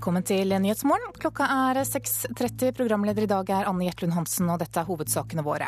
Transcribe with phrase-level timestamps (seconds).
[0.00, 1.10] Velkommen til Nyhetsmorgen.
[1.20, 2.70] Klokka er 6.30.
[2.72, 5.66] Programleder i dag er Anne Gjertlund Hansen, og dette er hovedsakene våre.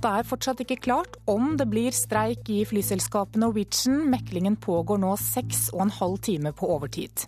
[0.00, 4.06] Det er fortsatt ikke klart om det blir streik i flyselskapet Norwegian.
[4.08, 7.26] Meklingen pågår nå seks og en halv time på overtid.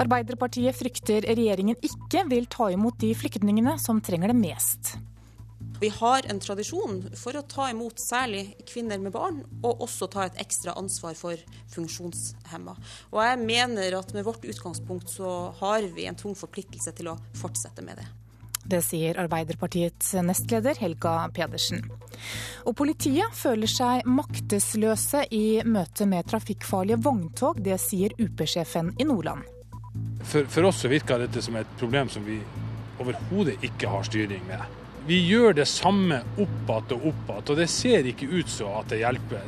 [0.00, 4.94] Arbeiderpartiet frykter regjeringen ikke vil ta imot de flyktningene som trenger det mest.
[5.80, 10.24] Vi har en tradisjon for å ta imot særlig kvinner med barn, og også ta
[10.24, 11.40] et ekstra ansvar for
[11.74, 12.76] funksjonshemma.
[13.12, 17.18] Og jeg mener at med vårt utgangspunkt så har vi en tung forpliktelse til å
[17.36, 18.06] fortsette med det.
[18.66, 21.84] Det sier Arbeiderpartiets nestleder Helga Pedersen.
[22.66, 27.60] Og politiet føler seg maktesløse i møte med trafikkfarlige vogntog.
[27.62, 29.44] Det sier UP-sjefen i Nordland.
[30.24, 32.40] For, for oss så virker dette som et problem som vi
[32.98, 34.64] overhodet ikke har styring med.
[35.06, 38.72] Vi gjør det samme opp igjen og opp igjen, og det ser ikke ut som
[38.80, 39.44] at det hjelper.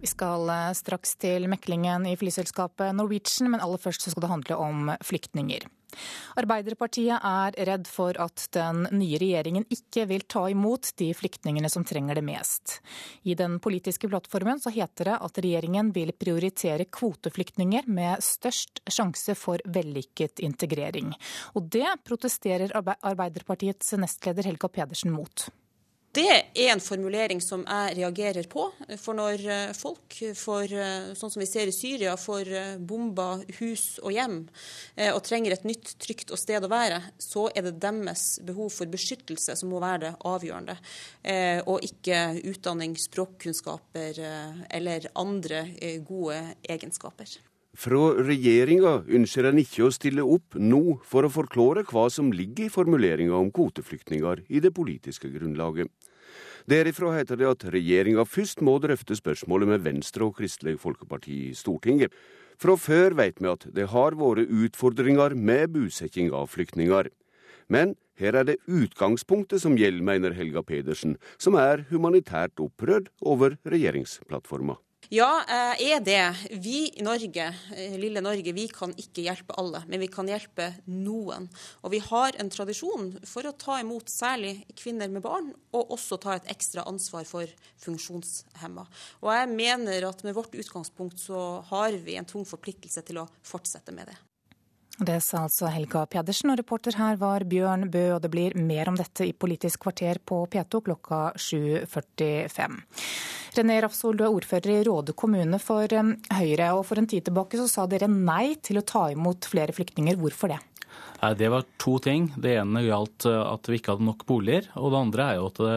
[0.00, 4.56] Vi skal eh, straks til meklingen i flyselskapet Norwegian, men aller først skal det handle
[4.56, 5.68] om flyktninger.
[6.36, 11.86] Arbeiderpartiet er redd for at den nye regjeringen ikke vil ta imot de flyktningene som
[11.86, 12.78] trenger det mest.
[13.24, 19.36] I den politiske plattformen så heter det at regjeringen vil prioritere kvoteflyktninger med størst sjanse
[19.38, 21.14] for vellykket integrering.
[21.56, 25.48] Og det protesterer Arbeiderpartiets nestleder Helga Pedersen mot.
[26.16, 28.62] Det er en formulering som jeg reagerer på.
[28.96, 33.98] For når eh, folk, eh, sånn som vi ser i Syria, får eh, bomba hus
[34.00, 34.38] og hjem
[35.12, 38.88] og trenger et nytt, trygt og sted å være, så er det deres behov for
[38.88, 40.76] beskyttelse som må være det avgjørende.
[41.68, 44.22] Og ikke utdanning, språkkunnskaper
[44.78, 45.66] eller andre
[46.06, 47.36] gode egenskaper.
[47.76, 52.70] Fra regjeringa ønsker en ikke å stille opp nå for å forklare hva som ligger
[52.70, 55.92] i formuleringa om kvoteflyktninger i det politiske grunnlaget.
[56.66, 61.54] Derifra heter det at regjeringa først må drøfte spørsmålet med Venstre og Kristelig Folkeparti i
[61.54, 62.10] Stortinget.
[62.58, 67.12] Fra før vet vi at det har vært utfordringer med bosetting av flyktninger.
[67.70, 73.54] Men her er det utgangspunktet som gjelder, mener Helga Pedersen, som er humanitært opprørt over
[73.62, 74.80] regjeringsplattforma.
[75.08, 76.36] Ja, eh, er det.
[76.50, 80.72] Vi i Norge, eh, lille Norge, vi kan ikke hjelpe alle, men vi kan hjelpe
[80.90, 81.46] noen.
[81.84, 86.18] Og vi har en tradisjon for å ta imot særlig kvinner med barn, og også
[86.18, 87.46] ta et ekstra ansvar for
[87.78, 88.86] funksjonshemma.
[89.22, 93.28] Og jeg mener at med vårt utgangspunkt så har vi en tung forpliktelse til å
[93.46, 94.18] fortsette med det.
[94.96, 98.14] Det sa altså Helga Pedersen, og reporter her var Bjørn Bø.
[98.14, 102.78] Og det blir mer om dette i Politisk kvarter på P2 klokka 7.45.
[103.58, 106.70] René Rafsol, du er ordfører i Råde kommune for um, Høyre.
[106.78, 110.16] og For en tid tilbake så sa dere nei til å ta imot flere flyktninger.
[110.16, 110.62] Hvorfor det?
[111.36, 112.30] Det var to ting.
[112.32, 114.70] Det ene gjaldt uh, at vi ikke hadde nok boliger.
[114.80, 115.74] Og det andre er jo at det,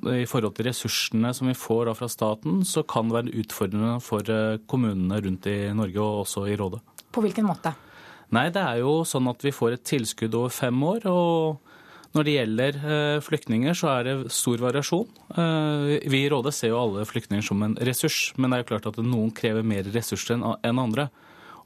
[0.00, 3.94] uh, i forhold til ressursene som vi får fra staten, så kan det være utfordrende
[4.02, 4.26] for
[4.70, 6.82] kommunene rundt i Norge og også i Rådet.
[7.10, 7.74] På hvilken måte?
[8.30, 11.06] Nei, det er jo sånn at vi får et tilskudd over fem år.
[11.10, 11.66] og
[12.10, 15.06] når det gjelder eh, flyktninger, så er det stor variasjon.
[15.30, 18.70] Eh, vi i Rådet ser jo alle flyktninger som en ressurs, men det er jo
[18.72, 21.06] klart at noen krever mer ressurser enn andre.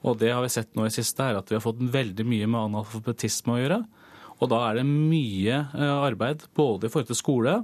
[0.05, 2.49] Og det har vi sett nå i siste, er at vi har fått veldig mye
[2.51, 3.81] med analfabetisme å gjøre.
[4.35, 7.59] Og da er det mye eh, arbeid både i forhold til skole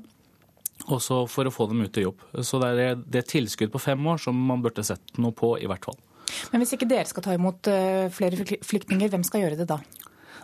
[0.89, 2.23] og for å få dem ut i jobb.
[2.41, 5.69] Så det er det tilskudd på fem år som man burde sett noe på, i
[5.69, 6.01] hvert fall.
[6.53, 9.81] Men hvis ikke dere skal ta imot eh, flere flyktninger, hvem skal gjøre det da?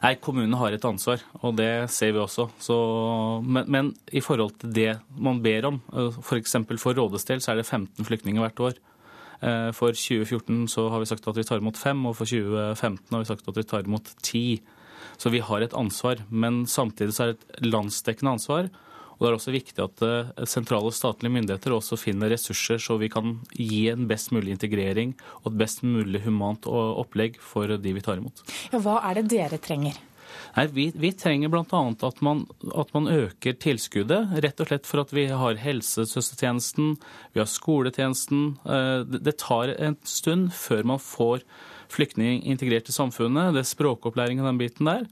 [0.03, 2.51] Nei, Kommunene har et ansvar, og det ser vi også.
[2.61, 2.77] Så,
[3.43, 5.81] men, men, i forhold til det man ber om,
[6.21, 6.59] f.eks.
[6.59, 8.77] For, for Rådes del, så er det 15 flyktninger hvert år.
[9.41, 13.13] Eh, for 2014 så har vi sagt at vi tar imot fem, og for 2015
[13.13, 14.47] har vi sagt at vi tar imot ti.
[15.17, 16.21] Så vi har et ansvar.
[16.29, 18.69] Men samtidig så er det et landsdekkende ansvar.
[19.17, 23.09] Og Det er også viktig at eh, sentrale statlige myndigheter også finner ressurser så vi
[23.13, 28.05] kan gi en best mulig integrering og et best mulig humant opplegg for de vi
[28.05, 28.45] tar imot.
[28.73, 29.97] Ja, hva er det dere trenger?
[30.57, 31.81] Nei, Vi, vi trenger bl.a.
[32.09, 36.95] At, man, at man øker tilskuddet, rett og slett for at vi har helsesøstertjenesten,
[37.35, 38.49] vi har skoletjenesten.
[38.65, 41.45] Eh, det tar en stund før man får
[41.93, 43.55] flyktninger integrert i samfunnet.
[43.55, 45.09] Det er språkopplæring og den biten der.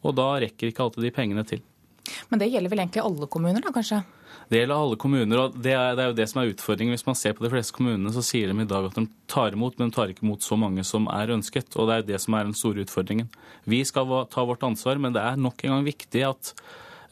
[0.00, 1.62] Og da rekker ikke alltid de pengene til.
[2.30, 4.02] Men det gjelder vel egentlig alle kommuner, da kanskje?
[4.50, 6.94] Det gjelder alle kommuner, og det er, det er, jo det som er utfordringen.
[6.96, 9.54] Hvis man ser på de fleste kommunene, så sier de i dag at de tar
[9.54, 11.70] imot, men de tar ikke imot så mange som er ønsket.
[11.78, 13.30] Og det er det som er den store utfordringen.
[13.70, 16.54] Vi skal ta vårt ansvar, men det er nok en gang viktig at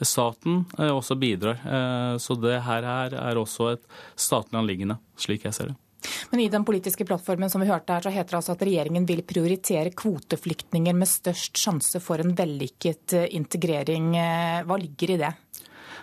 [0.02, 1.58] staten eh, også bidrar.
[1.62, 3.86] Eh, så det her er også et
[4.18, 5.78] statlig anliggende, slik jeg ser det.
[6.30, 9.06] Men i den politiske plattformen som vi hørte her, så heter det altså at regjeringen
[9.08, 14.14] vil prioritere kvoteflyktninger med størst sjanse for en vellykket eh, integrering.
[14.18, 15.34] Eh, hva ligger i det?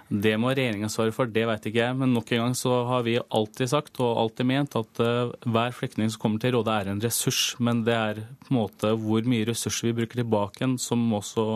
[0.06, 1.98] Det må regjeringa svare for, det vet ikke jeg.
[1.98, 5.74] Men nok en gang så har vi alltid sagt og alltid ment at uh, hver
[5.74, 7.56] flyktning som kommer til Rådet er en ressurs.
[7.58, 11.48] Men det er på en måte hvor mye ressurser vi bruker tilbake igjen som også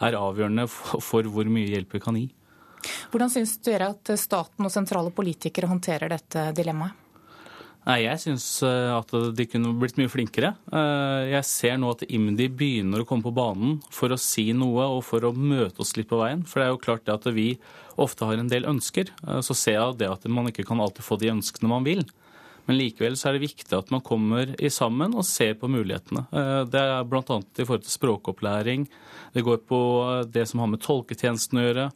[0.00, 2.30] er avgjørende for hvor mye hjelp vi kan gi.
[3.12, 6.96] Hvordan syns dere at staten og sentrale politikere håndterer dette dilemmaet?
[7.88, 10.52] Nei, Jeg syns eh, at de kunne blitt mye flinkere.
[10.68, 14.84] Eh, jeg ser nå at IMDi begynner å komme på banen for å si noe
[14.98, 16.44] og for å møte oss litt på veien.
[16.44, 17.54] For det er jo klart det at vi
[18.00, 19.12] ofte har en del ønsker.
[19.24, 22.04] Eh, så ser jeg det at man ikke kan alltid få de ønskene man vil.
[22.68, 26.26] Men likevel så er det viktig at man kommer i sammen og ser på mulighetene.
[26.70, 27.24] Det er bl.a.
[27.24, 28.84] i forhold til språkopplæring.
[29.34, 29.80] Det går på
[30.30, 31.86] det som har med tolketjenesten å gjøre.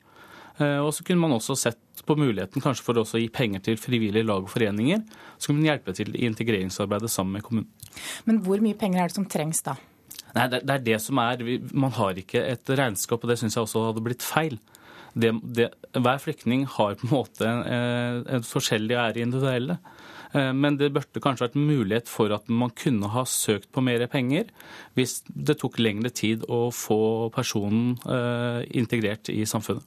[0.60, 4.26] Og så kunne man også sett på muligheten kanskje for å gi penger til frivillige
[4.26, 5.00] lag og foreninger,
[5.34, 7.70] som kan hjelpe til i integreringsarbeidet sammen med kommunen.
[8.28, 9.74] Men hvor mye penger er det som trengs da?
[10.34, 11.42] Nei, Det er det som er
[11.72, 14.58] Man har ikke et regnskap, og det syns jeg også hadde blitt feil.
[15.14, 19.78] Det, det, hver flyktning har på en måte en, eh, en forskjellig og er individuelle.
[20.34, 24.02] Eh, men det burde kanskje vært mulighet for at man kunne ha søkt på mer
[24.10, 24.50] penger
[24.98, 29.86] hvis det tok lengre tid å få personen eh, integrert i samfunnet.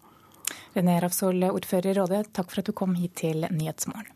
[0.78, 4.14] René Rafsol, ordfører i Råde, takk for at du kom hit til Nyhetsmorgen.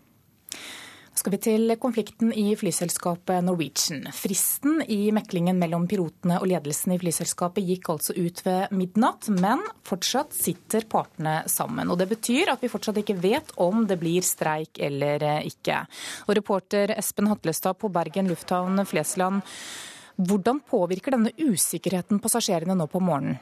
[1.12, 4.06] Nå skal vi til konflikten i flyselskapet Norwegian.
[4.16, 9.60] Fristen i meklingen mellom pilotene og ledelsen i flyselskapet gikk altså ut ved midnatt, men
[9.86, 11.92] fortsatt sitter partene sammen.
[11.92, 15.84] Og Det betyr at vi fortsatt ikke vet om det blir streik eller ikke.
[16.30, 19.44] Og Reporter Espen Hatlestad på Bergen lufthavn Flesland,
[20.16, 23.42] hvordan påvirker denne usikkerheten passasjerene nå på morgenen?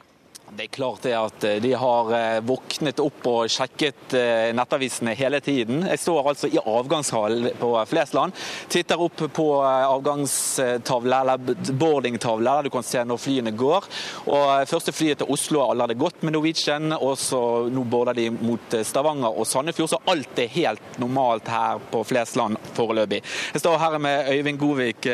[0.56, 5.12] Det er klart det at eh, de har eh, våknet opp og sjekket eh, nettavisene
[5.14, 5.84] hele tiden.
[5.86, 8.34] Jeg står altså i avgangshallen på Flesland.
[8.72, 13.86] Titter opp på avgangstavle, eller boardingtavle, der du kan se når flyene går.
[14.26, 18.28] Og Første flyet til Oslo har allerede gått med Norwegian, og så nå border de
[18.34, 19.92] mot Stavanger og Sandefjord.
[19.94, 23.22] Så alt er helt normalt her på Flesland foreløpig.
[23.54, 25.10] Jeg står her med Øyvind Govik.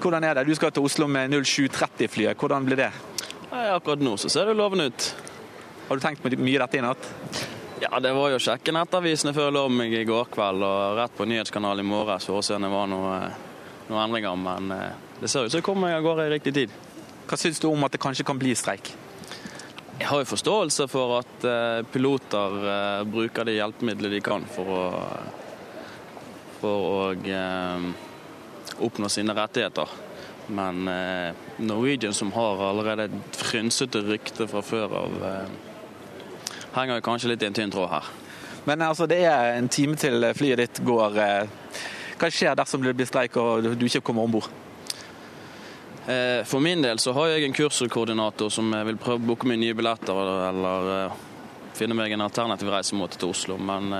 [0.00, 0.48] Hvordan er det?
[0.50, 2.36] Du skal til Oslo med 0730-flyet.
[2.36, 2.92] Hvordan blir det?
[3.50, 5.08] Nei, akkurat nå så ser det lovende ut.
[5.88, 7.12] Har du tenkt mye dette i natt?
[7.80, 10.98] Ja, det var jo å sjekke nettavisene før jeg lå meg i går kveld, og
[10.98, 13.30] rett på nyhetskanalen i morges for å se om det var noen
[13.90, 14.36] noe endringer.
[14.38, 16.74] Men eh, det ser ut som jeg kommer av gårde i riktig tid.
[17.26, 18.92] Hva syns du om at det kanskje kan bli streik?
[20.00, 24.76] Jeg har jo forståelse for at eh, piloter eh, bruker de hjelpemidlene de kan for
[24.76, 24.84] å,
[26.60, 27.00] for å
[28.80, 29.98] oppnå sine rettigheter.
[30.50, 37.32] Men eh, Norwegian, som har allerede et frynsete rykte fra før av, eh, henger kanskje
[37.32, 38.08] litt i en tynn tråd her.
[38.66, 41.20] Men altså, det er en time til flyet ditt går.
[41.22, 41.78] Eh,
[42.20, 44.50] hva skjer dersom det blir streik og du ikke kommer om bord?
[46.50, 49.76] For min del så har jeg en kurskoordinator som vil prøve å booke meg nye
[49.78, 50.16] billetter
[50.48, 51.12] eller
[51.76, 53.58] finne meg en alternativ reisemåte til Oslo.
[53.60, 53.92] Men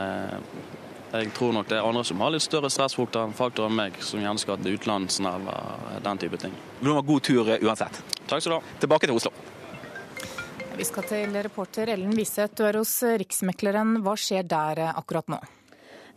[1.10, 4.38] jeg tror nok det er andre som har litt større stressfaktor enn meg, som gjerne
[4.38, 6.54] skal til utlandsen eller den type ting.
[6.80, 8.02] Du må ha god tur uansett.
[8.26, 8.76] Takk skal du ha.
[8.82, 9.32] Tilbake til Oslo.
[10.78, 13.98] Vi skal til reporter Ellen Wiseth, du er hos Riksmekleren.
[14.04, 15.40] Hva skjer der akkurat nå?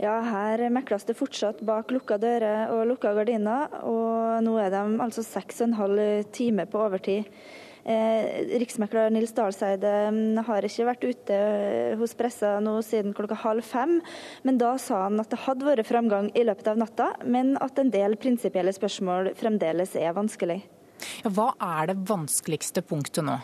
[0.02, 3.74] Ja, her mekles det fortsatt bak lukka dører og lukka gardiner.
[3.90, 7.28] Og nå er de altså seks og en halv time på overtid.
[7.84, 13.36] Eh, Riksmekler Nils Dahlseide mm, har ikke vært ute eh, hos pressa nå siden klokka
[13.42, 13.98] halv fem,
[14.48, 17.82] men da sa han at det hadde vært framgang i løpet av natta, men at
[17.82, 20.62] en del prinsipielle spørsmål fremdeles er vanskelig.
[21.26, 23.42] Ja, hva er det vanskeligste punktet nå?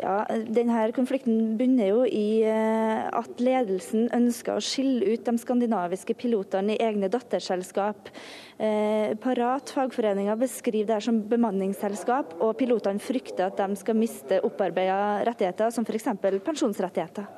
[0.00, 6.16] Ja, denne Konflikten bunner jo i eh, at ledelsen ønsker å skille ut de skandinaviske
[6.16, 8.08] pilotene i egne datterselskap.
[8.56, 14.40] Eh, Parat fagforeninga beskriver det her som bemanningsselskap, og pilotene frykter at de skal miste
[14.48, 16.08] opparbeida rettigheter, som f.eks.
[16.48, 17.28] pensjonsrettigheter.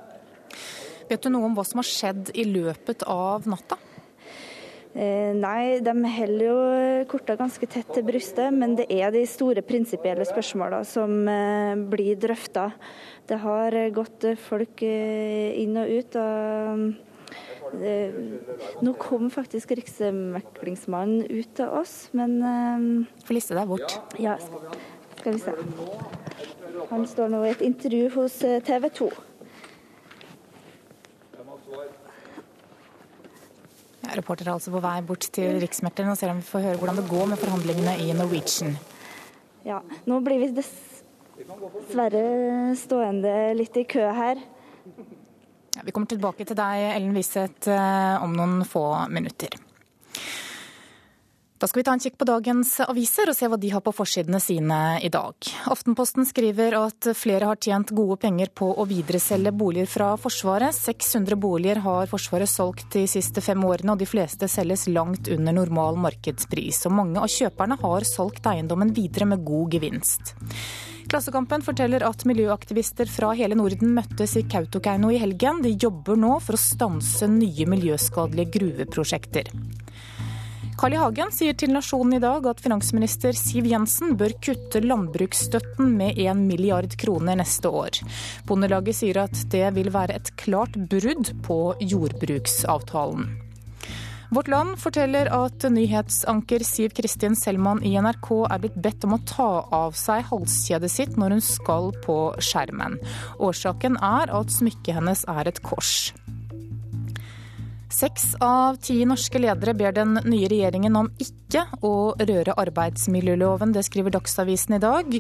[1.10, 3.80] Vet du noe om hva som har skjedd i løpet av natta?
[4.94, 6.58] Eh, nei, de holder jo
[7.10, 12.14] korta ganske tett til brystet, men det er de store prinsipielle spørsmåla som eh, blir
[12.22, 12.68] drøfta.
[13.26, 16.20] Det har gått folk eh, inn og ut.
[16.22, 16.94] og
[18.84, 22.38] nå kom faktisk Riksmeklingsmannen ut til oss, men
[23.26, 23.96] Få liste deg bort.
[24.20, 24.36] Ja,
[25.18, 25.56] skal vi se.
[26.92, 29.10] Han står nå i et intervju hos TV 2.
[34.04, 36.80] Ja, reporter er altså på vei bort til Riksmekleren og ser om vi får høre
[36.80, 38.76] hvordan det går med forhandlingene i Norwegian.
[39.64, 42.24] Ja, nå blir vi dessverre
[42.76, 44.36] stående litt i kø her.
[45.74, 49.56] Ja, vi kommer tilbake til deg, Ellen Wiseth, eh, om noen få minutter.
[51.64, 53.92] Da skal vi ta en kikk på dagens aviser og se hva de har på
[53.96, 55.46] forsidene sine i dag.
[55.72, 60.76] Aftenposten skriver at flere har tjent gode penger på å videreselge boliger fra Forsvaret.
[60.76, 65.56] 600 boliger har Forsvaret solgt de siste fem årene, og de fleste selges langt under
[65.56, 66.82] normal markedspris.
[66.84, 70.34] Og mange av kjøperne har solgt eiendommen videre med god gevinst.
[71.08, 75.64] Klassekampen forteller at miljøaktivister fra hele Norden møttes i Kautokeino i helgen.
[75.64, 79.48] De jobber nå for å stanse nye miljøskadelige gruveprosjekter.
[80.76, 80.98] Carl I.
[80.98, 86.40] Hagen sier til Nasjonen i dag at finansminister Siv Jensen bør kutte landbruksstøtten med 1
[86.48, 88.00] milliard kroner neste år.
[88.48, 93.30] Bondelaget sier at det vil være et klart brudd på jordbruksavtalen.
[94.34, 99.22] Vårt Land forteller at nyhetsanker Siv Kristin Selman i NRK er blitt bedt om å
[99.30, 102.98] ta av seg halskjedet sitt når hun skal på skjermen.
[103.38, 106.10] Årsaken er at smykket hennes er et kors.
[107.94, 113.70] Seks av ti norske ledere ber den nye regjeringen om ikke å røre arbeidsmiljøloven.
[113.76, 115.14] Det skriver Dagsavisen i dag.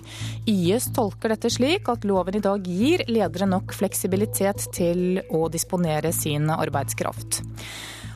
[0.50, 6.10] YS tolker dette slik at loven i dag gir ledere nok fleksibilitet til å disponere
[6.16, 7.44] sin arbeidskraft.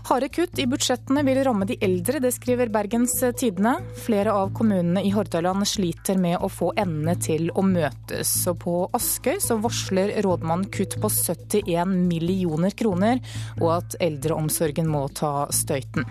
[0.08, 3.74] Harde kutt i budsjettene vil ramme de eldre, det skriver Bergens Tidende.
[4.06, 8.30] Flere av kommunene i Hordaland sliter med å få endene til å møtes.
[8.48, 13.20] Og på Askøy så varsler rådmannen kutt på 71 millioner kroner,
[13.60, 16.08] og at eldreomsorgen må ta støyten.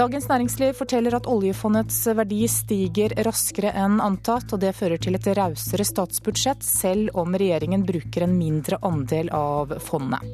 [0.00, 5.28] Dagens Næringsliv forteller at oljefondets verdi stiger raskere enn antatt, og det fører til et
[5.36, 10.24] rausere statsbudsjett, selv om regjeringen bruker en mindre andel av fondet.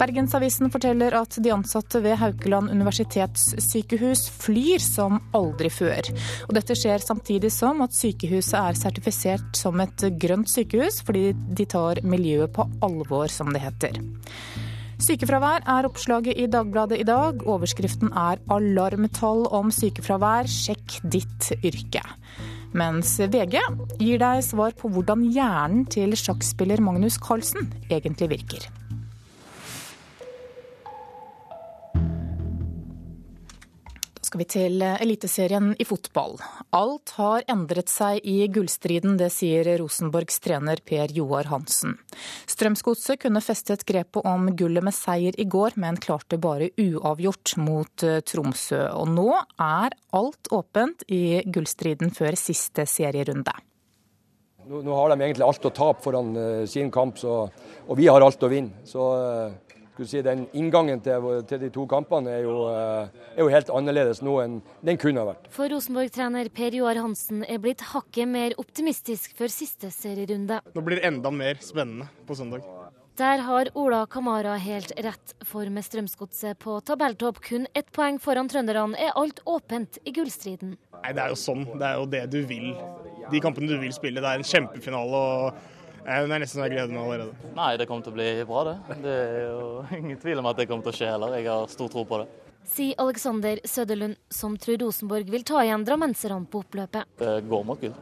[0.00, 6.08] Bergensavisen forteller at de ansatte ved Haukeland universitetssykehus flyr som aldri før.
[6.48, 11.68] Og dette skjer samtidig som at sykehuset er sertifisert som et grønt sykehus, fordi de
[11.68, 14.00] tar miljøet på alvor, som det heter.
[15.02, 17.42] Sykefravær er oppslaget i Dagbladet i dag.
[17.42, 22.06] Overskriften er 'Alarmtall om sykefravær, sjekk ditt yrke'.
[22.72, 23.58] Mens VG
[23.98, 28.81] gir deg svar på hvordan hjernen til sjakkspiller Magnus Carlsen egentlig virker.
[34.32, 36.38] Skal vi til Eliteserien i fotball.
[36.72, 41.98] Alt har endret seg i gullstriden, det sier Rosenborgs trener Per Joar Hansen.
[42.48, 48.06] Strømsgodset kunne festet grepet om gullet med seier i går, men klarte bare uavgjort mot
[48.08, 48.80] eh, Tromsø.
[49.02, 49.26] Og nå
[49.60, 53.52] er alt åpent i gullstriden før siste serierunde.
[54.64, 57.42] Nå, nå har de egentlig alt å tape foran uh, sin kamp, så,
[57.84, 58.80] og vi har alt å vinne.
[58.88, 59.12] Så
[60.00, 64.22] si, den inngangen til, til, de to kampene er jo, eh, er jo, helt annerledes
[64.24, 65.50] nå enn den kunne ha vært.
[65.52, 70.62] For Rosenborg-trener Per Joar Hansen er blitt hakket mer optimistisk før siste serierunde.
[70.72, 72.64] Nå blir det enda mer spennende på søndag.
[73.20, 78.48] Der har Ola Kamara helt rett, for med Strømsgodset på tabelltopp kun ett poeng foran
[78.48, 80.78] trønderne, er alt åpent i gullstriden.
[81.02, 81.66] Nei, Det er jo sånn.
[81.76, 82.72] Det er jo det du vil.
[83.30, 84.22] De kampene du vil spille.
[84.22, 85.12] Det er en kjempefinale.
[85.12, 85.54] og
[86.02, 87.50] det er nesten så jeg gleder meg allerede.
[87.56, 88.96] Nei, det kommer til å bli bra, det.
[89.04, 89.66] Det er jo
[90.00, 91.36] ingen tvil om at det kommer til å skje heller.
[91.38, 92.28] Jeg har stor tro på det.
[92.72, 97.16] Sier Alexander Søderlund, som tror Rosenborg vil ta igjen drammenserne på oppløpet.
[97.18, 97.96] Det går nok gull.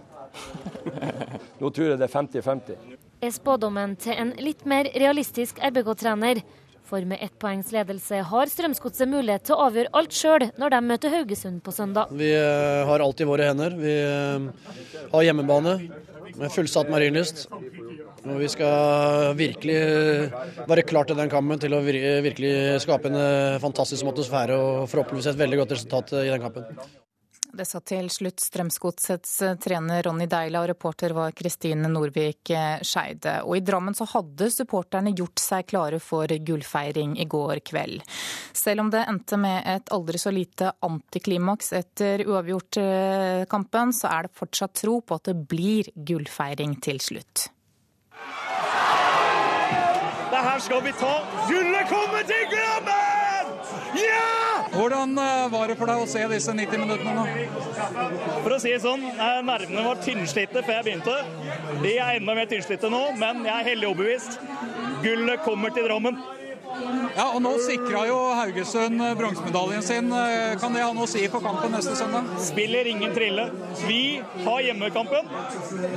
[1.60, 2.98] Nå tror jeg det er 50-50.
[3.20, 6.40] Er spådommen til en litt mer realistisk RBK-trener.
[6.90, 10.80] For med ett poengs ledelse har Strømsgodset mulighet til å avgjøre alt sjøl når de
[10.88, 12.10] møter Haugesund på søndag.
[12.18, 13.76] Vi eh, har alt i våre hender.
[13.78, 14.72] Vi eh,
[15.12, 15.76] har hjemmebane
[16.40, 17.44] med fullsatt Marienlyst.
[18.26, 19.78] Og vi skal virkelig
[20.66, 25.30] være klar til den kampen til å virkelig skape en eh, fantastisk atmosfære og forhåpentligvis
[25.30, 26.66] et veldig godt resultat i den kampen.
[27.52, 32.82] Det sa til slutt Strømsgodsets eh, trener Ronny Deila, og reporter var Kristine Norvik eh,
[32.86, 33.40] Skeide.
[33.42, 38.04] Og i Drammen så hadde supporterne gjort seg klare for gullfeiring i går kveld.
[38.56, 44.36] Selv om det endte med et aldri så lite antiklimaks etter uavgjort-kampen, så er det
[44.38, 47.48] fortsatt tro på at det blir gullfeiring til slutt.
[50.30, 51.16] Det her skal vi ta.
[51.50, 53.58] Gullet kommer til Drammen!
[53.98, 54.49] Ja!
[54.70, 57.24] Hvordan eh, var det for deg å se disse 90 minuttene nå?
[58.44, 61.16] For å si det sånn, eh, nervene var tynnslitte før jeg begynte.
[61.82, 64.38] De er enda mer tynnslitte nå, men jeg er hellig overbevist.
[65.02, 66.20] Gullet kommer til Drammen.
[67.16, 70.12] Ja, og Nå sikra jo Haugesund eh, bronsemedaljen sin.
[70.62, 72.30] Kan det ha noe å si for kampen neste søndag?
[72.46, 73.48] Spiller ingen trille.
[73.82, 75.34] Vi har hjemmekampen.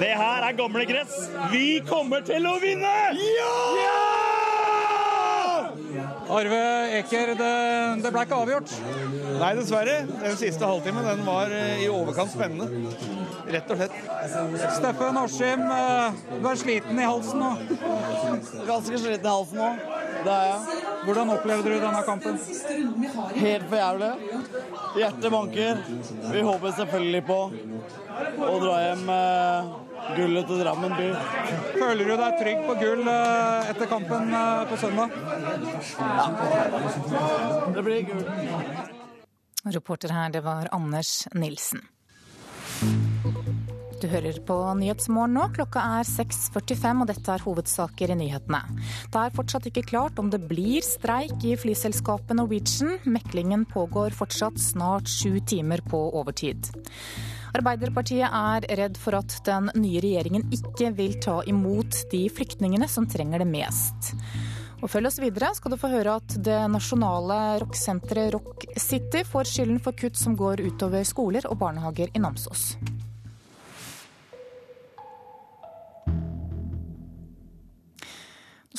[0.01, 1.27] Det her er gamle gress.
[1.53, 2.97] Vi kommer til å vinne!
[3.21, 3.53] Ja!
[3.83, 4.02] ja!
[6.33, 6.59] Arve
[6.97, 7.49] Eker, det,
[8.01, 8.71] det ble ikke avgjort?
[9.37, 9.97] Nei, dessverre.
[10.09, 12.69] Den siste halvtimen den var eh, i overkant spennende.
[13.53, 13.99] Rett og slett.
[14.79, 17.51] Steffen Askim, eh, du er sliten i halsen nå?
[18.65, 19.69] Ganske sliten i halsen nå.
[20.23, 20.81] Det er jeg.
[21.03, 22.37] Hvordan opplevde du denne kampen?
[23.35, 24.11] Helt for jævlig.
[24.97, 25.81] Hjertet banker.
[26.31, 27.39] Vi håper selvfølgelig på
[28.47, 29.73] å dra hjem eh,
[30.17, 31.07] gullet til Drammen by.
[31.77, 35.15] Føler du deg trygg på gull eh, etter kampen eh, på søndag?
[35.99, 36.27] Ja.
[37.75, 38.27] Det blir gull.
[39.63, 41.85] Reporter her, det var Anders Nilsen.
[44.03, 45.45] Du hører på Nyhetsmorgen nå.
[45.55, 48.59] Klokka er 6.45, og dette er hovedsaker i nyhetene.
[49.13, 52.97] Det er fortsatt ikke klart om det blir streik i flyselskapet Norwegian.
[53.07, 56.67] Meklingen pågår fortsatt snart sju timer på overtid.
[57.53, 63.05] Arbeiderpartiet er redd for at den nye regjeringen ikke vil ta imot de flyktningene som
[63.09, 64.13] trenger det mest.
[64.83, 69.47] Og følg oss videre, skal du få høre at det nasjonale rocksenteret Rock City får
[69.47, 72.73] skylden for kutt som går utover skoler og barnehager i Namsos.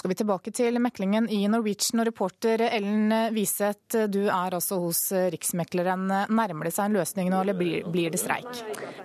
[0.05, 2.03] Skal vi tilbake til meklingen i Norwegian.
[2.03, 4.99] og Reporter Ellen Wiseth, du er altså hos
[5.33, 6.03] Riksmekleren.
[6.29, 8.51] Nærmer det seg en løsning nå, eller blir, blir det streik?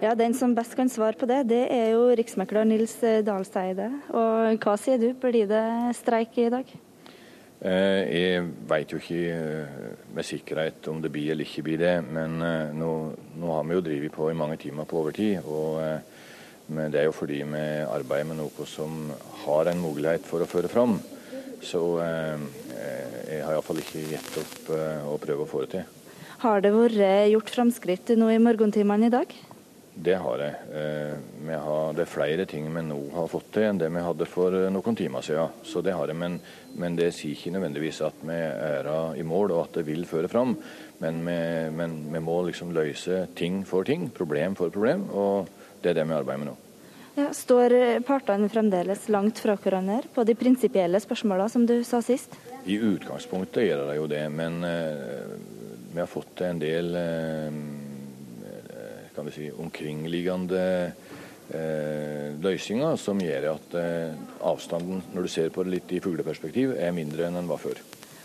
[0.04, 3.88] Ja, Den som best kan svare på det, det er jo riksmekler Nils Dalseide.
[4.12, 5.64] Og hva sier du, blir det
[5.96, 6.76] streik i dag?
[7.64, 11.96] Eh, Jeg vet jo ikke eh, med sikkerhet om det blir eller ikke blir det,
[12.12, 12.92] men eh, nå,
[13.40, 15.48] nå har vi jo drevet på i mange timer på overtid.
[15.48, 16.19] og eh,
[16.70, 19.10] men det er jo fordi vi arbeider med noe som
[19.46, 21.00] har en mulighet for å føre fram.
[21.66, 22.48] Så eh,
[23.30, 25.96] jeg har iallfall ikke gitt opp eh, å prøve å få det til.
[26.40, 29.34] Har det vært gjort framskritt nå i morgentimene i dag?
[30.00, 30.56] Det har jeg.
[30.80, 34.28] Eh, har, det er flere ting vi nå har fått til enn det vi hadde
[34.30, 35.58] for eh, noen timer siden.
[35.68, 36.38] Så det har jeg, men,
[36.80, 38.88] men det sier ikke nødvendigvis at vi er
[39.20, 40.56] i mål og at det vil føre fram.
[41.04, 41.40] Men vi,
[41.76, 45.10] men vi må liksom løse ting for ting, problem for problem.
[45.12, 46.58] og det er det vi arbeider med nå.
[47.20, 47.74] Ja, står
[48.08, 52.38] partene fremdeles langt fra hverandre på de prinsipielle spørsmålene, som du sa sist?
[52.70, 55.38] I utgangspunktet gjør det jo det, men eh,
[55.94, 57.62] vi har fått en del eh,
[59.20, 60.62] kan vi si, omkringliggende
[61.52, 66.72] eh, løsninger som gjør at eh, avstanden, når du ser på det litt i fugleperspektiv,
[66.80, 67.82] er mindre enn den var før.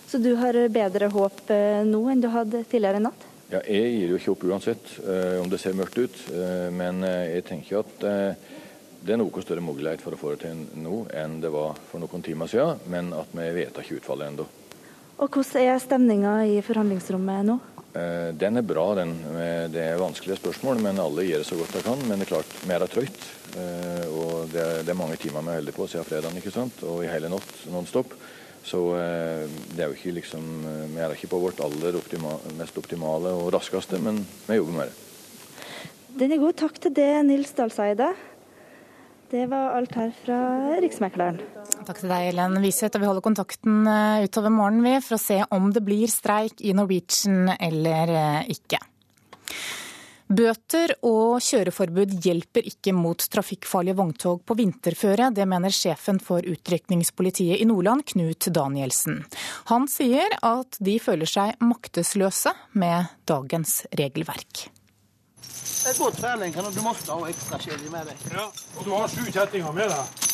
[0.06, 3.26] Så du har bedre håp eh, nå enn du hadde tidligere i natt?
[3.52, 7.04] Ja, Jeg gir jo ikke opp uansett eh, om det ser mørkt ut, eh, men
[7.04, 8.04] eh, jeg tenker at
[9.04, 12.00] det er noe større mulighet for å få det til nå enn det var for
[12.00, 14.46] noen timer siden, men at vi vet ikke utfallet ennå.
[15.20, 17.58] Og Hvordan er stemninga i forhandlingsrommet nå?
[18.34, 19.12] Den er bra, den.
[19.70, 22.00] Det er vanskelige spørsmål, men alle gjør det så godt de kan.
[22.08, 23.28] Men det er klart, vi er trøyt.
[24.08, 26.82] Og det er, mange timer vi holder på siden fredagen, ikke sant?
[26.82, 28.16] og i hele natt non-stop.
[28.64, 32.32] Så eh, det er jo ikke liksom eh, Vi er ikke på vårt aller optima,
[32.58, 35.00] mest optimale og raskeste, men vi jobber med det.
[36.14, 36.56] Den er god.
[36.56, 38.14] Takk til det, Nils Dalseide.
[39.34, 40.38] Det var alt her fra
[40.80, 41.40] Riksmekleren.
[41.84, 43.00] Takk til deg, Ellen Wiseth.
[43.00, 47.50] Vi holder kontakten eh, utover morgenen for å se om det blir streik i Norwegian
[47.58, 48.80] eller ikke.
[50.34, 55.28] Bøter og kjøreforbud hjelper ikke mot trafikkfarlige vogntog på vinterføre.
[55.36, 59.20] Det mener sjefen for utrykningspolitiet i Nordland, Knut Danielsen.
[59.70, 64.64] Han sier at de føler seg maktesløse med dagens regelverk.
[65.44, 66.56] Det er god trening.
[66.56, 68.26] Kan du måtte ha ekstra chili med deg.
[68.34, 70.30] Ja, og du har sju kjettinger med deg?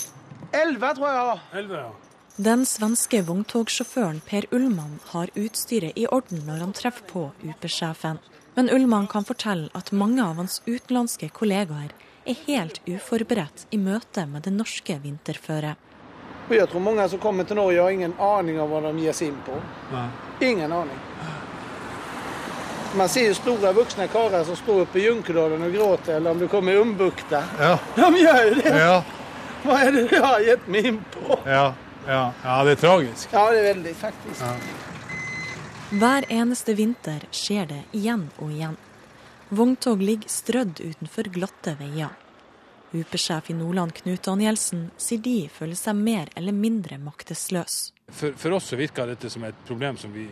[0.63, 1.41] Elleve, tror jeg.
[1.61, 2.11] Elleve, ja.
[2.41, 8.23] Den svenske vogntogsjåføren Per Ullmann har utstyret i orden når han treffer på UP-sjefen.
[8.55, 11.93] Men Ullmann kan fortelle at mange av hans utenlandske kollegaer
[12.29, 15.79] er helt uforberedt i møte med det norske vinterføret.
[16.51, 19.31] Jeg tror mange som kommer til Norge har ingen aning om hva de gir seg
[19.31, 19.55] inn på.
[19.93, 20.09] Nei.
[20.49, 20.99] Ingen aning.
[22.99, 26.41] Man ser jo store voksne karer som står oppe i Junkedalen og gråter, eller om
[26.43, 27.45] du kommer i Umbukta.
[27.61, 27.77] Ja.
[27.95, 28.73] De gjør jo det!
[28.83, 28.97] Ja,
[29.63, 31.39] Hva er det de har gitt meg inn på?
[31.47, 31.69] ja,
[32.09, 33.29] ja, ja det er tragisk.
[33.31, 34.43] Ja, det er veldig, faktisk.
[35.91, 38.77] Hver eneste vinter skjer det igjen og igjen.
[39.51, 42.13] Vogntog ligger strødd utenfor glatte veier.
[42.95, 47.91] UP-sjef i Nordland Knut Danielsen sier de føler seg mer eller mindre maktesløse.
[48.07, 50.29] For, for oss så virker dette som et problem som vi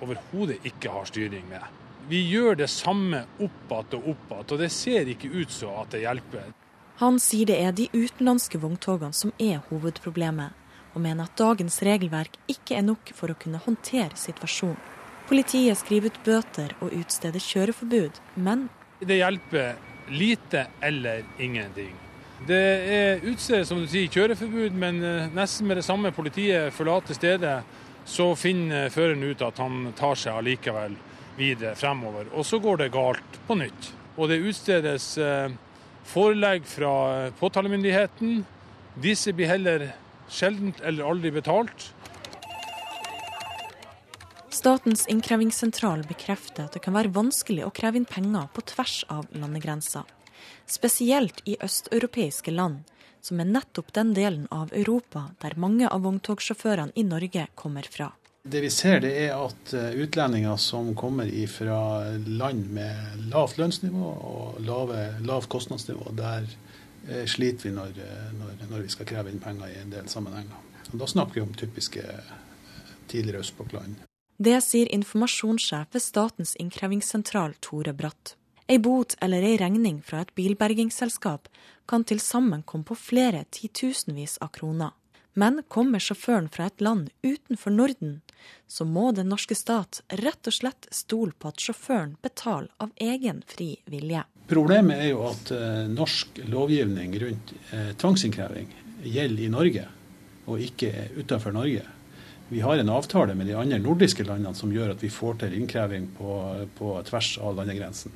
[0.00, 1.68] overhodet ikke har styring med.
[2.08, 5.76] Vi gjør det samme opp igjen og opp igjen, og det ser ikke ut som
[5.84, 6.48] at det hjelper.
[7.04, 10.56] Han sier det er de utenlandske vogntogene som er hovedproblemet,
[10.94, 14.78] og mener at dagens regelverk ikke er nok for å kunne håndtere situasjonen.
[15.28, 18.68] Politiet skriver ut bøter og utsteder kjøreforbud, men
[19.00, 19.74] Det hjelper
[20.08, 21.94] lite eller ingenting.
[22.46, 22.60] Det
[22.92, 27.56] er utstedet, som du sier, kjøreforbud, men eh, nesten med det samme politiet forlater stedet,
[28.04, 30.96] så finner føreren ut at han tar seg allikevel
[31.38, 32.28] videre fremover.
[32.36, 33.90] Og så går det galt på nytt.
[34.20, 35.56] Og det utstedes eh,
[36.04, 38.44] forelegg fra påtalemyndigheten.
[39.00, 39.88] Disse blir heller
[40.28, 41.92] sjeldent eller aldri betalt.
[44.54, 49.26] Statens innkrevingssentral bekrefter at det kan være vanskelig å kreve inn penger på tvers av
[49.34, 50.04] landegrenser.
[50.66, 52.84] Spesielt i østeuropeiske land,
[53.24, 58.12] som er nettopp den delen av Europa der mange av vogntogsjåførene i Norge kommer fra.
[58.44, 61.78] Det vi ser det er at eh, utlendinger som kommer fra
[62.28, 66.44] land med lavt lønnsnivå og lave, lavt kostnadsnivå, der
[67.26, 70.56] sliter vi når, eh, når, når, vi skal kreve inn penger i en del sammenhenger.
[70.92, 72.02] Og da snakker vi om typiske
[73.08, 74.00] tidligere østblokkland.
[74.36, 78.34] Det sier informasjonssjef ved Statens innkrevingssentral Tore Bratt.
[78.66, 81.50] Ei bot eller ei regning fra et bilbergingsselskap
[81.86, 84.94] kan til sammen komme på flere titusenvis av kroner.
[85.34, 88.20] Men kommer sjåføren fra et land utenfor Norden,
[88.66, 93.42] så må den norske stat rett og slett stole på at sjåføren betaler av egen
[93.46, 94.22] fri vilje.
[94.48, 98.68] Problemet er jo at eh, norsk lovgivning rundt eh, tvangsinnkreving
[99.04, 99.84] gjelder i Norge,
[100.44, 101.84] og ikke utenfor Norge.
[102.50, 105.56] Vi har en avtale med de andre nordiske landene som gjør at vi får til
[105.56, 106.36] innkreving på,
[106.76, 108.12] på tvers av landegrensen.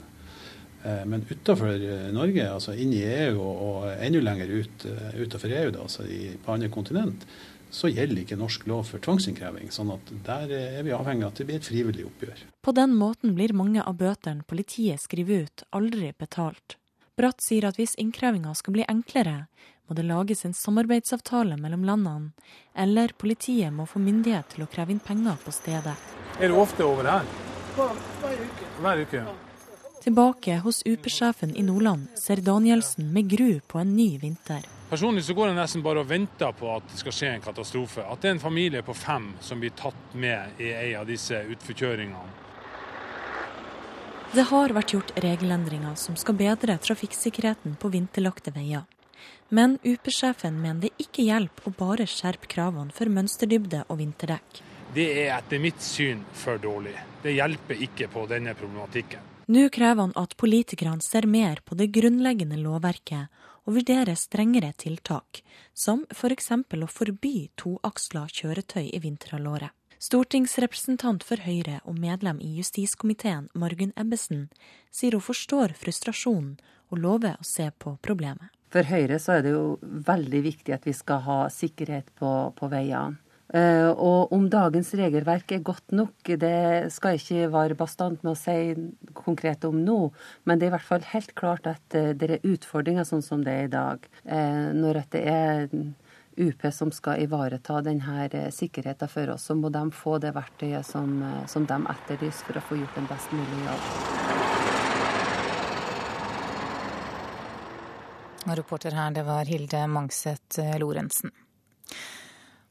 [0.85, 5.51] Eh, men utenfor eh, Norge, altså inn i EU og enda lenger ut eh, utenfor
[5.51, 7.25] EU, da, altså i, på andre kontinent,
[7.70, 9.70] så gjelder ikke norsk lov for tvangsinnkreving.
[9.70, 12.44] sånn at der er vi avhengig av at det blir et frivillig oppgjør.
[12.62, 16.76] På den måten blir mange av bøtene politiet skriver ut, aldri betalt.
[17.18, 19.48] Bratt sier at hvis innkrevinga skal bli enklere,
[19.88, 22.33] må det lages en samarbeidsavtale mellom landene,
[22.76, 25.96] eller politiet må få myndighet til å kreve inn penger på stedet.
[26.38, 27.28] Er du ofte over her?
[27.74, 28.72] Hver uke.
[28.81, 29.26] Hver uke.
[30.02, 34.62] Tilbake hos UP-sjefen i Nordland ser Danielsen med gru på en ny vinter.
[34.88, 38.01] Personlig så går jeg nesten bare og venter på at det skal skje en katastrofe.
[38.09, 41.42] At det er en familie på fem som blir tatt med i en av disse
[41.44, 42.37] utforkjøringene.
[44.33, 48.87] Det har vært gjort regelendringer som skal bedre trafikksikkerheten på vinterlagte veier.
[49.48, 54.61] Men UP-sjefen mener det ikke hjelper å bare skjerpe kravene for mønsterdybde og vinterdekk.
[54.96, 56.96] Det er etter mitt syn for dårlig.
[57.22, 59.24] Det hjelper ikke på denne problematikken.
[59.48, 63.33] Nå krever han at politikerne ser mer på det grunnleggende lovverket
[63.68, 65.42] og vurderer strengere tiltak,
[65.76, 66.48] som f.eks.
[66.64, 69.74] For å forby toaksla kjøretøy i vinterhalvåret.
[69.98, 74.46] Stortingsrepresentant for Høyre og medlem i justiskomiteen Margunn Ebbesen
[74.94, 76.54] sier hun forstår frustrasjonen
[76.88, 78.48] og lover å se på problemet.
[78.72, 82.70] For Høyre så er det jo veldig viktig at vi skal ha sikkerhet på, på
[82.70, 83.18] veiene.
[83.49, 88.35] Eh, og om dagens regelverk er godt nok, det skal jeg ikke være bastant med
[88.35, 88.75] å si
[89.17, 90.11] konkret om nå.
[90.45, 93.45] Men det er i hvert fall helt klart at eh, det er utfordringer sånn som
[93.47, 94.05] det er i dag.
[94.29, 95.73] Eh, når det er
[96.39, 101.19] UP som skal ivareta denne sikkerheten for oss, så må de få det verktøyet som,
[101.51, 103.91] som de etterlyser for å få gjort en best mulig jobb.
[108.49, 111.35] Reporter her, det var Hilde Mangset Lorentzen.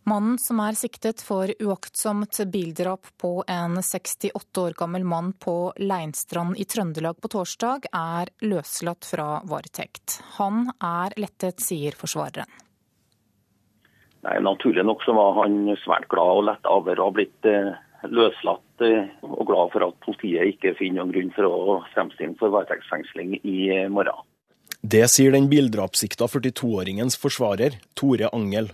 [0.08, 6.56] Mannen som er siktet for uaktsomt bildrap på en 68 år gammel mann på Leinstrand
[6.56, 10.22] i Trøndelag på torsdag, er løslatt fra varetekt.
[10.38, 12.48] Han er lettet, sier forsvareren.
[14.24, 17.76] Nei, naturlig nok så var han svært glad og letta over å ha blitt eh,
[18.08, 22.56] løslatt, eh, og glad for at politiet ikke finner noen grunn for å fremstille for
[22.56, 24.24] varetektsfengsling i eh, morgen.
[24.80, 28.72] Det sier den bildrapssikta 42-åringens forsvarer, Tore Angel.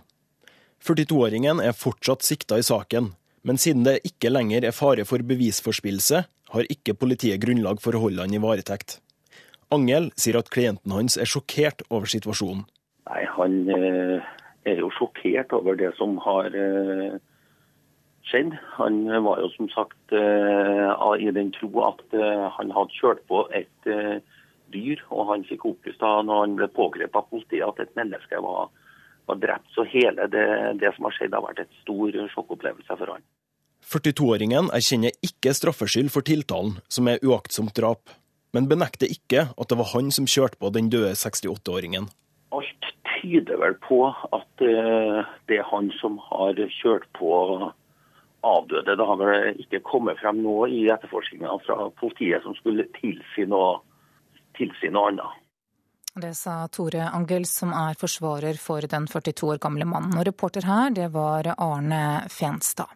[0.84, 3.14] 42-åringen er fortsatt sikta i saken,
[3.48, 8.02] men siden det ikke lenger er fare for bevisforspillelse, har ikke politiet grunnlag for å
[8.04, 8.98] holde han i varetekt.
[9.72, 12.66] Angel sier at klienten hans er sjokkert over situasjonen.
[13.08, 14.28] Nei, Han eh,
[14.68, 17.16] er jo sjokkert over det som har eh,
[18.28, 18.54] skjedd.
[18.76, 20.92] Han var jo som sagt eh,
[21.24, 22.04] i den tro at
[22.60, 23.90] han hadde kjørt på et
[24.76, 28.44] dyr, og han fikk opplyst da når han ble pågrepet av politiet at et menneske
[28.44, 28.68] var
[29.30, 29.70] var drept.
[29.76, 30.48] Så hele det,
[30.82, 33.26] det som har skjedd, har vært et stor sjokkopplevelse for han.
[33.84, 38.14] 42-åringen erkjenner ikke straffskyld for tiltalen, som er uaktsomt drap,
[38.56, 42.08] men benekter ikke at det var han som kjørte på den døde 68-åringen.
[42.56, 47.34] Alt tyder vel på at uh, det er han som har kjørt på
[48.44, 48.96] avdøde.
[48.96, 53.80] Det har vel ikke kommet frem noe i etterforskninga fra politiet som skulle tilsi noe,
[54.60, 55.40] tilsi noe annet.
[56.16, 60.14] Det sa Tore Angels, som er forsvarer for den 42 år gamle mannen.
[60.14, 62.92] Og reporter her, det var Arne Fenstad.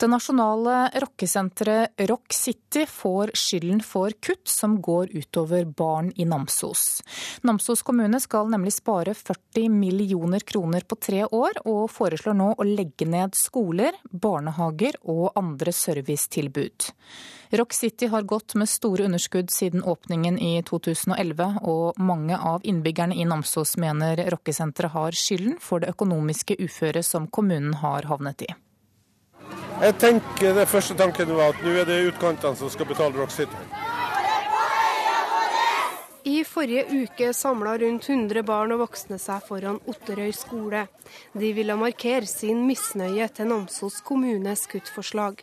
[0.00, 7.02] Det nasjonale rockesenteret Rock City får skylden for kutt som går utover barn i Namsos.
[7.44, 12.64] Namsos kommune skal nemlig spare 40 millioner kroner på tre år, og foreslår nå å
[12.64, 16.88] legge ned skoler, barnehager og andre servicetilbud.
[17.60, 23.20] Rock City har gått med store underskudd siden åpningen i 2011, og mange av innbyggerne
[23.20, 28.52] i Namsos mener rockesenteret har skylden for det økonomiske uføret som kommunen har havnet i.
[29.80, 33.32] Jeg tenker det første tanken var at nå er det utkantene som skal betale Rock
[33.32, 33.62] City.
[36.28, 40.84] I forrige uke samla rundt 100 barn og voksne seg foran Otterøy skole.
[41.32, 45.40] De ville markere sin misnøye til Namsos kommunes kuttforslag.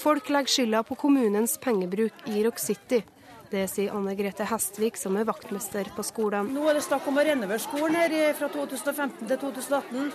[0.00, 3.04] Folk legger skylda på kommunens pengebruk i Rock City.
[3.50, 6.52] Det sier Anne Grete Hestvik, som er vaktmester på skolen.
[6.54, 10.12] Nå er det snakk om å renovere skolen her fra 2015 til 2018.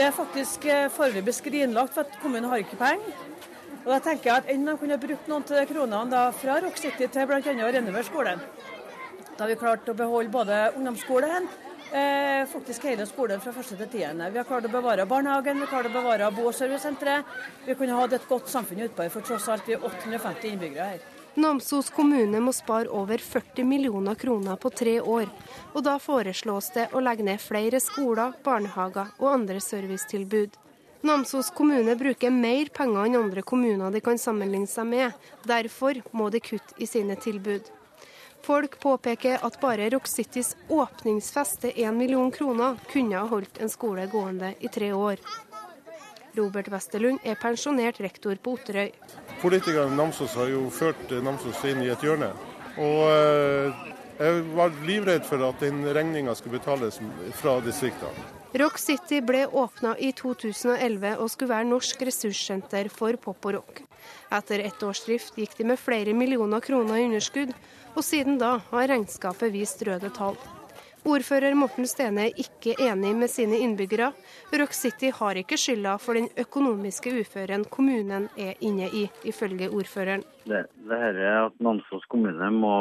[0.00, 3.16] Det er faktisk eh, foreløpig skrinlagt, for at kommunen har ikke penger.
[3.82, 7.04] Og da tenker jeg at Enn de kunne brukt noen av kronene fra Rock City
[7.04, 7.36] til bl.a.
[7.36, 8.40] å renovere skolen.
[9.34, 11.50] Da har vi klart å beholde både ungdomsskolen,
[11.92, 14.32] eh, faktisk hele skolen fra første til tiende.
[14.32, 17.36] Vi har klart å bevare barnehagen, vi har klart å bevare bo- og servicesenteret.
[17.68, 21.19] Vi kunne hatt et godt samfunn utpå for tross alt vi er 850 innbyggere her.
[21.34, 25.28] Namsos kommune må spare over 40 millioner kroner på tre år.
[25.74, 30.56] Og da foreslås det å legge ned flere skoler, barnehager og andre servicetilbud.
[31.06, 35.28] Namsos kommune bruker mer penger enn andre kommuner de kan sammenligne seg med.
[35.46, 37.70] Derfor må de kutte i sine tilbud.
[38.42, 43.70] Folk påpeker at bare Rock Citys åpningsfest til 1 million kroner kunne ha holdt en
[43.70, 45.20] skole gående i tre år.
[46.40, 48.90] Robert Westerlund er pensjonert rektor på Otterøy.
[49.42, 52.32] Politikerne i Namsos har jo ført Namsos inn i et hjørne.
[52.80, 53.86] Og eh,
[54.20, 56.98] jeg var livredd for at den regninga skulle betales
[57.40, 58.28] fra distriktene.
[58.60, 63.82] Rock City ble åpna i 2011 og skulle være norsk ressurssenter for pop og rock.
[64.34, 67.54] Etter ett års drift gikk de med flere millioner kroner i underskudd,
[67.94, 70.36] og siden da har regnskapet vist røde tall.
[71.08, 74.10] Ordfører Morten Stene er ikke enig med sine innbyggere.
[74.52, 80.20] Rock City har ikke skylda for den økonomiske uføren kommunen er inne i, ifølge ordføreren.
[80.44, 82.74] Det, det her er at Namsos kommune må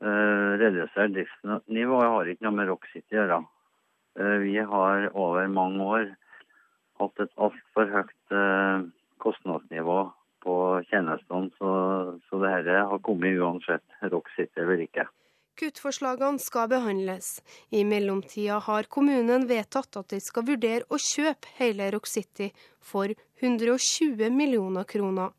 [0.00, 3.38] uh, redusere driftsnivået, har ikke noe med Rock City å gjøre.
[4.16, 6.08] Uh, vi har over mange år
[7.02, 8.88] hatt et altfor høyt uh,
[9.20, 10.00] kostnadsnivå
[10.48, 10.58] på
[10.88, 11.76] tjenestene, så,
[12.24, 15.10] så det her har kommet uansett Rock City eller ikke.
[15.58, 17.42] Kuttforslagene skal behandles.
[17.70, 23.10] I mellomtida har kommunen vedtatt at de skal vurdere å kjøpe hele Rock City for
[23.42, 25.32] 120 millioner kroner.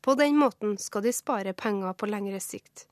[0.00, 2.86] På den måten skal de spare penger på lengre sikt.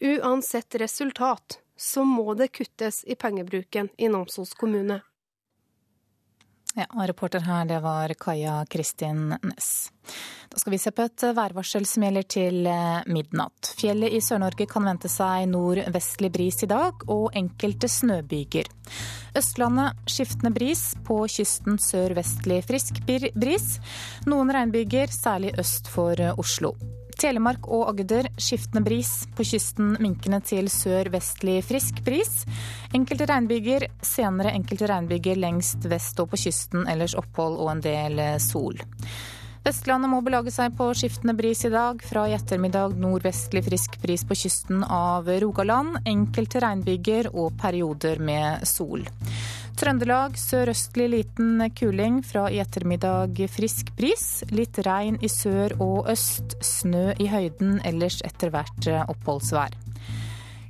[0.00, 5.00] Uansett resultat så må det kuttes i pengebruken i Namsos kommune.
[6.78, 9.90] Ja, og Reporter her, det var Kaja Kristin Næss.
[10.50, 13.72] Da skal vi se på et værvarsel som gjelder til eh, midnatt.
[13.78, 18.70] Fjellet i Sør-Norge kan vente seg nordvestlig bris i dag, og enkelte snøbyger.
[19.38, 23.68] Østlandet skiftende bris, på kysten sørvestlig frisk bris.
[24.30, 26.76] Noen regnbyger, særlig øst for Oslo.
[27.20, 29.10] Telemark og Agder skiftende bris.
[29.36, 32.46] På kysten minkende til sør-vestlig frisk bris.
[32.96, 36.88] Enkelte regnbyger, senere enkelte regnbyger lengst vest og på kysten.
[36.88, 38.80] Ellers opphold og en del sol.
[39.60, 42.00] Vestlandet må belage seg på skiftende bris i dag.
[42.00, 46.00] Fra i ettermiddag nordvestlig frisk bris på kysten av Rogaland.
[46.08, 49.04] Enkelte regnbyger og perioder med sol.
[49.80, 52.18] Trøndelag sørøstlig liten kuling.
[52.20, 54.42] Fra i ettermiddag frisk bris.
[54.52, 56.58] Litt regn i sør og øst.
[56.60, 59.72] Snø i høyden, ellers etter hvert oppholdsvær.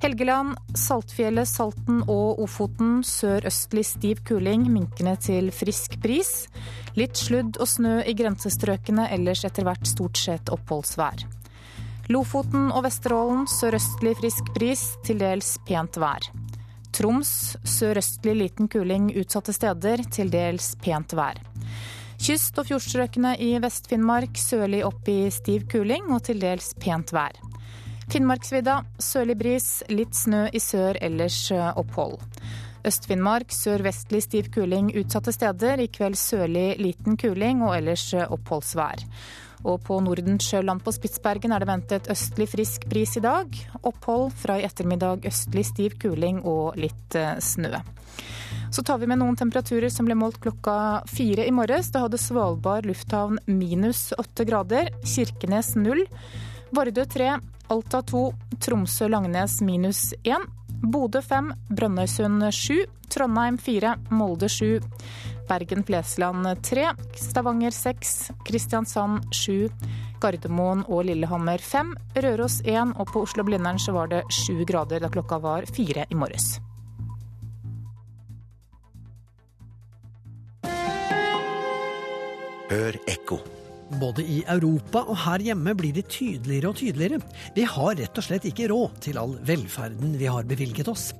[0.00, 6.46] Helgeland, Saltfjellet, Salten og Ofoten sørøstlig stiv kuling, minkende til frisk bris.
[6.94, 11.26] Litt sludd og snø i grensestrøkene, ellers etter hvert stort sett oppholdsvær.
[12.14, 16.30] Lofoten og Vesterålen sørøstlig frisk bris, til dels pent vær.
[17.00, 21.38] Troms sørøstlig liten kuling utsatte steder, til dels pent vær.
[22.20, 27.38] Kyst- og fjordstrøkene i Vest-Finnmark sørlig opp i stiv kuling og til dels pent vær.
[28.12, 32.18] Finnmarksvidda sørlig bris, litt snø i sør, ellers opphold.
[32.84, 39.06] Øst-Finnmark sørvestlig stiv kuling utsatte steder, i kveld sørlig liten kuling og ellers oppholdsvær.
[39.64, 43.56] Og på Nordensjøland på Spitsbergen er det ventet østlig frisk bris i dag.
[43.82, 47.80] Opphold fra i ettermiddag østlig stiv kuling og litt snø.
[48.70, 51.90] Så tar vi med noen temperaturer som ble målt klokka fire i morges.
[51.90, 56.04] Da hadde Svalbard lufthavn minus åtte grader, Kirkenes null,
[56.70, 57.34] Vardø tre,
[57.70, 58.28] Alta to,
[58.62, 60.46] Tromsø-Langnes minus én,
[60.82, 64.80] Bodø 5, Brønnøysund 7, Trondheim 4, Molde 7,
[65.48, 66.86] Bergen-Flesland 3,
[67.20, 69.68] Stavanger 6, Kristiansand 7,
[70.20, 75.12] Gardermoen og Lillehammer 5, Røros 1 og på Oslo-Blindern så var det 7 grader da
[75.12, 76.58] klokka var 4 i morges.
[82.70, 83.40] Hør ekko.
[83.98, 87.18] Både i Europa og her hjemme blir det tydeligere og tydeligere.
[87.56, 91.10] Vi har rett og slett ikke råd til all velferden vi har bevilget oss.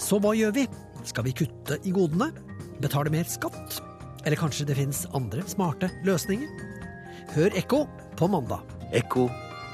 [0.00, 0.66] Så hva gjør vi?
[1.06, 2.32] Skal vi kutte i godene?
[2.82, 3.78] Betale mer skatt?
[4.26, 6.50] Eller kanskje det finnes andre smarte løsninger?
[7.36, 7.84] Hør Ekko
[8.18, 8.66] på mandag.
[8.94, 9.28] Ekko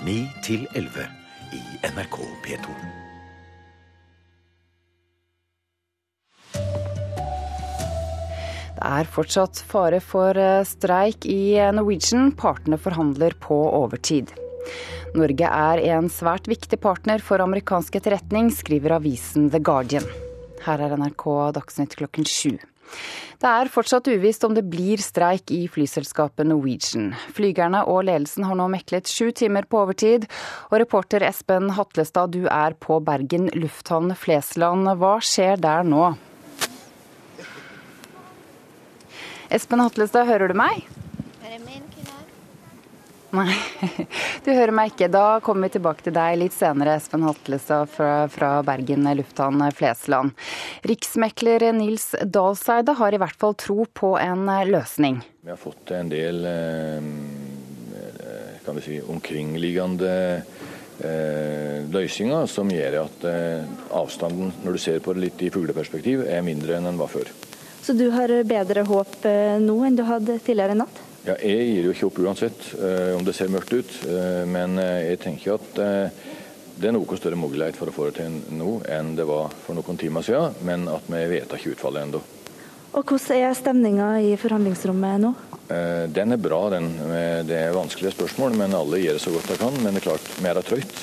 [0.04, 1.08] 9 til 11
[1.56, 1.62] i
[1.94, 3.01] NRK P2.
[8.82, 12.32] Er fortsatt fare for eh, streik i Norwegian.
[12.38, 14.34] Partene forhandler på overtid.
[15.18, 20.06] Norge er en svært viktig partner for amerikansk etterretning, skriver avisen The Guardian.
[20.62, 21.26] Her er NRK
[21.58, 22.54] Dagsnytt klokken sju.
[23.42, 27.10] Det er fortsatt uvisst om det blir streik i flyselskapet Norwegian.
[27.34, 30.28] Flygerne og ledelsen har nå meklet sju timer på overtid.
[30.70, 34.86] Og reporter Espen Hatlestad, du er på Bergen lufthavn Flesland.
[35.00, 36.12] Hva skjer der nå?
[39.52, 40.86] Espen Hatlestad, hører du meg?
[43.32, 43.54] Nei,
[44.44, 45.08] du hører meg ikke.
[45.12, 50.34] Da kommer vi tilbake til deg litt senere, Espen Hatlestad fra, fra Bergen lufthavn Flesland.
[50.88, 55.22] Riksmekler Nils Dahlseide har i hvert fall tro på en løsning.
[55.40, 57.08] Vi har fått en del eh,
[58.64, 60.12] kan vi si, omkringliggende
[61.00, 66.24] eh, løsninger som gjør at eh, avstanden, når du ser på det litt i fugleperspektiv,
[66.28, 67.32] er mindre enn den var før.
[67.82, 69.24] Så du har bedre håp
[69.58, 71.00] nå enn du hadde tidligere i natt?
[71.26, 74.78] Ja, Jeg gir jo ikke opp uansett uh, om det ser mørkt ut, uh, men
[74.78, 75.80] jeg tenker at
[76.82, 79.78] det er noe større mulighet for å få det til nå enn det var for
[79.78, 82.22] noen timer siden, men at vi vet ikke utfallet ennå.
[82.92, 85.32] Og Hvordan er stemninga i forhandlingsrommet nå?
[86.12, 86.58] Den er bra.
[86.74, 86.90] den.
[87.48, 89.78] Det er vanskelige spørsmål, men alle gjør det så godt de kan.
[89.80, 90.98] Men det er klart, vi er trøyt.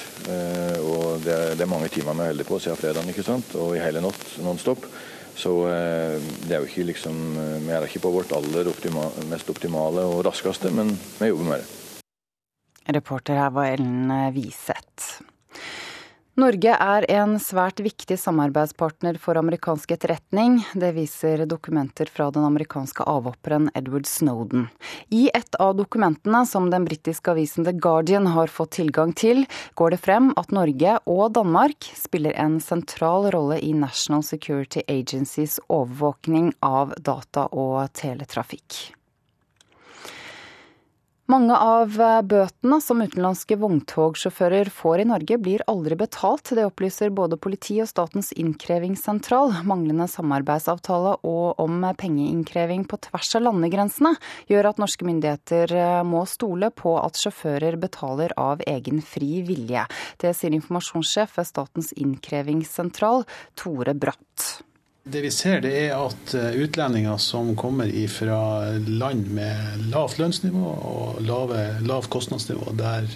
[0.83, 3.55] Og det er mange timer vi er heldige på siden fredagen, ikke sant?
[3.57, 4.85] og i hele natt nonstop.
[4.85, 5.18] stop.
[5.39, 9.05] Så eh, det er jo ikke liksom eh, Vi er ikke på vårt aller optima,
[9.31, 11.75] mest optimale og raskeste, men vi jobber med det.
[12.89, 15.21] Reporter her var Ellen Wiseth.
[16.39, 20.59] Norge er en svært viktig samarbeidspartner for amerikansk etterretning.
[20.71, 24.67] Det viser dokumenter fra den amerikanske avhopperen Edward Snowden.
[25.11, 29.43] I et av dokumentene som den britiske avisen The Guardian har fått tilgang til,
[29.75, 35.59] går det frem at Norge og Danmark spiller en sentral rolle i National Security Agencies
[35.67, 38.98] overvåkning av data og teletrafikk.
[41.29, 46.49] Mange av eh, bøtene som utenlandske vogntogsjåfører får i Norge, blir aldri betalt.
[46.57, 49.53] Det opplyser både politi og Statens innkrevingssentral.
[49.69, 54.15] Manglende samarbeidsavtale og om pengeinnkreving på tvers av landegrensene
[54.49, 59.85] gjør at norske myndigheter eh, må stole på at sjåfører betaler av egen fri vilje.
[60.17, 64.63] Det sier informasjonssjef ved Statens innkrevingssentral, Tore Bratt.
[65.11, 68.41] Det vi ser, det er at eh, utlendinger som kommer fra
[68.85, 73.07] land med lavt lønnsnivå og lavt kostnadsnivå, der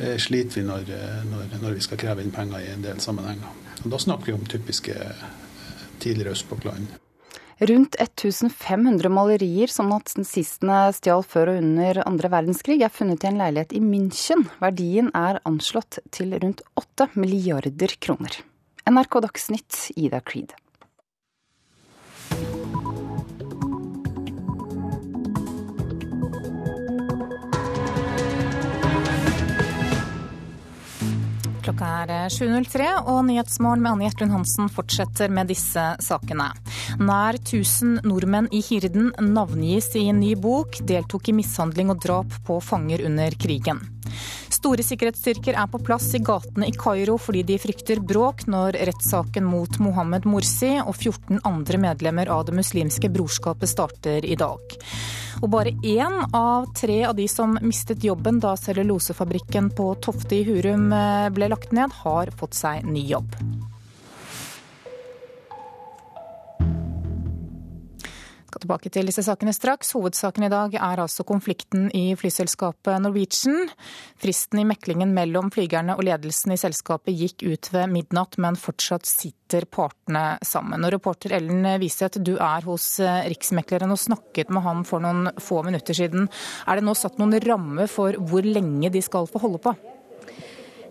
[0.00, 3.00] eh, sliter vi når, eh, når, når, vi skal kreve inn penger i en del
[3.00, 3.56] sammenhenger.
[3.80, 4.98] Og da snakker vi om typiske
[6.04, 6.92] tidligere østblokkland.
[7.72, 13.40] Rundt 1500 malerier som nazistene stjal før og under andre verdenskrig, er funnet i en
[13.40, 14.44] leilighet i München.
[14.60, 18.42] Verdien er anslått til rundt 8 milliarder kroner.
[18.88, 20.52] NRK Dagsnytt, Ida Creed.
[31.60, 36.46] Klokka er 7.03, eh, og Nyhetsmorgen med Anne Gjertlund Hansen fortsetter med disse sakene.
[37.02, 42.38] Nær 1000 nordmenn i Hirden navngis i en ny bok, deltok i mishandling og drap
[42.46, 43.82] på fanger under krigen.
[44.60, 49.46] Store sikkerhetsstyrker er på plass i gatene i Kairo fordi de frykter bråk når rettssaken
[49.48, 54.76] mot Mohammed Morsi og 14 andre medlemmer av Det muslimske brorskapet starter i dag.
[55.40, 60.44] Og bare én av tre av de som mistet jobben da cellulosefabrikken på Tofte i
[60.44, 63.32] Hurum eh, ble lagt ned, har fått seg ny jobb.
[68.62, 69.92] Tilbake til disse sakene straks.
[69.96, 73.70] Hovedsaken i dag er altså konflikten i flyselskapet Norwegian.
[74.20, 79.08] Fristen i meklingen mellom flygerne og ledelsen i selskapet gikk ut ved midnatt, men fortsatt
[79.08, 80.84] sitter partene sammen.
[80.86, 85.32] Og reporter Ellen Wiseth, du er hos eh, Riksmekleren og snakket med han for noen
[85.40, 86.30] få minutter siden.
[86.66, 89.74] Er det nå satt noen rammer for hvor lenge de skal få holde på?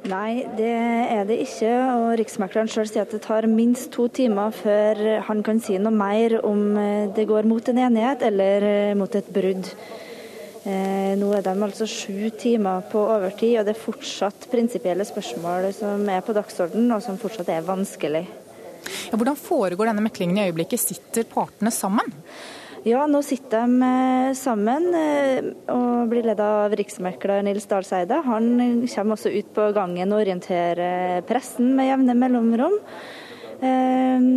[0.08, 1.72] Nei, det er det ikke.
[2.00, 5.92] Og Riksmekleren sjøl sier at det tar minst to timer før han kan si noe
[5.92, 9.68] mer om eh, det går mot en enighet eller eh, mot et brudd.
[10.70, 15.70] Eh, nå er de altså sju timer på overtid, og det er fortsatt prinsipielle spørsmål
[15.76, 18.24] som er på dagsordenen, og som fortsatt er vanskelig.
[19.10, 20.82] Ja, hvordan foregår denne meklingen i øyeblikket?
[20.82, 22.16] Sitter partene sammen?
[22.88, 28.22] Ja, nå sitter de eh, sammen eh, og blir ledet av riksmekler Nils Dahlseide.
[28.24, 32.78] Han kommer også ut på gangen og orienterer pressen med jevne mellomrom.
[33.60, 34.30] Eh,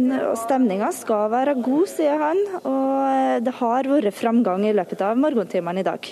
[0.42, 5.84] Stemninga skal være god, sier han, og det har vært framgang i løpet av morgentimene
[5.84, 6.10] i dag.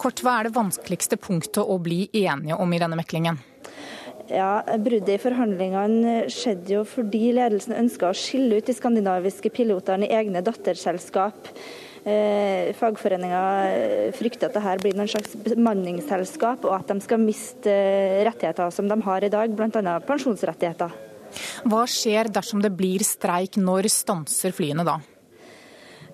[0.00, 3.36] Kort, hva er det vanskeligste punktet å bli enige om i denne meklingen?
[4.28, 10.04] Ja, Bruddet i forhandlingene skjedde jo fordi ledelsen ønska å skille ut de skandinaviske pilotene
[10.04, 11.48] i egne datterselskap.
[12.08, 13.40] Eh, Fagforeninga
[14.16, 18.88] frykter at dette blir noen slags bemanningsselskap, og at de skal miste eh, rettigheter som
[18.88, 19.98] de har i dag, bl.a.
[20.06, 20.94] pensjonsrettigheter.
[21.68, 24.98] Hva skjer dersom det blir streik, når stanser flyene da?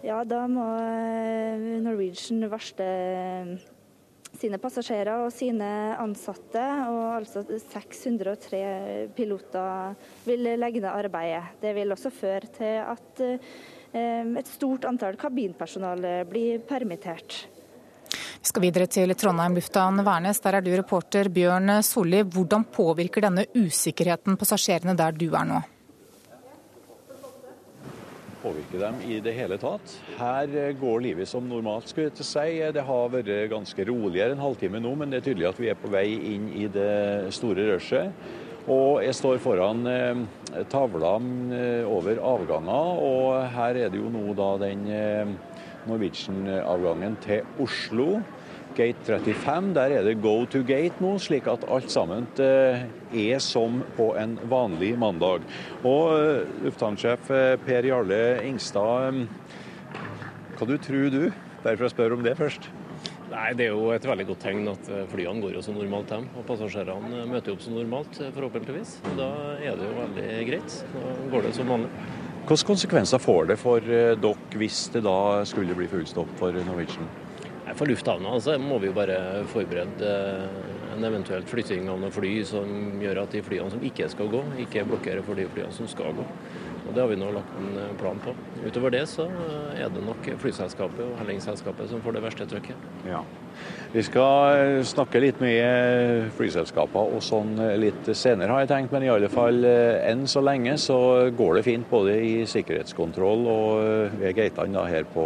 [0.04, 2.88] Ja, Da må eh, Norwegian varsle
[4.44, 5.70] sine passasjerer og sine
[6.00, 6.62] ansatte.
[6.90, 8.60] Og altså 603
[9.16, 9.96] piloter
[10.28, 11.56] vil legge ned arbeidet.
[11.62, 17.44] Det vil også føre til at eh, et stort antall kabinpersonale blir permittert.
[18.44, 20.42] Vi skal videre til Trondheim lufthavn Værnes.
[20.44, 22.20] Der er du reporter Bjørn Solli.
[22.20, 25.62] Hvordan påvirker denne usikkerheten passasjerene der du er nå?
[28.44, 29.96] Påvirke dem i det hele tatt.
[30.20, 32.48] Her eh, går livet som normalt, skulle jeg til si.
[32.76, 35.80] Det har vært ganske roligere en halvtime nå, men det er tydelig at vi er
[35.80, 38.26] på vei inn i det store rushet.
[38.64, 40.20] Og jeg står foran eh,
[40.72, 41.18] tavla
[41.52, 45.34] eh, over avganger, og her er det jo nå da den eh,
[45.84, 48.22] Norwegian-avgangen til Oslo.
[48.74, 49.74] Gate 35.
[49.76, 54.10] Der er det go to gate nå, slik at alt sammen eh, er som på
[54.20, 55.44] en vanlig mandag.
[55.86, 59.24] Og eh, lufthavnsjef eh, Per Jarle Ingstad,
[60.54, 61.22] hva du tror du?
[61.64, 62.68] Derfor jeg spør om det først.
[63.30, 66.28] Nei, Det er jo et veldig godt tegn at flyene går jo som normalt hjem.
[66.38, 68.98] Og passasjerene møter opp som normalt, forhåpentligvis.
[69.18, 70.76] Da er det jo veldig greit.
[70.92, 71.90] Da går det som vanlig.
[72.44, 77.08] Hvilke konsekvenser får det for dere hvis det da skulle bli full stopp for Norwegian?
[77.72, 79.16] For lufthavna altså, må vi jo bare
[79.48, 84.10] forberede eh, en eventuelt flytting av noen fly som gjør at de flyene som ikke
[84.12, 86.26] skal gå, ikke blokkerer for de flyene som skal gå.
[86.84, 88.34] Og Det har vi nå lagt en eh, plan på.
[88.64, 92.88] Utover det så eh, er det nok flyselskapet og Helling-selskapet som får det verste trykket.
[93.08, 93.22] Ja.
[93.94, 98.92] Vi skal eh, snakke litt med flyselskapene og sånn litt senere, har jeg tenkt.
[98.92, 100.98] Men i alle fall enn så lenge så
[101.36, 105.24] går det fint både i sikkerhetskontroll og ved gatene her på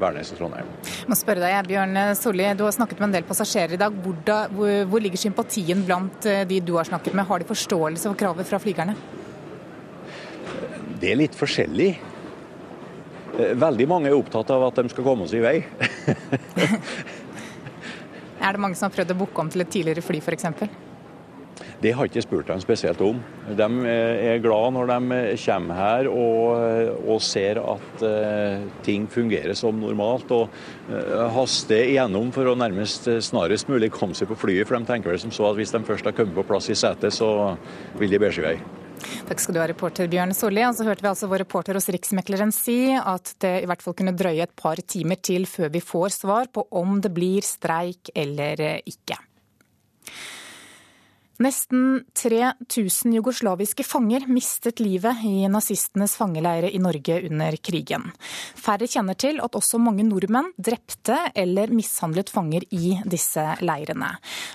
[0.00, 0.70] Værnes i Trondheim.
[0.86, 3.98] Jeg må spørre deg, Bjørn Solli, du har snakket med en del passasjerer i dag.
[4.04, 7.26] Hvor, da, hvor ligger sympatien blant de du har snakket med?
[7.26, 9.23] Har de forståelse for kravet fra flygerne?
[11.00, 11.90] Det er litt forskjellig.
[13.34, 15.56] Eh, veldig mange er opptatt av at de skal komme oss i vei.
[18.44, 20.46] er det mange som har prøvd å booke om til et tidligere fly f.eks.?
[21.84, 23.18] Det har jeg ikke spurt dem spesielt om.
[23.58, 29.54] De eh, er glad når de kommer her og, og ser at uh, ting fungerer
[29.58, 30.30] som normalt.
[30.32, 30.48] Og
[30.88, 34.70] uh, haster igjennom for å nærmest snarest mulig komme seg på flyet.
[34.70, 36.78] For de tenker vel som så at hvis de først har kommet på plass i
[36.78, 37.28] setet, så
[37.98, 38.83] vil de bære seg i vei.
[39.28, 40.64] Takk skal du ha, reporter Bjørn Solli.
[40.68, 43.96] Og så hørte vi altså vår reporter hos Riksmekleren si at det i hvert fall
[43.98, 48.12] kunne drøye et par timer til før vi får svar på om det blir streik
[48.14, 49.20] eller ikke.
[51.42, 58.06] Nesten 3000 jugoslaviske fanger mistet livet i nazistenes fangeleire i Norge under krigen.
[58.54, 64.12] Færre kjenner til at også mange nordmenn drepte eller mishandlet fanger i disse leirene.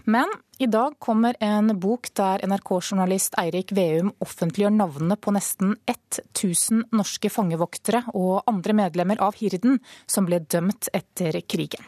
[0.08, 6.90] Men i dag kommer en bok der NRK-journalist Eirik Veum offentliggjør navnene på nesten 1000
[6.96, 11.84] norske fangevoktere og andre medlemmer av Hirden som ble dømt etter krigen.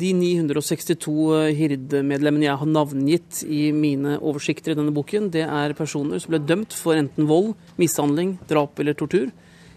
[0.00, 5.74] De 962 eh, Hird-medlemmene jeg har navngitt i mine oversikter i denne boken, det er
[5.76, 9.28] personer som ble dømt for enten vold, mishandling, drap eller tortur,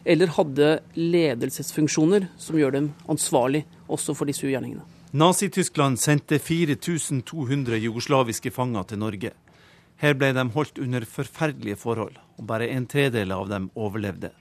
[0.07, 4.85] eller hadde ledelsesfunksjoner som gjør dem ansvarlig også for disse ugjerningene.
[5.13, 9.33] Nazi-Tyskland sendte 4200 jugoslaviske fanger til Norge.
[9.99, 14.31] Her ble de holdt under forferdelige forhold, og bare en tredel av dem overlevde.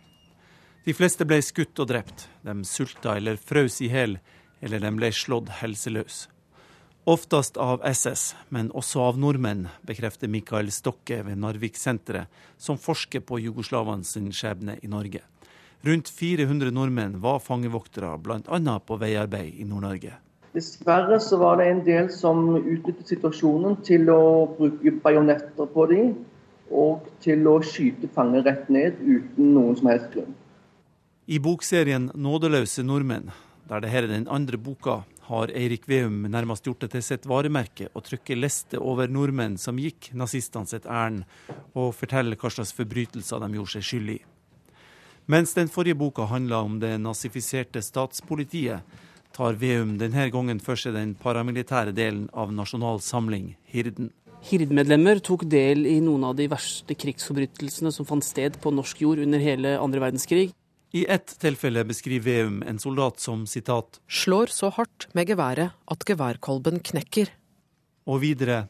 [0.86, 2.28] De fleste ble skutt og drept.
[2.46, 4.16] De sulta eller frøs i hjel
[4.62, 6.26] eller de ble slått helseløs.
[7.04, 13.40] Oftest av SS, men også av nordmenn, bekrefter Mikael Stokke ved Narvik-senteret, som forsker på
[13.42, 15.24] jugoslavene sin skjebne i Norge.
[15.82, 18.76] Rundt 400 nordmenn var fangevoktere, bl.a.
[18.86, 20.14] på veiarbeid i Nord-Norge.
[20.54, 24.22] Dessverre så var det en del som utnyttet situasjonen til å
[24.54, 26.12] bruke bajonetter på dem,
[26.70, 30.36] og til å skyte fanger rett ned uten noen som helst grunn.
[31.26, 33.32] I bokserien 'Nådeløse nordmenn'
[33.68, 37.28] der det her er den andre boka, har Eirik Veum nærmest gjort det til sitt
[37.30, 41.22] varemerke å trykke liste over nordmenn som gikk nazistene sitt ærend,
[41.78, 44.18] og fortelle hva slags forbrytelser de gjorde seg skyld i.
[45.30, 48.82] Mens den forrige boka handla om det nazifiserte statspolitiet,
[49.32, 54.10] tar Veum denne gangen for seg den paramilitære delen av Nasjonal Samling, Hirden.
[54.42, 59.22] Hird-medlemmer tok del i noen av de verste krigsforbrytelsene som fant sted på norsk jord
[59.22, 60.50] under hele andre verdenskrig.
[60.94, 66.04] I ett tilfelle beskriver Veum en soldat som sitat Slår så hardt med geværet at
[66.04, 67.30] geværkolben knekker.
[68.04, 68.66] Og videre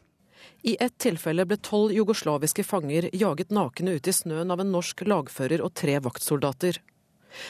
[0.63, 5.03] I ett tilfelle ble tolv jugoslaviske fanger jaget nakne ut i snøen av en norsk
[5.03, 6.79] lagfører og tre vaktsoldater.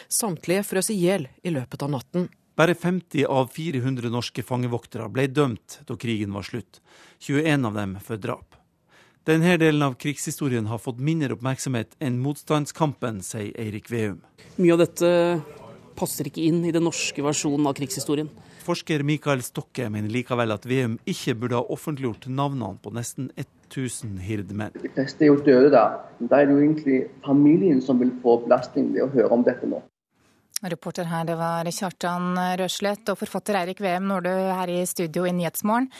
[0.10, 2.26] Samtlige frøs i hjel i løpet av natten.
[2.58, 6.82] Bare 50 av 400 norske fangevoktere ble dømt da krigen var slutt,
[7.22, 8.62] 21 av dem for drap.
[9.24, 14.18] Denne delen av krigshistorien har fått mindre oppmerksomhet enn motstandskampen, sier Eirik Veum.
[14.58, 15.12] Mye av dette
[15.96, 18.28] passer ikke inn i den norske versjonen av krigshistorien.
[18.68, 24.20] Forsker Mikael Stokke mener likevel at Veum ikke burde ha offentliggjort navnene på nesten 1000
[24.28, 24.76] hirdemenn.
[24.84, 25.86] De fleste er jo døde da.
[26.20, 29.72] Da er det jo egentlig familien som vil få belastning ved å høre om dette
[29.72, 29.80] nå.
[30.68, 35.36] Reporter her, det var Kjartan Røslett og forfatter Eirik Veum Nordø her i studio i
[35.40, 35.94] Nyhetsmorgen.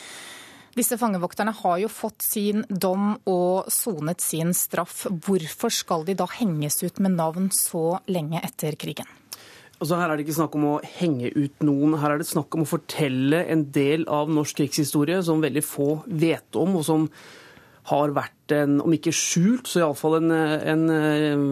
[0.74, 5.04] Disse fangevokterne har jo fått sin dom og sonet sin straff.
[5.06, 9.10] Hvorfor skal de da henges ut med navn så lenge etter krigen?
[9.78, 12.56] Altså her er det ikke snakk om å henge ut noen, her er det snakk
[12.56, 17.10] om å fortelle en del av norsk krigshistorie som veldig få vet om, og som
[17.90, 21.44] har vært en, om ikke skjult, så iallfall en, en, en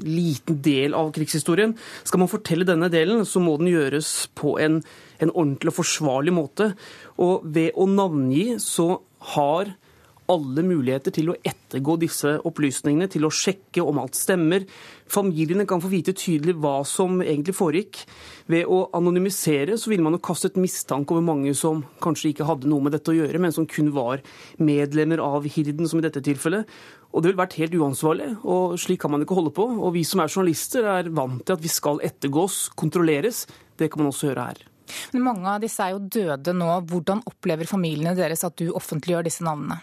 [0.00, 1.74] liten del av krigshistorien.
[2.08, 4.80] Skal man fortelle denne delen, så må den gjøres på en,
[5.22, 6.72] en ordentlig og forsvarlig måte.
[7.22, 8.90] Og ved å navngi så
[9.34, 9.72] har
[10.30, 14.64] alle muligheter til å ettergå disse opplysningene, til å sjekke om alt stemmer.
[15.10, 18.02] Familiene kan få vite tydelig hva som egentlig foregikk.
[18.52, 22.70] Ved å anonymisere så ville man jo kastet mistanke over mange som kanskje ikke hadde
[22.70, 24.22] noe med dette å gjøre, men som kun var
[24.62, 26.68] medlemmer av hirden, som i dette tilfellet.
[27.12, 29.68] Og det ville vært helt uansvarlig, og slik kan man ikke holde på.
[29.76, 33.46] Og vi som er journalister er vant til at vi skal ettergås, kontrolleres.
[33.76, 34.68] Det kan man også gjøre her.
[35.14, 36.70] Men mange av disse er jo døde nå.
[36.90, 39.80] Hvordan opplever familiene deres at du offentliggjør disse navnene?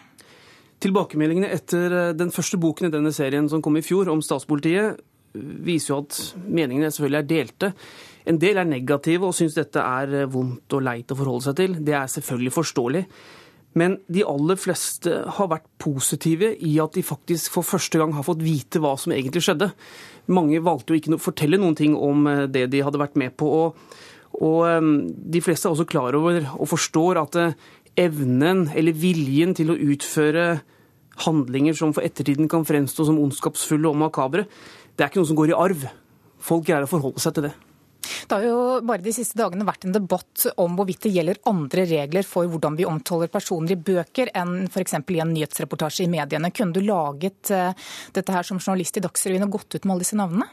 [0.80, 5.00] Tilbakemeldingene etter eh, den første boken i denne serien som kom i fjor, om statspolitiet,
[5.34, 7.74] viser jo at meningene selvfølgelig er delte.
[8.30, 11.60] En del er negative og syns dette er eh, vondt og leit å forholde seg
[11.60, 11.76] til.
[11.84, 13.04] Det er selvfølgelig forståelig.
[13.78, 18.26] Men de aller fleste har vært positive i at de faktisk for første gang har
[18.26, 19.70] fått vite hva som egentlig skjedde.
[20.34, 23.36] Mange valgte jo ikke å fortelle noen ting om eh, det de hadde vært med
[23.38, 23.50] på.
[23.60, 24.00] Og,
[24.40, 27.36] og de fleste er også klar over og forstår at
[28.00, 30.60] evnen eller viljen til å utføre
[31.26, 34.46] handlinger som for ettertiden kan fremstå som ondskapsfulle og makabre,
[34.96, 35.90] det er ikke noe som går i arv.
[36.40, 37.56] Folk greier å forholde seg til det.
[38.00, 41.84] Det har jo bare de siste dagene vært en debatt om hvorvidt det gjelder andre
[41.90, 44.96] regler for hvordan vi omtaler personer i bøker enn f.eks.
[44.96, 46.52] i en nyhetsreportasje i mediene.
[46.54, 47.74] Kunne du laget eh,
[48.16, 50.48] dette her som journalist i Dagsrevyen og gått ut med alle disse navnene?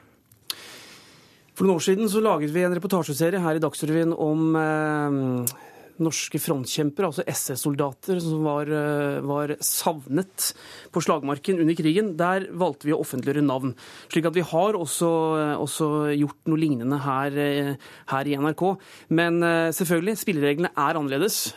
[1.57, 5.55] For noen år siden så laget vi en reportasjeserie her i Dagsrevyen om eh,
[6.03, 10.51] norske frontkjempere, altså SS-soldater, som var, eh, var, savnet
[10.93, 12.15] på slagmarken under krigen.
[12.17, 13.73] Der valgte vi å offentliggjøre navn.
[14.11, 15.09] Slik at vi har også,
[15.41, 17.75] eh, også gjort noe lignende her, eh,
[18.07, 18.77] her, i NRK.
[19.09, 19.41] Men
[19.73, 21.53] selvfølgelig, spillereglene er annerledes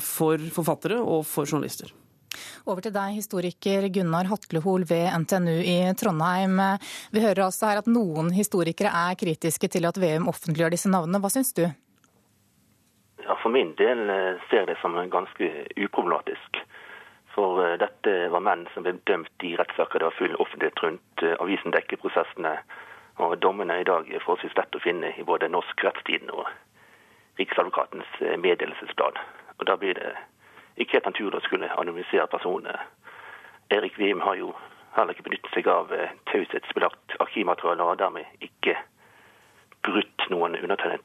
[0.00, 1.90] for forfattere og for journalister.
[2.68, 6.58] Over til deg, historiker Gunnar Hatlehol ved NTNU i Trondheim.
[7.14, 11.22] Vi hører altså her at noen historikere er kritiske til at VM offentliggjør disse navnene.
[11.22, 11.64] Hva syns du?
[13.24, 16.60] Ja, For min del eh, ser jeg det som ganske uproblematisk.
[17.34, 21.24] For eh, dette var menn som ble dømt i rettssaker det var full offentlighet rundt.
[21.24, 22.58] Eh, avisen dekker prosessene.
[23.20, 26.48] Og dommene i dag er forholdsvis lett å finne i både Norsk Rettstiden og
[27.40, 29.18] Riksadvokatens meddelelsesblad.
[29.58, 30.14] Og Da blir det
[30.80, 32.74] ikke helt naturlig å skulle anonymisere personene.
[33.70, 34.48] Erik Wim har jo
[34.96, 35.86] heller ikke benyttet seg av
[36.32, 38.74] taushetsbelagt arkivmateriale, og dermed ikke
[39.86, 41.04] brutt noen undertegnet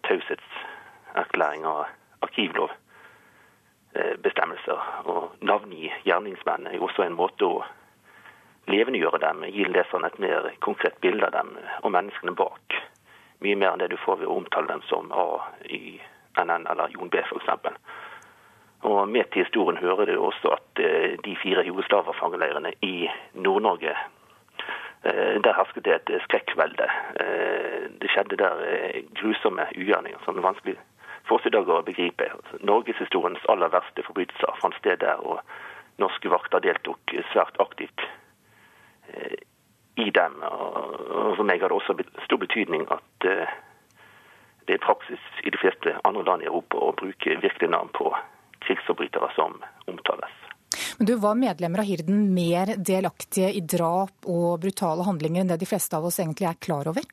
[1.66, 1.86] av
[2.26, 4.80] arkivlovbestemmelser.
[5.12, 7.64] Og navngi gjerningsmenn er også en måte å
[8.72, 11.50] levendegjøre dem, gi leseren et mer konkret bilde av dem
[11.84, 12.66] og menneskene bak.
[13.44, 15.16] Mye mer enn det du får ved å omtale dem som A,
[15.70, 16.00] Y,
[16.42, 17.50] NN eller Jon B, f.eks.
[18.86, 23.94] Og Med til historien hører det også at eh, de fire jugoslaverfangeleirene i Nord-Norge
[25.06, 26.86] eh, der hersket det et skrekkvelde.
[27.24, 28.62] Eh, det skjedde der
[29.18, 30.76] grusomme ugjerninger som er vanskelig
[31.26, 32.30] for oss i dag å begripe.
[32.62, 35.42] Norgeshistoriens aller verste forbrytelser fant sted der, og
[35.98, 38.06] norske vakter deltok svært aktivt
[39.98, 40.38] i dem.
[40.46, 45.98] Og for meg har det også stor betydning at det er praksis i de fleste
[46.04, 48.14] andre land i Europa å bruke virkelige navn på
[48.68, 49.58] krigsforbrytere som
[49.92, 50.42] omtales.
[50.98, 55.62] Men du, Var medlemmer av Hirden mer delaktige i drap og brutale handlinger enn det
[55.64, 57.08] de fleste av oss egentlig er klar over?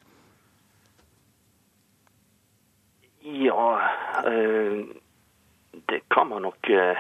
[3.23, 3.81] Ja,
[4.27, 4.83] eh,
[5.87, 6.99] det kan man nok eh,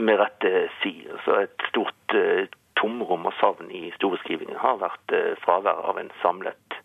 [0.00, 0.94] med rette si.
[1.24, 2.48] Så et stort eh,
[2.80, 6.80] tomrom og savn i historieskrivingen har vært fravær av en samlet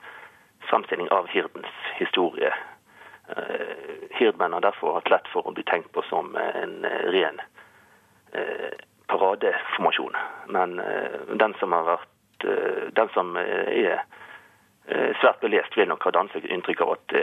[0.67, 2.51] framstilling av hirdens historie.
[4.13, 7.41] Hirdmenn har derfor hatt lett for å bli tenkt på som en ren
[9.07, 10.15] paradeformasjon.
[10.53, 10.75] Men
[11.39, 12.09] den som vært
[12.93, 14.03] den som er
[15.21, 17.15] svært belest, vil nok ha dannet seg inntrykk av at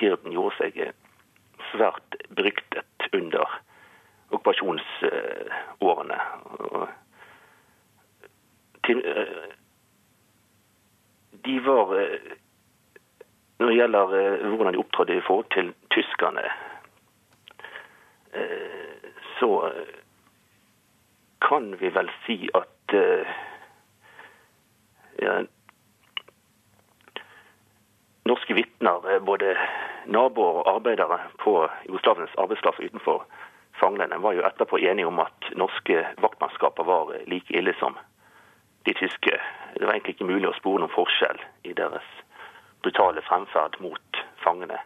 [0.00, 0.72] hirden gjorde seg
[1.70, 3.46] svært beryktet under
[4.34, 6.18] okkupasjonsårene.
[11.44, 11.86] De var
[13.58, 14.14] Når det gjelder
[14.50, 16.42] hvordan de opptrådte i forhold til tyskerne,
[19.38, 19.50] så
[21.48, 22.94] kan vi vel si at
[25.22, 25.36] ja,
[28.26, 29.54] norske vitner, både
[30.06, 31.54] naboer og arbeidere på
[31.86, 33.22] Jugoslaviens arbeidsplass utenfor
[33.80, 37.98] fanglene, var jo etterpå enige om at norske vaktmannskaper var like ille som
[38.86, 39.38] de tyske.
[39.78, 42.06] Det var egentlig ikke mulig å spore noen forskjell i deres
[42.84, 44.78] brutale fremferd mot fangene.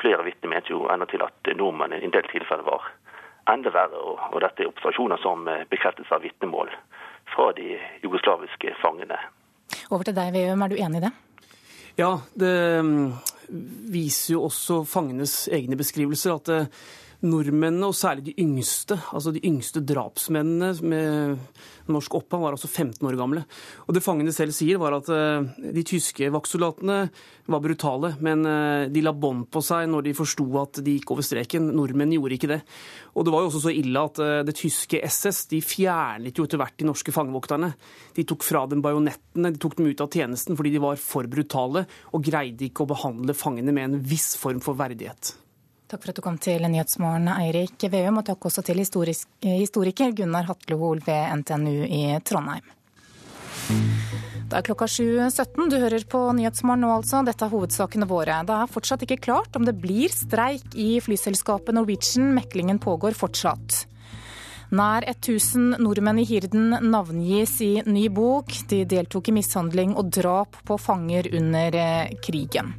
[0.00, 2.88] Flere vitner mente jo enda til at nordmenn i en del tilfeller var
[3.50, 3.98] enda verre.
[3.98, 6.72] Og, dette er observasjoner som bekreftes av vitnemål
[7.32, 9.18] fra de jugoslaviske fangene.
[9.90, 10.64] Over til deg, Veum.
[10.64, 11.12] Er du enig i det?
[12.00, 13.12] Ja, det mm,
[13.92, 16.82] viser jo også fangenes egne beskrivelser at eh,
[17.22, 23.06] nordmennene, og særlig de yngste, altså de yngste drapsmennene med norsk opphav, var altså 15
[23.06, 23.44] år gamle.
[23.86, 26.98] Og det fangene selv sier, var at eh, de tyske vaktsoldatene
[27.52, 31.14] var brutale, men eh, de la bånd på seg når de forsto at de gikk
[31.14, 31.70] over streken.
[31.76, 32.60] Nordmenn gjorde ikke det.
[33.14, 36.48] Og det var jo også så ille at eh, det tyske SS de fjernet jo
[36.48, 37.72] etter hvert de norske fangevokterne.
[38.16, 41.30] De tok fra dem bajonettene, de tok dem ut av tjenesten fordi de var for
[41.30, 45.36] brutale og greide ikke å behandle fangene med en viss form for verdighet.
[45.92, 50.46] Takk for at du kom til Nyhetsmorgen, Eirik Veum, og takk også til historiker Gunnar
[50.48, 52.64] Hatlehol ved NTNU i Trondheim.
[54.48, 55.68] Det er klokka 7.17.
[55.68, 57.20] Du hører på Nyhetsmorgen nå, altså.
[57.28, 58.38] Dette er hovedsakene våre.
[58.48, 62.32] Det er fortsatt ikke klart om det blir streik i flyselskapet Norwegian.
[62.38, 63.82] Meklingen pågår fortsatt.
[64.72, 68.48] Nær 1000 nordmenn i Hirden navngis i ny bok.
[68.72, 72.72] De deltok i mishandling og drap på fanger under eh, krigen.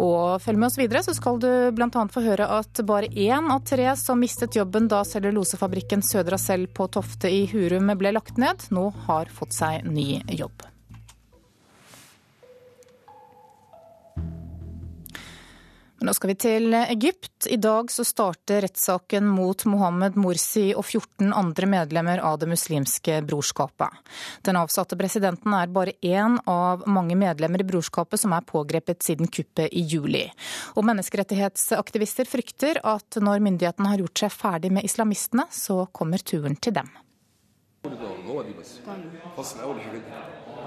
[0.00, 1.90] Og følg med oss videre, så skal du bl.a.
[1.90, 6.88] få høre at bare én av tre som mistet jobben da cellulosefabrikken Södra Cell på
[6.92, 10.71] Tofte i Hurum ble lagt ned, nå har fått seg ny jobb.
[16.02, 17.46] Nå skal vi til Egypt.
[17.46, 23.20] I dag så starter rettssaken mot Mohammed Morsi og 14 andre medlemmer av Det muslimske
[23.22, 24.00] brorskapet.
[24.42, 29.30] Den avsatte presidenten er bare én av mange medlemmer i brorskapet som er pågrepet siden
[29.30, 30.24] kuppet i juli.
[30.74, 36.58] Og menneskerettighetsaktivister frykter at når myndighetene har gjort seg ferdig med islamistene, så kommer turen
[36.58, 36.90] til dem.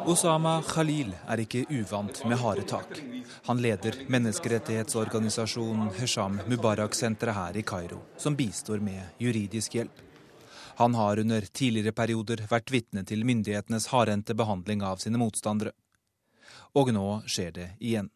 [0.06, 3.00] Osama Khalil er ikke uvant med harde tak.
[3.48, 10.04] Han leder menneskerettighetsorganisasjonen Hesham Mubarak-senteret her i Kairo, som bistår med juridisk hjelp.
[10.78, 15.74] Han har under tidligere perioder vært vitne til myndighetenes hardhendte behandling av sine motstandere.
[16.78, 18.12] Og nå skjer det igjen.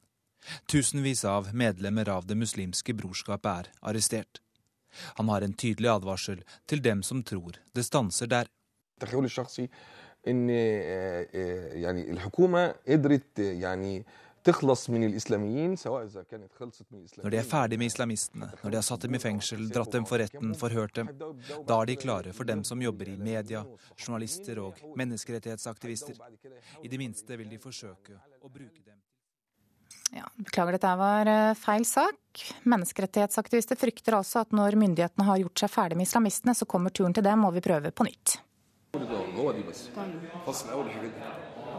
[0.70, 4.44] Tusenvis av medlemmer av Det muslimske brorskapet er arrestert.
[5.18, 8.46] Han har en tydelig advarsel til dem som tror det stanser der.
[10.29, 14.05] ان يعني الحكومه قدرت يعني
[14.45, 14.51] Når
[17.31, 20.21] de er ferdig med islamistene, når de har satt dem i fengsel, dratt dem for
[20.21, 21.09] retten, forhørt dem,
[21.65, 23.65] da er de klare for dem som jobber i media,
[23.97, 26.21] journalister og menneskerettighetsaktivister.
[26.85, 29.01] I det minste vil de forsøke å bruke dem
[30.13, 32.43] ja, Beklager, dette var eh, feil sak.
[32.71, 37.15] Menneskerettighetsaktivister frykter altså at når myndighetene har gjort seg ferdig med islamistene, så kommer turen
[37.17, 38.37] til dem, og vi prøver på nytt.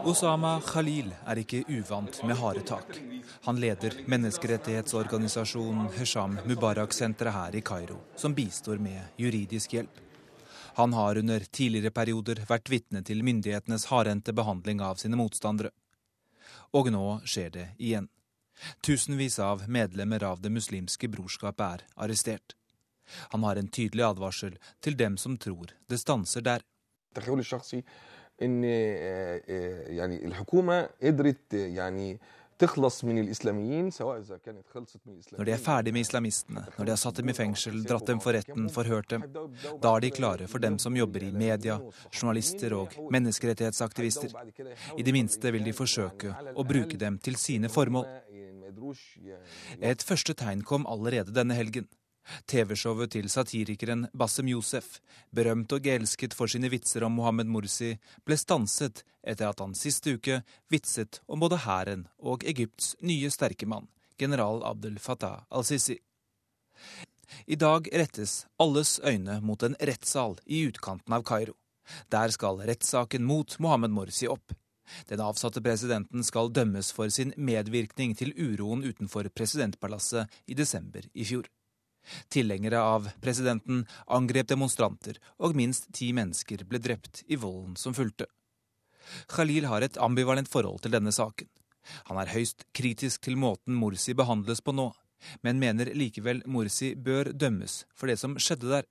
[0.03, 2.95] Osama Khalil er ikke uvant med harde tak.
[3.45, 9.99] Han leder menneskerettighetsorganisasjonen Hesham Mubarak-senteret her i Kairo, som bistår med juridisk hjelp.
[10.79, 15.73] Han har under tidligere perioder vært vitne til myndighetenes hardhendte behandling av sine motstandere.
[16.73, 18.07] Og nå skjer det igjen.
[18.85, 22.55] Tusenvis av medlemmer av Det muslimske brorskapet er arrestert.
[23.35, 26.63] Han har en tydelig advarsel til dem som tror det stanser der.
[27.14, 27.84] تخيلي الشخصي
[28.42, 32.18] ان يعني الحكومه قدرت يعني
[32.58, 32.68] Når
[35.44, 38.32] de er ferdig med islamistene, når de har satt dem i fengsel, dratt dem for
[38.32, 39.26] retten, forhørt dem,
[39.82, 41.76] da er de klare for dem som jobber i media,
[42.08, 44.32] journalister og menneskerettighetsaktivister.
[44.96, 48.08] I det minste vil de forsøke å bruke dem til sine formål.
[49.92, 51.84] Et første tegn kom allerede denne helgen.
[52.49, 54.99] TV-showet til satirikeren Bassem Youssef,
[55.33, 57.95] berømt og elsket for sine vitser om Mohammed Mursi,
[58.25, 60.41] ble stanset etter at han siste uke
[60.71, 65.97] vitset om både hæren og Egypts nye sterke mann, general Abdel Fattah al-Sisi.
[67.47, 71.55] I dag rettes alles øyne mot en rettssal i utkanten av Kairo.
[72.11, 74.53] Der skal rettssaken mot Mohammed Morsi opp.
[75.07, 81.25] Den avsatte presidenten skal dømmes for sin medvirkning til uroen utenfor presidentpalasset i desember i
[81.27, 81.47] fjor.
[82.30, 88.28] Tilhengere av presidenten angrep demonstranter, og minst ti mennesker ble drept i volden som fulgte.
[89.30, 91.48] Khalil har et ambivalent forhold til denne saken.
[92.10, 94.90] Han er høyst kritisk til måten Morsi behandles på nå,
[95.42, 98.86] men mener likevel Morsi bør dømmes for det som skjedde der.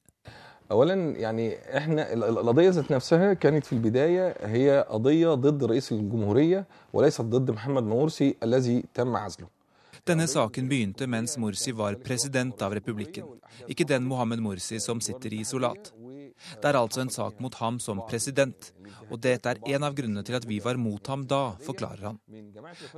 [0.72, 7.22] اولا يعني احنا القضيه ذات نفسها كانت في البدايه هي قضيه ضد رئيس الجمهوريه وليست
[7.22, 9.48] ضد محمد مرسي الذي تم عزله
[10.11, 13.29] denne saken begynte mens Morsi var president av republikken,
[13.71, 15.93] ikke den Mohammed Morsi som sitter i isolat.
[16.59, 18.73] Det er altså en sak mot ham som president,
[19.07, 22.19] og dette er en av grunnene til at vi var mot ham da, forklarer han.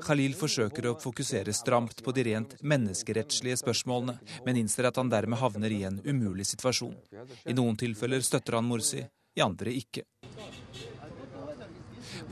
[0.07, 5.43] Khalil forsøker å fokusere stramt på de rent menneskerettslige spørsmålene, men innser at han dermed
[5.43, 6.97] havner i en umulig situasjon.
[7.45, 9.05] I noen tilfeller støtter han Morsi,
[9.37, 10.07] i andre ikke.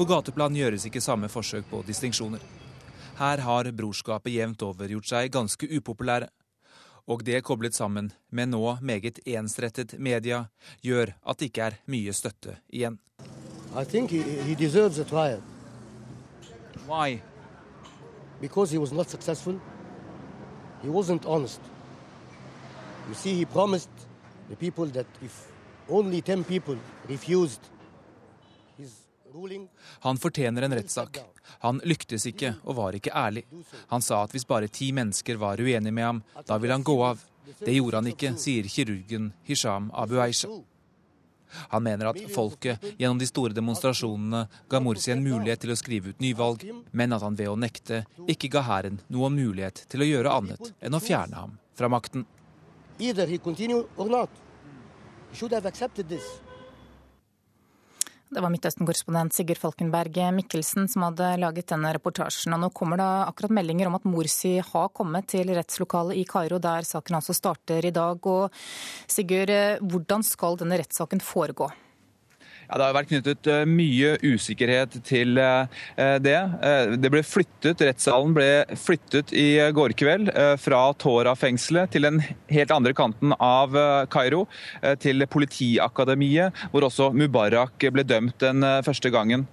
[0.01, 2.60] På gateplan gjøres ikke samme forsøk på distinksjoner.
[3.21, 6.31] Her har brorskapet jevnt over gjort seg ganske upopulære.
[7.11, 10.47] Og det koblet sammen med nå meget ensrettet media
[10.81, 12.97] gjør at det ikke er mye støtte igjen.
[13.77, 15.43] I think he, he deserves a trial.
[16.89, 17.21] Why?
[18.41, 19.61] Because he was not successful.
[20.83, 21.61] He wasn't honest.
[23.09, 23.91] You see, he promised
[24.49, 25.53] the people that if
[25.91, 27.61] only 10 people refused
[30.07, 31.21] Han fortjener en rettssak.
[31.65, 33.45] Han lyktes ikke og var ikke ærlig.
[33.93, 36.97] Han sa at hvis bare ti mennesker var uenige med ham, da ville han gå
[37.05, 37.23] av.
[37.59, 40.49] Det gjorde han ikke, sier kirurgen Hisham Abu Aisha.
[41.73, 46.13] Han mener at folket gjennom de store demonstrasjonene ga Morsi en mulighet til å skrive
[46.13, 46.63] ut nyvalg,
[46.95, 50.71] men at han ved å nekte ikke ga hæren noen mulighet til å gjøre annet
[50.79, 52.27] enn å fjerne ham fra makten.
[53.01, 54.29] either he continue or not.
[55.31, 56.41] He should have accepted this.
[58.31, 62.55] Det var Midtøsten-korrespondent Sigurd Falkenberg Mikkelsen som hadde laget denne reportasjen.
[62.55, 66.61] Og nå kommer det akkurat meldinger om at Morsi har kommet til rettslokalet i Kairo,
[66.63, 68.23] der saken altså starter i dag.
[68.31, 68.55] Og
[69.11, 69.51] Sigurd,
[69.83, 71.73] hvordan skal denne rettssaken foregå?
[72.71, 76.37] Ja, Det har vært knyttet eh, mye usikkerhet til eh, det.
[76.39, 78.47] Eh, det ble flyttet, Rettssalen ble
[78.79, 80.31] flyttet i går kveld
[80.63, 82.21] fra Tora-fengselet til den
[82.53, 83.75] helt andre kanten av
[84.13, 84.45] Kairo,
[85.03, 89.47] til Politiakademiet, hvor også Mubarak ble dømt den første gangen.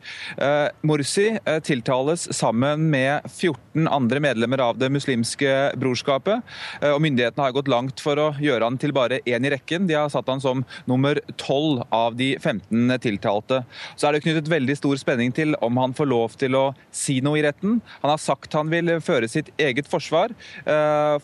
[0.88, 1.26] Morsi
[1.66, 6.46] tiltales sammen med 14 andre medlemmer av det muslimske brorskapet,
[6.94, 9.90] og myndighetene har gått langt for å gjøre han til bare én i rekken.
[9.90, 13.07] De har satt han som nummer 12 av de 15 tiltalte.
[13.16, 17.20] Så er det knyttet veldig stor spenning til om han får lov til å si
[17.26, 17.80] noe i retten.
[18.04, 20.34] Han har sagt han vil føre sitt eget forsvar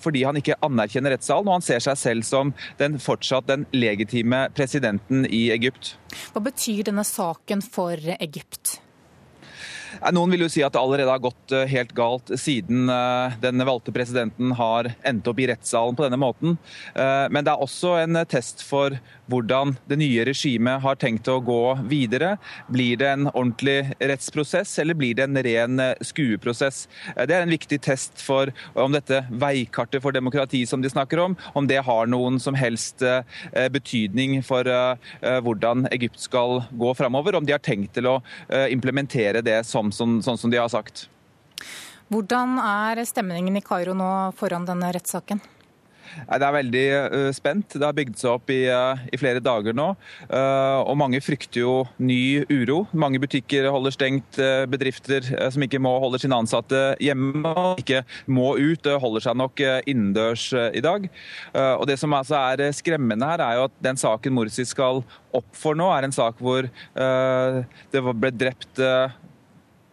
[0.03, 4.45] fordi han ikke anerkjenner rettssalen, og han ser seg selv som den fortsatt den legitime
[4.55, 5.95] presidenten i Egypt.
[6.33, 8.77] Hva betyr denne saken for Egypt?
[10.13, 12.87] Noen vil jo si at det allerede har gått helt galt siden
[13.43, 16.57] den valgte presidenten har endt opp i rettssalen på denne måten.
[16.95, 18.97] Men det er også en test for
[19.31, 22.35] hvordan det nye regimet har tenkt å gå videre.
[22.73, 26.87] Blir det en ordentlig rettsprosess, eller blir det en ren skueprosess?
[27.15, 31.37] Det er en viktig test for om dette veikartet for demokrati som de snakker om,
[31.53, 33.03] om det har noen som helst
[33.73, 34.67] betydning for
[35.23, 37.39] hvordan Egypt skal gå framover.
[37.39, 38.17] Om de har tenkt til å
[38.71, 41.07] implementere det som, sånn, sånn som de har sagt.
[42.13, 45.41] Hvordan er stemningen i Kairo nå foran denne rettssaken?
[46.13, 47.75] Det er veldig uh, spent.
[47.75, 49.89] Det har bygd seg opp i, uh, i flere dager nå.
[50.29, 52.83] Uh, og mange frykter jo ny uro.
[52.93, 54.39] Mange butikker holder stengt.
[54.69, 59.61] bedrifter som ikke må holde sine ansatte hjemme og ikke må ut, holder seg nok
[59.89, 61.05] innendørs i dag.
[61.53, 65.03] og Det som altså er skremmende her, er jo at den saken Morsi skal
[65.35, 68.81] opp for nå, er en sak hvor det ble drept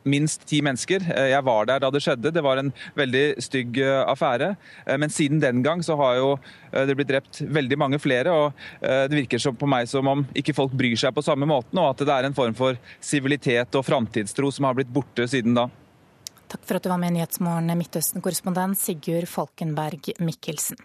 [0.08, 1.04] minst ti mennesker.
[1.30, 2.32] Jeg var der da det skjedde.
[2.34, 4.54] Det var en veldig stygg affære.
[5.00, 6.30] Men siden den gang så har jo
[6.72, 8.32] det blitt drept veldig mange flere.
[8.32, 11.92] og Det virker på meg som om ikke folk bryr seg på samme måten, og
[11.92, 15.68] at det er en form for sivilitet og framtidstro som har blitt borte siden da.
[16.50, 20.80] Takk for at du var med i Nyhetsmorgen, Midtøsten-korrespondent Sigurd Falkenberg Mikkelsen.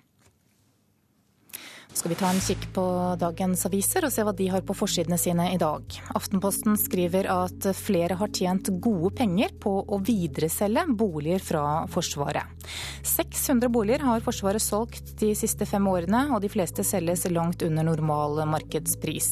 [1.96, 2.84] Skal vi ta en kikk på
[3.20, 5.84] dagens aviser og se hva de har på forsidene sine i dag.
[6.18, 12.68] Aftenposten skriver at flere har tjent gode penger på å videreselge boliger fra Forsvaret.
[13.06, 17.88] 600 boliger har Forsvaret solgt de siste fem årene, og de fleste selges langt under
[17.88, 19.32] normal markedspris.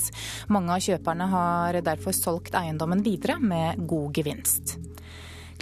[0.53, 4.77] Mange av kjøperne har derfor solgt eiendommen videre med god gevinst.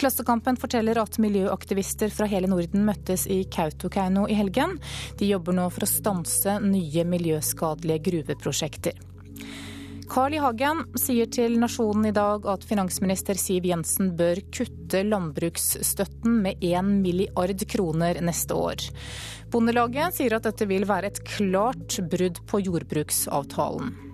[0.00, 4.78] Klassekampen forteller at miljøaktivister fra hele Norden møttes i Kautokeino i helgen.
[5.18, 8.98] De jobber nå for å stanse nye miljøskadelige gruveprosjekter.
[10.12, 10.40] Carl I.
[10.44, 16.90] Hagen sier til Nasjonen i dag at finansminister Siv Jensen bør kutte landbruksstøtten med 1
[17.00, 18.84] milliard kroner neste år.
[19.52, 24.11] Bondelaget sier at dette vil være et klart brudd på jordbruksavtalen.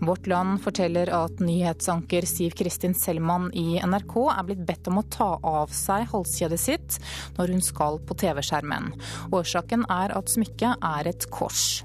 [0.00, 5.06] Vårt Land forteller at nyhetsanker Siv Kristin Selman i NRK er blitt bedt om å
[5.08, 7.00] ta av seg halskjedet sitt
[7.38, 8.92] når hun skal på TV-skjermen.
[9.32, 11.84] Årsaken er at smykket er et kors.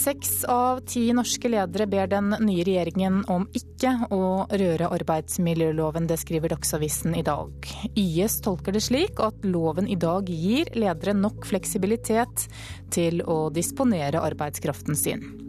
[0.00, 6.06] Seks av ti norske ledere ber den nye regjeringen om ikke å røre arbeidsmiljøloven.
[6.06, 7.50] Det skriver Dagsavisen i dag.
[7.98, 12.46] YS tolker det slik at loven i dag gir ledere nok fleksibilitet
[12.94, 15.39] til å disponere arbeidskraften sin.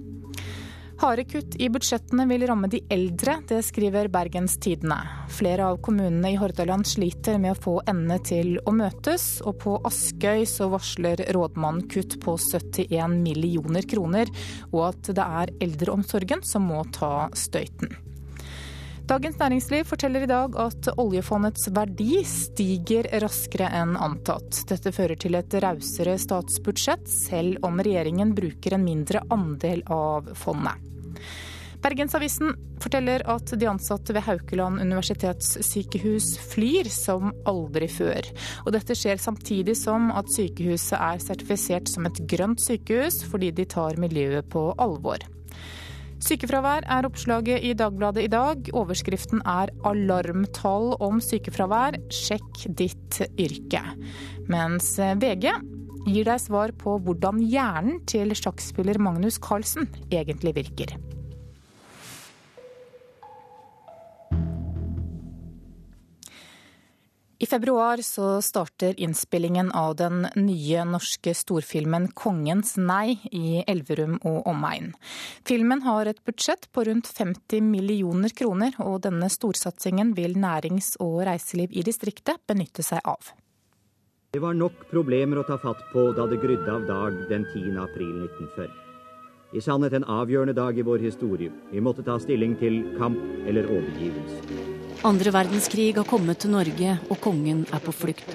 [1.01, 4.99] Harde kutt i budsjettene vil ramme de eldre, det skriver Bergens Tidende.
[5.33, 9.73] Flere av kommunene i Hordaland sliter med å få endene til å møtes, og på
[9.89, 14.29] Askøy så varsler rådmannen kutt på 71 millioner kroner,
[14.69, 17.97] og at det er eldreomsorgen som må ta støyten.
[19.09, 24.61] Dagens Næringsliv forteller i dag at oljefondets verdi stiger raskere enn antatt.
[24.69, 30.90] Dette fører til et rausere statsbudsjett, selv om regjeringen bruker en mindre andel av fondet.
[31.81, 38.27] Bergensavisen forteller at de ansatte ved Haukeland universitetssykehus flyr som aldri før.
[38.67, 43.65] Og dette skjer samtidig som at sykehuset er sertifisert som et grønt sykehus, fordi de
[43.65, 45.25] tar miljøet på alvor.
[46.21, 48.67] Sykefravær er oppslaget i Dagbladet i dag.
[48.77, 53.81] Overskriften er 'Alarmtall om sykefravær sjekk ditt yrke'.
[54.45, 55.49] Mens VG
[56.07, 60.97] gir deg svar på hvordan hjernen til sjakkspiller Magnus Carlsen egentlig virker.
[67.41, 74.45] I februar så starter innspillingen av den nye norske storfilmen 'Kongens nei' i Elverum og
[74.51, 74.93] omegn.
[75.49, 81.25] Filmen har et budsjett på rundt 50 millioner kroner, og denne storsatsingen vil nærings- og
[81.25, 83.33] reiseliv i distriktet benytte seg av.
[84.31, 87.73] Det var nok problemer å ta fatt på da det grydde av dag den 10.
[87.83, 88.69] april 1940.
[89.59, 91.51] I sannhet en avgjørende dag i vår historie.
[91.67, 94.39] Vi måtte ta stilling til kamp eller overgivelse.
[95.09, 98.31] Andre verdenskrig har kommet til Norge, og kongen er på flukt.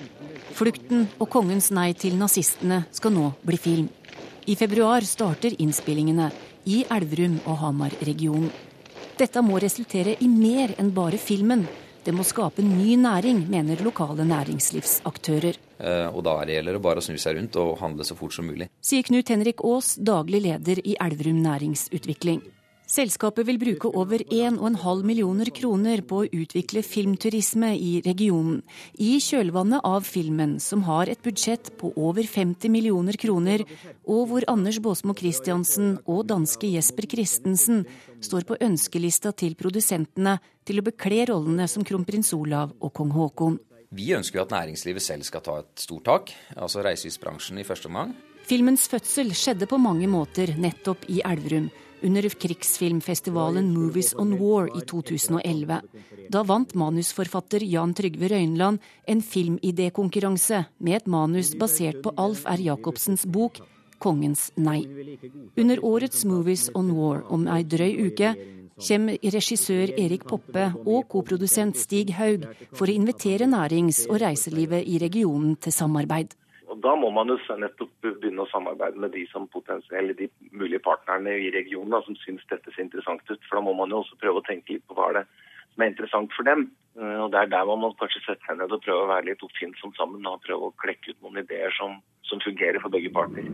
[0.59, 3.89] Flukten og kongens nei til nazistene skal nå bli film.
[4.45, 6.29] I februar starter innspillingene
[6.69, 8.53] i Elverum og Hamar-regionen.
[9.17, 11.65] Dette må resultere i mer enn bare filmen.
[12.05, 15.57] Det må skape ny næring, mener lokale næringslivsaktører.
[15.79, 18.49] Eh, og da gjelder det bare å snu seg rundt og handle så fort som
[18.49, 18.70] mulig.
[18.81, 22.45] Sier Knut Henrik Aas, daglig leder i Elverum næringsutvikling.
[22.87, 28.61] Selskapet vil bruke over 1,5 millioner kroner på å utvikle filmturisme i regionen,
[29.03, 33.66] i kjølvannet av filmen, som har et budsjett på over 50 millioner kroner,
[34.07, 37.83] og hvor Anders Baasmo Christiansen og danske Jesper Christensen
[38.22, 43.59] står på ønskelista til produsentene til å bekle rollene som kronprins Olav og kong Haakon.
[43.97, 47.89] Vi ønsker jo at næringslivet selv skal ta et stort tak, altså reiselivsbransjen i første
[47.89, 48.13] omgang.
[48.47, 51.71] Filmens fødsel skjedde på mange måter nettopp i Elverum
[52.05, 55.81] under krigsfilmfestivalen Movies on War i 2011.
[56.31, 62.61] Da vant manusforfatter Jan Trygve Røynland en filmidékonkurranse med et manus basert på Alf R.
[62.69, 63.63] Jacobsens bok
[63.99, 64.85] 'Kongens nei'.
[65.57, 68.35] Under årets Movies on War om ei drøy uke
[68.77, 72.45] kommer regissør Erik Poppe og koprodusent Stig Haug
[72.77, 76.37] for å invitere nærings- og reiselivet i regionen til samarbeid.
[76.68, 79.49] Og Da må man jo nettopp begynne å samarbeide med de som
[79.93, 83.41] eller de mulige partnerne i regionen da, som syns dette ser interessant ut.
[83.49, 85.27] For da må man jo også prøve å tenke litt på hva er det
[85.72, 86.70] som er interessant for dem.
[86.99, 89.29] Eh, og Det er der man må kanskje sette seg ned og prøve å være
[89.31, 93.12] litt oppfinnsom sammen og prøve å klekke ut noen ideer som, som fungerer for begge
[93.12, 93.47] parter.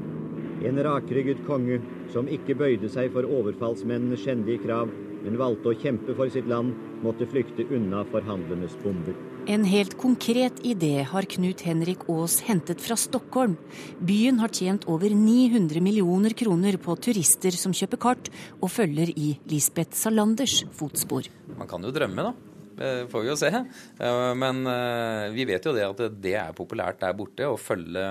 [0.63, 4.93] En rakrygget konge som ikke bøyde seg for overfallsmennenes skjendige krav,
[5.23, 9.17] men valgte å kjempe for sitt land, måtte flykte unna forhandlernes bomber.
[9.51, 13.57] En helt konkret idé har Knut Henrik Aas hentet fra Stockholm.
[13.99, 19.33] Byen har tjent over 900 millioner kroner på turister som kjøper kart og følger i
[19.51, 21.27] Lisbeth Salanders fotspor.
[21.59, 22.35] Man kan jo drømme, da.
[23.11, 23.51] Får vi jo se.
[24.39, 24.63] Men
[25.35, 28.07] vi vet jo det at det er populært der borte å følge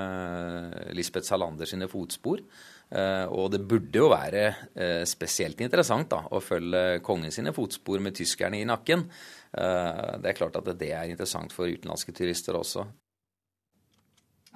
[0.95, 2.43] Lisbeth Salanders sine fotspor.
[2.91, 8.59] Og det burde jo være spesielt interessant da, å følge kongen sine fotspor med tyskerne
[8.59, 9.05] i nakken.
[9.51, 12.83] Det er klart at det er interessant for utenlandske turister også.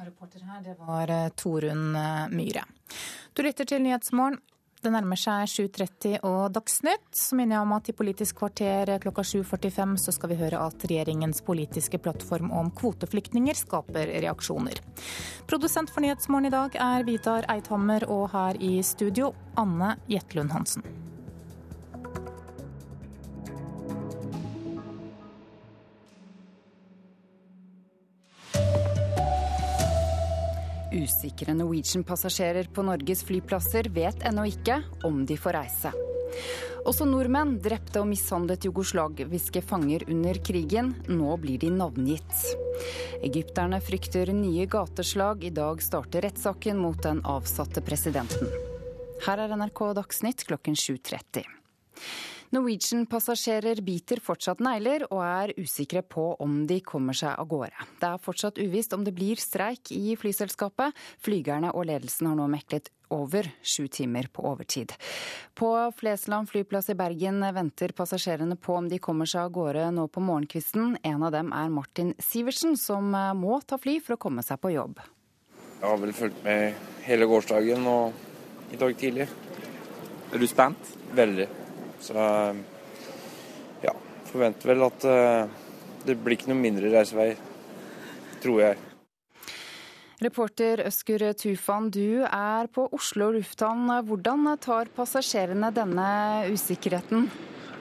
[0.03, 1.95] Reporter her, det var Torunn
[2.35, 2.65] Myhre.
[3.31, 4.41] Du lytter til Nyhetsmorgen.
[4.85, 7.07] Det nærmer seg 7.30 og Dagsnytt.
[7.17, 10.85] Så minner jeg om at i Politisk kvarter klokka 7.45 så skal vi høre at
[10.85, 14.77] regjeringens politiske plattform om kvoteflyktninger skaper reaksjoner.
[15.49, 20.85] Produsent for Nyhetsmorgen i dag er Vidar Eidhammer, og her i studio Anne Jetlund Hansen.
[30.95, 35.91] Usikre Norwegian-passasjerer på Norges flyplasser vet ennå ikke om de får reise.
[36.85, 40.93] Også nordmenn drepte og mishandlet jugoslaviske fanger under krigen.
[41.09, 42.45] Nå blir de navngitt.
[43.25, 45.43] Egypterne frykter nye gateslag.
[45.43, 48.51] I dag starter rettssaken mot den avsatte presidenten.
[49.25, 51.43] Her er NRK Dagsnytt klokken 7.30.
[52.55, 57.87] Norwegian-passasjerer biter fortsatt negler og er usikre på om de kommer seg av gårde.
[57.99, 60.95] Det er fortsatt uvisst om det blir streik i flyselskapet.
[61.19, 64.93] Flygerne og ledelsen har nå meklet over sju timer på overtid.
[65.53, 70.07] På Flesland flyplass i Bergen venter passasjerene på om de kommer seg av gårde nå
[70.07, 70.95] på morgenkvisten.
[71.03, 74.71] En av dem er Martin Sivertsen, som må ta fly for å komme seg på
[74.77, 75.03] jobb.
[75.81, 79.27] Jeg har vel fulgt med hele gårsdagen og i dag tidlig.
[80.31, 80.95] Er du spent?
[81.15, 81.64] Veldig.
[82.05, 82.25] Så
[83.81, 83.93] ja,
[84.29, 85.63] forventer vel at uh,
[86.05, 87.31] det blir ikke noe mindre reisevei,
[88.43, 88.81] tror jeg.
[90.23, 93.89] Reporter Øskur Tufan, du er på Oslo lufthavn.
[94.07, 96.07] Hvordan tar passasjerene denne
[96.53, 97.27] usikkerheten?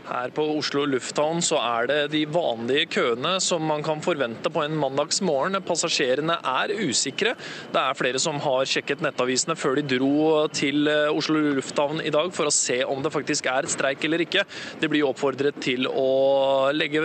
[0.05, 4.61] Her på Oslo lufthavn så er det de vanlige køene som man kan forvente på
[4.61, 5.57] en mandagsmorgen.
[5.65, 7.33] Passasjerene er usikre.
[7.73, 12.13] Det er flere som har sjekket nettavisene før de dro til eh, Oslo lufthavn i
[12.13, 14.45] dag for å se om det faktisk er streik eller ikke.
[14.83, 17.01] De blir oppfordret til å legge,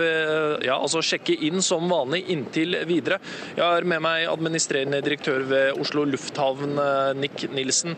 [0.66, 3.16] ja, altså sjekke inn som vanlig inntil videre.
[3.56, 7.96] Jeg har med meg administrerende direktør ved Oslo lufthavn, eh, Nick Nilsen.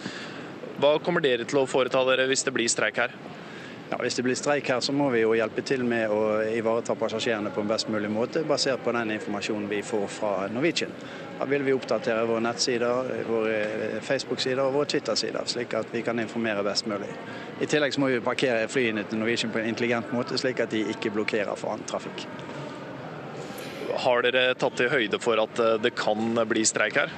[0.78, 3.18] Hva kommer dere til å foreta dere hvis det blir streik her?
[3.93, 6.95] Ja, hvis det blir streik her, så må vi jo hjelpe til med å ivareta
[6.97, 10.95] passasjerene på en best mulig måte, basert på den informasjonen vi får fra Norwegian.
[11.36, 13.59] Da vil vi oppdatere våre nettsider, våre
[14.01, 17.11] Facebook-sider og våre Twitter-sider, slik at vi kan informere best mulig.
[17.61, 20.72] I tillegg så må vi parkere flyene til Norwegian på en intelligent måte, slik at
[20.72, 22.24] de ikke blokkerer for annen trafikk.
[24.07, 27.12] Har dere tatt til høyde for at det kan bli streik her?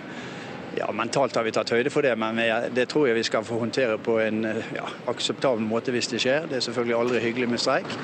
[0.76, 2.38] Ja, Mentalt har vi tatt høyde for det, men
[2.74, 4.42] det tror jeg vi skal få håndtere på en
[4.74, 6.48] ja, akseptabel måte hvis det skjer.
[6.50, 7.94] Det er selvfølgelig aldri hyggelig med streik,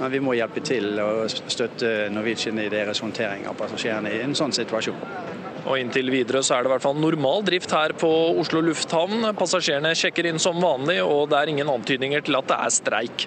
[0.00, 4.36] men vi må hjelpe til å støtte Norwegian i deres håndtering av passasjerene i en
[4.36, 5.00] sånn situasjon.
[5.68, 8.10] Og Inntil videre så er det i hvert fall normal drift her på
[8.40, 9.30] Oslo lufthavn.
[9.36, 13.26] Passasjerene sjekker inn som vanlig, og det er ingen antydninger til at det er streik.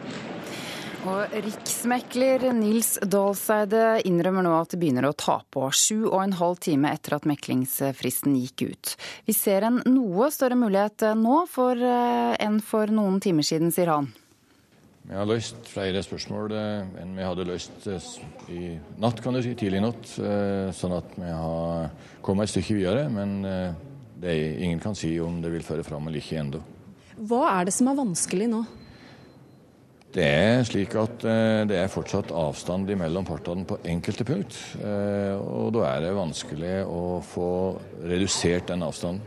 [1.02, 6.36] Og Riksmekler Nils Dahlseide innrømmer nå at det begynner å ta på, sju og en
[6.38, 8.91] halv time etter at meklingsfristen gikk ut.
[9.26, 14.12] Vi ser en noe større mulighet nå for, enn for noen timer siden, sier han.
[15.10, 17.88] Vi har løst flere spørsmål enn vi hadde løst
[18.54, 20.12] i natt, kan du si, tidlig i natt.
[20.78, 21.89] Sånn at vi har
[22.22, 23.08] kommet et stykke videre.
[23.10, 26.62] Men det er, ingen kan si om det vil føre fram eller ikke ennå.
[27.26, 28.62] Hva er det som er vanskelig nå?
[30.12, 31.24] Det er slik at
[31.70, 34.57] det er fortsatt avstand mellom partene på enkelte punkt.
[34.84, 37.47] Og da er det vanskelig å få
[38.03, 39.24] redusert den avstanden.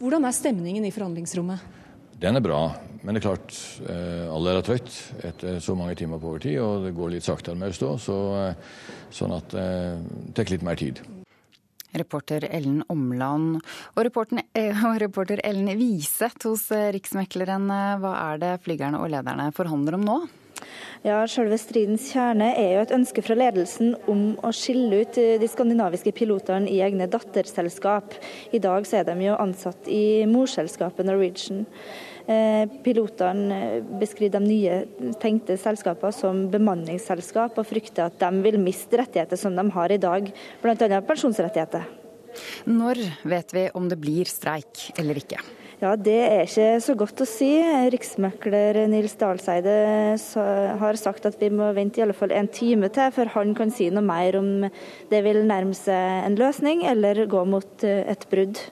[0.00, 1.74] Hvordan er stemningen i forhandlingsrommet?
[2.20, 2.62] Den er bra,
[3.04, 3.58] men det er klart
[4.32, 4.96] alle er trøtt
[5.28, 8.16] etter så mange timer på overtid, og det går litt saktere med å stå, så,
[9.12, 9.68] sånn at det
[10.36, 11.04] tar litt mer tid.
[11.98, 13.60] Reporter Ellen Omland.
[13.96, 17.70] Og, og reporter Ellen Wiseth hos Riksmekleren,
[18.02, 20.18] hva er det flygerne og lederne forhandler om nå?
[21.04, 25.48] Ja, Selve stridens kjerne er jo et ønske fra ledelsen om å skille ut de
[25.50, 28.16] skandinaviske pilotene i egne datterselskap.
[28.56, 31.66] I dag så er de jo ansatt i morselskapet Norwegian.
[32.26, 39.38] Pilotene beskriver de nye tenkte selskapene som bemanningsselskap, og frykter at de vil miste rettigheter
[39.38, 41.02] som de har i dag, bl.a.
[41.06, 41.86] pensjonsrettigheter.
[42.68, 45.38] Når vet vi om det blir streik eller ikke?
[45.76, 47.50] Ja, Det er ikke så godt å si.
[47.92, 49.74] Riksmekler Nils Dahlseide
[50.80, 53.72] har sagt at vi må vente i alle fall en time til før han kan
[53.74, 54.70] si noe mer om
[55.10, 58.62] det vil nærme seg en løsning eller gå mot et brudd.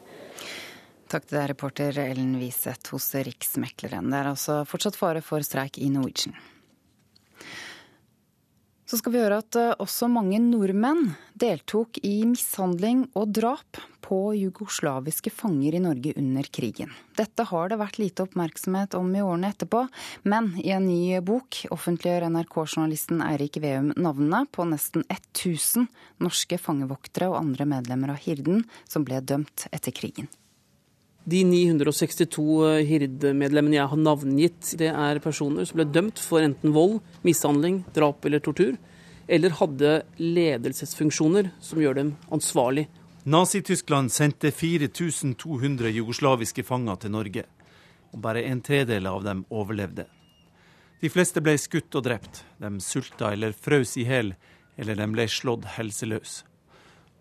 [1.15, 4.09] Takk til deg, reporter Ellen Wiseth hos Riksmekleren.
[4.11, 6.35] Det er altså fortsatt fare for streik i Norwegian.
[8.85, 14.19] Så skal vi høre at eh, også mange nordmenn deltok i mishandling og drap på
[14.41, 16.91] jugoslaviske fanger i Norge under krigen.
[17.15, 19.87] Dette har det vært lite oppmerksomhet om i årene etterpå,
[20.27, 25.87] men i en ny bok offentliggjør NRK-journalisten Eirik Veum navnene på nesten 1000
[26.27, 30.27] norske fangevoktere og andre medlemmer av Hirden som ble dømt etter krigen.
[31.25, 36.99] De 962 Hird-medlemmene jeg har navngitt, det er personer som ble dømt for enten vold,
[37.25, 38.75] mishandling, drap eller tortur,
[39.25, 42.91] eller hadde ledelsesfunksjoner som gjør dem ansvarlig.
[43.25, 47.47] Nazi-Tyskland sendte 4200 jugoslaviske fanger til Norge,
[48.12, 50.05] og bare en tredel av dem overlevde.
[51.01, 54.35] De fleste ble skutt og drept, de sulta eller frøs i hjel,
[54.77, 56.43] eller de ble slått helseløs.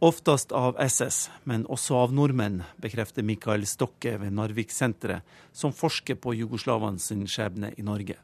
[0.03, 5.23] Oftest av SS, men også av nordmenn, bekrefter Mikael Stokke ved Narvik-senteret,
[5.55, 8.17] som forsker på jugoslavene sin skjebne i Norge.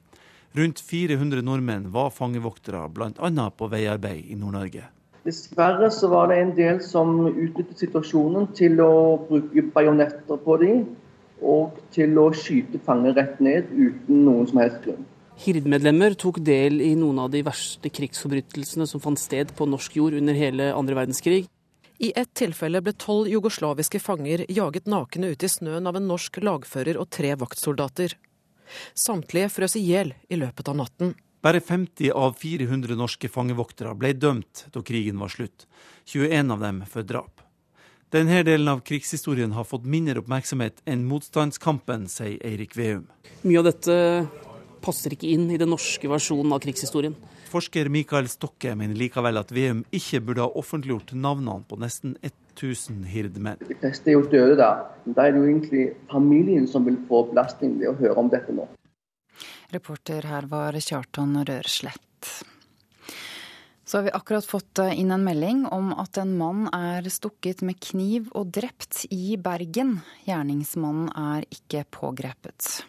[0.59, 3.45] Rundt 400 nordmenn var fangevoktere, bl.a.
[3.55, 4.89] på veiarbeid i Nord-Norge.
[5.23, 10.82] Dessverre så var det en del som utnyttet situasjonen til å bruke bajonetter på dem,
[11.39, 15.07] og til å skyte fanger rett ned uten noen som helst grunn.
[15.45, 20.19] Hird-medlemmer tok del i noen av de verste krigsforbrytelsene som fant sted på norsk jord
[20.19, 21.47] under hele andre verdenskrig.
[21.99, 26.37] I ett tilfelle ble tolv jugoslaviske fanger jaget nakne ut i snøen av en norsk
[26.39, 28.13] lagfører og tre vaktsoldater.
[28.95, 31.11] Samtlige frøs i hjel i løpet av natten.
[31.43, 35.67] Bare 50 av 400 norske fangevoktere ble dømt da krigen var slutt,
[36.07, 37.43] 21 av dem for drap.
[38.15, 43.09] Denne delen av krigshistorien har fått mindre oppmerksomhet enn motstandskampen, sier Eirik Veum.
[43.43, 43.99] Mye av dette
[44.79, 47.19] passer ikke inn i den norske versjonen av krigshistorien.
[47.49, 53.07] Forsker Mikael Stokke mener likevel at Veum ikke burde ha offentliggjort navnene på nesten 1000
[53.09, 53.61] hirdemenn.
[53.65, 54.69] De fleste er jo døde da.
[55.07, 58.53] Da er det jo egentlig familien som vil få belastning ved å høre om dette
[58.53, 58.67] nå.
[59.73, 62.05] Reporter her var Kjartan Rørslett.
[63.89, 67.79] Så har vi akkurat fått inn en melding om at en mann er stukket med
[67.81, 69.95] kniv og drept i Bergen.
[70.27, 72.83] Gjerningsmannen er ikke pågrepet.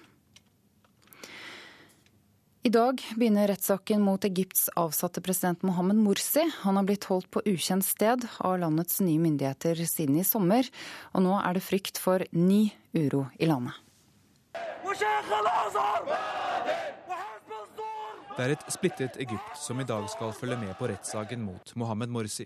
[2.63, 6.43] I dag begynner rettssaken mot Egypts avsatte president Mohammed Morsi.
[6.61, 10.69] Han har blitt holdt på ukjent sted av landets nye myndigheter siden i sommer,
[11.17, 13.73] og nå er det frykt for ny uro i landet.
[18.37, 22.13] Det er et splittet Egypt som i dag skal følge med på rettssaken mot Mohammed
[22.13, 22.45] Morsi.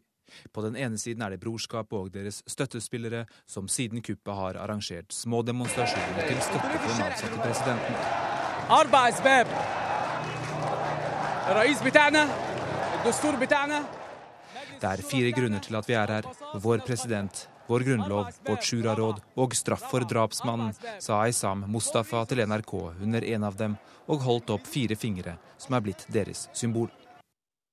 [0.55, 5.11] På den ene siden er det brorskapet og deres støttespillere, som siden kuppet har arrangert
[5.11, 7.99] små demonstrasjoner til støtte for den avsatte presidenten.
[14.81, 16.25] Det er fire grunner til at vi er her.
[16.57, 20.73] Vår president, vår grunnlov, vårt shuraråd og straff for drapsmannen,
[21.05, 22.73] sa Aysam Mustafa til NRK
[23.05, 23.77] under en av dem,
[24.09, 26.89] og holdt opp fire fingre, som er blitt deres symbol.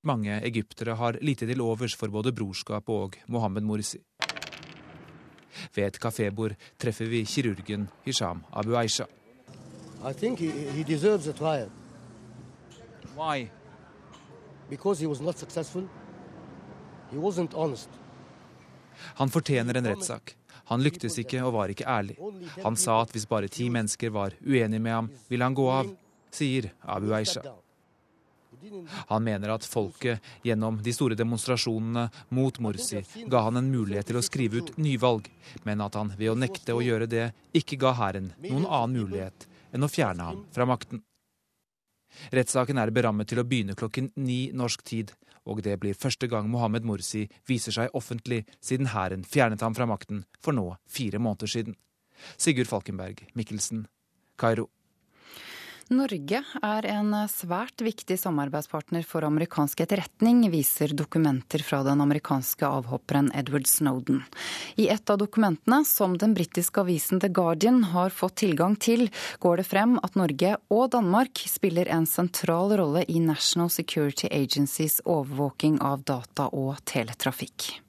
[0.03, 4.01] Mange egyptere har lite til overs for både brorskap og Mohammed Morsi.
[5.75, 9.05] Ved et kafébord treffer vi kirurgen Hisham Abu Aisha.
[10.03, 11.69] I think he, he deserves a trial.
[13.15, 13.51] Why?
[14.71, 15.83] Because he was not successful.
[17.11, 17.89] He wasn't honest.
[19.19, 20.35] Han fortjener en rettssak.
[20.71, 22.15] Han lyktes ikke og var ikke ærlig.
[22.63, 25.91] Han sa at hvis bare ti mennesker var uenige med ham, ville han gå av,
[26.31, 27.43] sier Abu Aisha.
[29.09, 32.07] Han mener at folket gjennom de store demonstrasjonene
[32.37, 35.27] mot Morsi ga han en mulighet til å skrive ut nyvalg,
[35.67, 39.49] men at han ved å nekte å gjøre det ikke ga hæren noen annen mulighet
[39.73, 41.03] enn å fjerne ham fra makten.
[42.33, 45.13] Rettssaken er berammet til å begynne klokken ni norsk tid,
[45.45, 49.87] og det blir første gang Mohammed Morsi viser seg offentlig siden hæren fjernet ham fra
[49.89, 51.79] makten for nå fire måneder siden.
[52.37, 53.87] Sigurd Falkenberg Mikkelsen,
[54.37, 54.69] Kairo.
[55.91, 63.27] Norge er en svært viktig samarbeidspartner for amerikansk etterretning, viser dokumenter fra den amerikanske avhopperen
[63.35, 64.21] Edward Snowden.
[64.79, 69.09] I et av dokumentene, som den britiske avisen The Guardian har fått tilgang til,
[69.43, 75.01] går det frem at Norge og Danmark spiller en sentral rolle i National Security Agencies
[75.03, 77.81] overvåking av data og teletrafikk.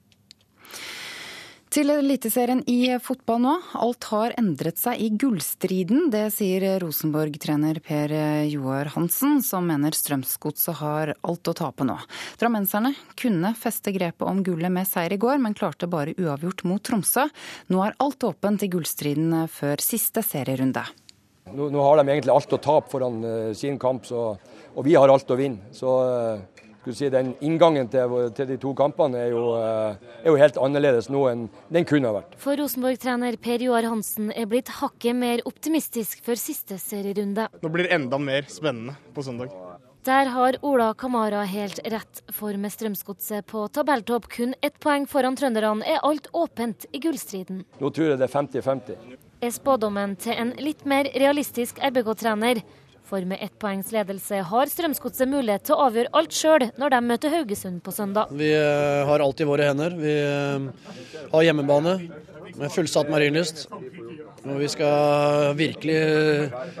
[1.73, 3.51] Til Eliteserien i fotball nå.
[3.81, 6.11] Alt har endret seg i gullstriden.
[6.13, 8.13] Det sier Rosenborg-trener Per
[8.51, 11.95] Joar Hansen, som mener Strømsgodset har alt å tape nå.
[12.37, 16.85] Drammenserne kunne feste grepet om gullet med seier i går, men klarte bare uavgjort mot
[16.85, 17.25] Tromsø.
[17.73, 20.85] Nå er alt åpent i gullstriden før siste serierunde.
[21.57, 24.35] Nå, nå har de egentlig alt å tape foran uh, sin kamp, så,
[24.77, 25.73] og vi har alt å vinne.
[25.73, 26.52] Så uh,
[26.91, 31.07] si, den inngangen til, til, de to kampene er jo, eh, er jo, helt annerledes
[31.13, 32.35] nå enn den kunne ha vært.
[32.41, 37.47] For Rosenborg-trener Per Joar Hansen er blitt hakket mer optimistisk før siste serierunde.
[37.63, 39.55] Nå blir det enda mer spennende på søndag.
[40.03, 45.37] Der har Ola Kamara helt rett, for med Strømsgodset på tabelltopp kun ett poeng foran
[45.39, 47.61] trønderne, er alt åpent i gullstriden.
[47.79, 49.13] Nå tror jeg det er 50-50.
[49.39, 52.59] Er spådommen til en litt mer realistisk RBK-trener.
[53.13, 56.99] For med ett poengs ledelse har Strømsgodset mulighet til å avgjøre alt sjøl når de
[57.05, 58.31] møter Haugesund på søndag.
[58.33, 59.93] Vi eh, har alt i våre hender.
[59.99, 60.95] Vi eh,
[61.29, 61.93] har hjemmebane
[62.57, 63.67] med fullsatt Marienlyst.
[63.69, 65.99] Og vi skal virkelig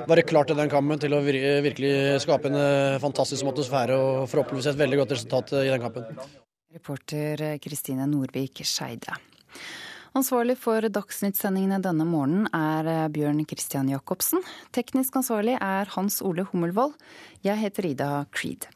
[0.09, 1.93] være klar til den kampen, til å virkelig
[2.25, 6.25] skape en eh, fantastisk atmosfære og forhåpentligvis et veldig godt resultat i den kampen.
[6.73, 9.21] Reporter Kristine Norvik Skeide.
[10.13, 14.43] Ansvarlig for Dagsnytt-sendingene denne morgenen er eh, Bjørn Christian Jacobsen.
[14.69, 16.93] Teknisk ansvarlig er Hans Ole Hummelvold.
[17.41, 18.67] Jeg heter Ida Creed.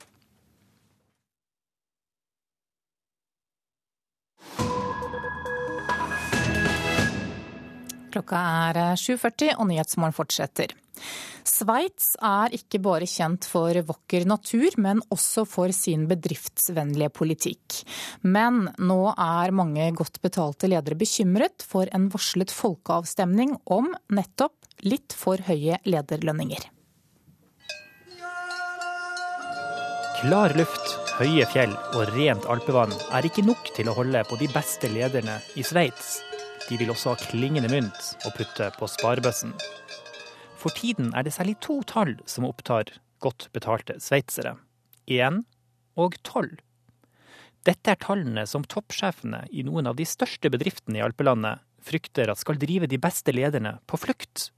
[8.10, 8.42] Klokka
[8.72, 10.74] er 7.40 og Nyhetsmorgen fortsetter.
[11.48, 17.82] Sveits er ikke bare kjent for vakker natur, men også for sin bedriftsvennlige politikk.
[18.28, 25.15] Men nå er mange godt betalte ledere bekymret for en varslet folkeavstemning om nettopp litt
[25.15, 26.68] for høye lederlønninger.
[30.18, 34.48] Klar luft, høye fjell og rent alpevann er ikke nok til å holde på de
[34.49, 36.15] beste lederne i Sveits.
[36.68, 39.53] De vil også ha klingende mynt å putte på sparebøssen.
[40.68, 42.89] For tiden er det særlig to tall som opptar
[43.23, 44.57] godt betalte sveitsere.
[45.07, 45.45] Én
[45.95, 46.57] og tolv.
[47.64, 52.41] Dette er tallene som toppsjefene i noen av de største bedriftene i alpelandet frykter at
[52.41, 54.49] skal drive de beste lederne på flukt.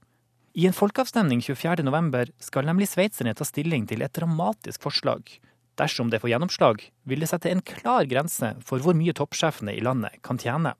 [0.58, 5.30] I en folkeavstemning 24.11 skal nemlig sveitserne ta stilling til et dramatisk forslag.
[5.78, 9.84] Dersom det får gjennomslag, vil det sette en klar grense for hvor mye toppsjefene i
[9.86, 10.74] landet kan tjene.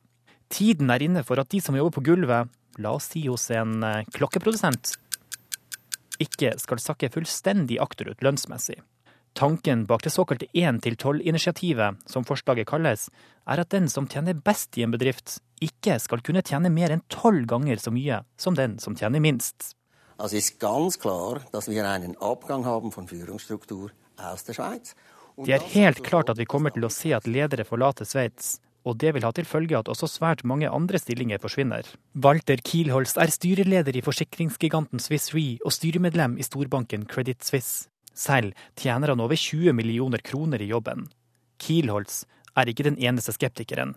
[0.50, 2.50] Tiden er inne for at de som jobber på gulvet,
[2.82, 4.96] la oss si hos en eh, klokkeprodusent,
[6.20, 8.78] ikke skal sakke fullstendig akterut lønnsmessig.
[9.38, 13.08] Tanken bak det såkalte 1-12-initiativet, som forslaget kalles,
[13.46, 17.04] er at den som tjener best i en bedrift, ikke skal kunne tjene mer enn
[17.12, 19.76] tolv ganger så mye som den som tjener minst.
[20.20, 24.94] Det er ganz klar at vi har en avgang haben von Führungsstruktur aus der Schweiz.
[25.38, 28.96] Det er helt klart at vi kommer til å se at ledere forlater Sveits, og
[29.02, 31.84] det vil ha til følge at også svært mange andre stillinger forsvinner.
[32.16, 37.88] Walter Kielholz er styreleder i forsikringsgiganten Swiss Re og styremedlem i storbanken Credit Suisse.
[38.14, 41.08] Selv tjener han over 20 millioner kroner i jobben.
[41.60, 42.24] Kielholz
[42.56, 43.94] er ikke den eneste skeptikeren.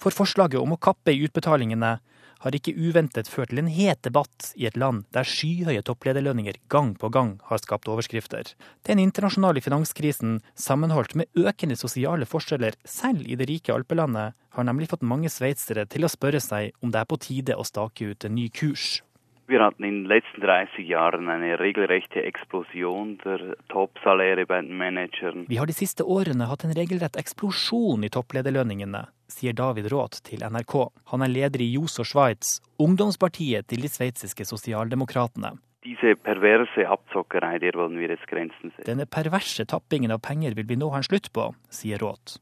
[0.00, 1.98] For forslaget om å kappe i utbetalingene
[2.42, 6.92] har ikke uventet ført til en het debatt i et land der skyhøye topplederlønninger gang
[6.98, 8.52] på gang har skapt overskrifter.
[8.88, 14.90] Den internasjonale finanskrisen, sammenholdt med økende sosiale forskjeller selv i det rike alpelandet, har nemlig
[14.90, 18.26] fått mange sveitsere til å spørre seg om det er på tide å stake ut
[18.26, 19.00] en ny kurs.
[19.48, 25.46] Wir hatten in den letzten 30 Jahren eine regelrechte Explosion der Toppsaläre bei den Managern.
[25.48, 30.46] Vi har de siste årene hatt en regelrett eksplosjon i topplederlønningene, sier David Roth til
[30.46, 30.76] NRK.
[31.10, 35.56] Han er leder i Juso Schweiz, ungdomspartiet til de sveitsiske sosialdemokratene.
[35.82, 38.86] Diese perverse Abzockerei, der wollen wir jetzt Grenzen setzen.
[38.86, 42.38] Denne perverse tappingen av penger vil vi nå ha en slutt på, sier Roth.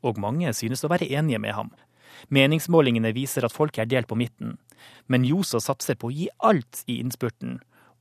[0.00, 1.74] Og mange synes å være enige med ham.
[2.34, 4.56] Meningsmålingene viser at folk er delt på midten.
[5.06, 7.58] Men Josa satser på å gi alt i innspurten.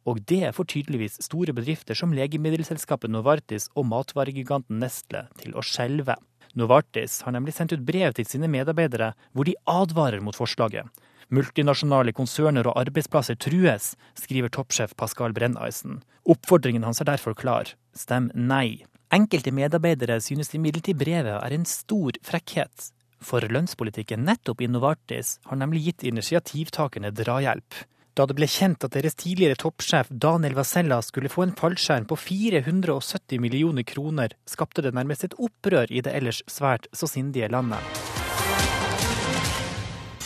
[0.07, 6.15] Og det får tydeligvis store bedrifter som legemiddelselskapet Novartis og matvaregiganten Nestle til å skjelve.
[6.57, 10.87] Novartis har nemlig sendt ut brev til sine medarbeidere hvor de advarer mot forslaget.
[11.27, 15.99] Multinasjonale konserner og arbeidsplasser trues, skriver toppsjef Pascal Brenneisen.
[16.23, 17.73] Oppfordringen hans er derfor klar.
[17.91, 18.85] Stem nei.
[19.11, 22.93] Enkelte medarbeidere synes imidlertid brevet er en stor frekkhet.
[23.23, 27.85] For lønnspolitikken nettopp i Novartis har nemlig gitt initiativtakerne drahjelp.
[28.17, 32.17] Da det ble kjent at deres tidligere toppsjef Daniel Vasella skulle få en fallskjerm på
[32.17, 37.81] 470 millioner kroner, skapte det nærmest et opprør i det ellers svært så sindige landet.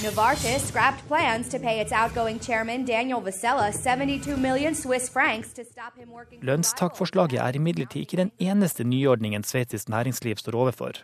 [0.01, 5.63] Novartis scrapped plans to pay its outgoing chairman Daniel Vasella 72 million Swiss francs to
[5.63, 11.03] stop him working Lønnstakforslaget er imidlertid ikke den eneste nyordningen sveitsisk næringsliv står overfor.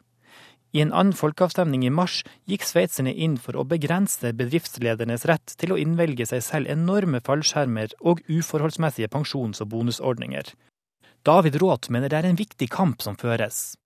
[0.76, 5.74] I en annen folkeavstemning i mars gikk sveitserne inn for å begrense bedriftsledernes rett til
[5.74, 10.52] å innvelge seg selv enorme fallskjermer og uforholdsmessige pensjons- og bonusordninger.
[11.24, 13.78] David Roth mener det er en viktig kamp som føres.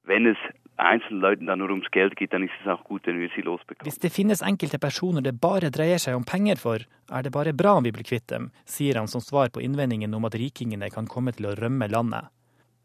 [3.86, 7.54] Hvis det finnes enkelte personer det bare dreier seg om penger for, er det bare
[7.54, 10.90] bra om vi blir kvitt dem, sier han som svar på innvendingen om at rikingene
[10.90, 12.34] kan komme til å rømme landet.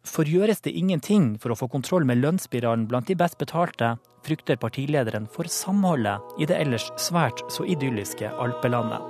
[0.07, 3.97] For gjøres det ingenting for å få kontroll med lønnsspiralen blant de best betalte,
[4.27, 9.03] frykter partilederen for samholdet i det ellers svært så idylliske alpelandet.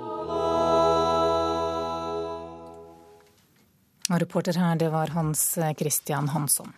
[4.07, 5.43] Og reporter her, det var Hans
[5.77, 6.73] Christian Hansson.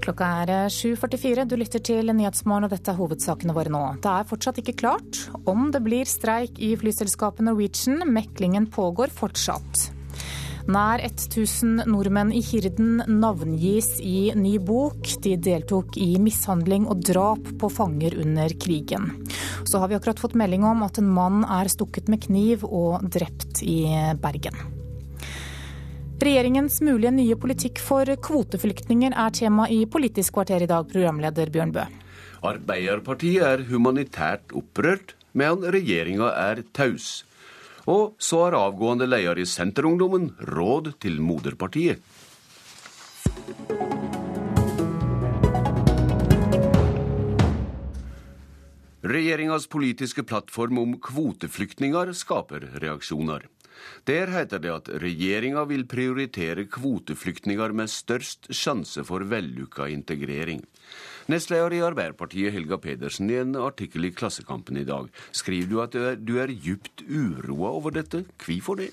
[0.00, 1.44] Klokka er 7.44.
[1.44, 3.82] Du lytter til Nyhetsmorgen, og dette er hovedsakene våre nå.
[4.00, 8.00] Det er fortsatt ikke klart om det blir streik i flyselskapet Norwegian.
[8.08, 9.99] Meklingen pågår fortsatt.
[10.68, 15.08] Nær 1000 nordmenn i Hirden navngis i ny bok.
[15.24, 19.08] De deltok i mishandling og drap på fanger under krigen.
[19.64, 23.06] Så har vi akkurat fått melding om at en mann er stukket med kniv og
[23.08, 23.84] drept i
[24.20, 24.58] Bergen.
[26.20, 31.72] Regjeringens mulige nye politikk for kvoteflyktninger er tema i Politisk kvarter i dag, programleder Bjørn
[31.72, 31.86] Bø.
[32.44, 37.22] Arbeiderpartiet er humanitært opprørt, mens regjeringa er taus.
[37.88, 42.02] Og så har avgående leder i Senterungdommen råd til moderpartiet.
[49.00, 53.46] Regjeringas politiske plattform om kvoteflyktninger skaper reaksjoner.
[54.04, 60.60] Der heter det at regjeringa vil prioritere kvoteflyktninger med størst sjanse for vellykka integrering.
[61.30, 65.94] Nestleder i Arbeiderpartiet, Helga Pedersen, i en artikkel i Klassekampen i dag, skriver du at
[65.94, 68.24] du er, du er djupt uroa over dette.
[68.42, 68.90] Hvorfor det?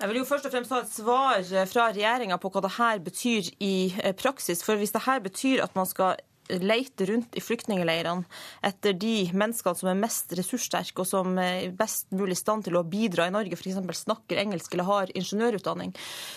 [0.00, 3.50] Jeg vil jo først og fremst ha et svar fra regjeringa på hva dette betyr
[3.62, 4.64] i eh, praksis.
[4.66, 8.24] For hvis dette betyr at man skal leite rundt i flyktningleirene
[8.64, 12.78] etter de menneskene som er mest ressurssterke og som er best mulig i stand til
[12.78, 13.80] å bidra i Norge, f.eks.
[14.04, 15.94] snakker engelsk eller har ingeniørutdanning,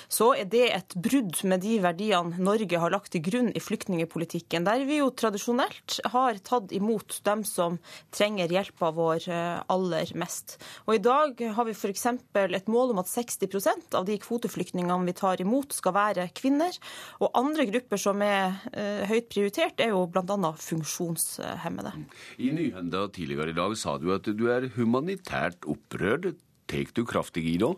[0.08, 4.68] så er det et brudd med de verdiene Norge har lagt til grunn i flyktningepolitikken,
[4.68, 7.80] der vi jo tradisjonelt har tatt imot dem som
[8.16, 10.58] trenger hjelpa vår eh, aller mest.
[10.88, 12.06] Og I dag har vi f.eks.
[12.08, 16.76] et mål om at 60% av de kvoteflyktningene vi tar imot, skal være kvinner.
[17.22, 20.52] Og andre grupper som er uh, høyt prioritert, er jo jo bl.a.
[20.62, 21.94] funksjonshemmede.
[22.38, 26.36] I Nyhenda tidligere i dag sa du at du er humanitært opprørt.
[26.68, 27.72] Tar du kraftig i da?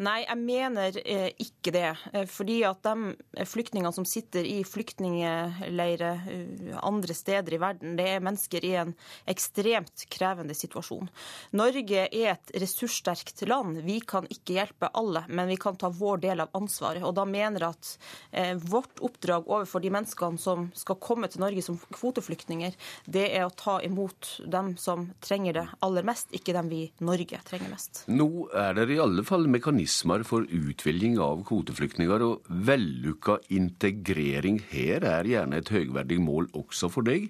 [0.00, 1.88] Nei, jeg mener eh, ikke det.
[2.12, 8.06] Eh, fordi at de flyktningene som sitter i flyktningleirer uh, andre steder i verden, det
[8.14, 8.94] er mennesker i en
[9.30, 11.10] ekstremt krevende situasjon.
[11.56, 13.80] Norge er et ressurssterkt land.
[13.86, 17.04] Vi kan ikke hjelpe alle, men vi kan ta vår del av ansvaret.
[17.06, 17.92] Og da mener jeg at
[18.32, 22.76] eh, vårt oppdrag overfor de menneskene som skal komme til Norge som kvoteflyktninger,
[23.10, 27.40] det er å ta imot dem som trenger det aller mest, ikke dem vi Norge
[27.46, 28.04] trenger mest.
[28.10, 35.06] Nå er det i alle fall mekanismer for utvelging av kvoteflyktninger, og vellykka integrering her
[35.06, 37.28] er gjerne et høyverdig mål også for deg?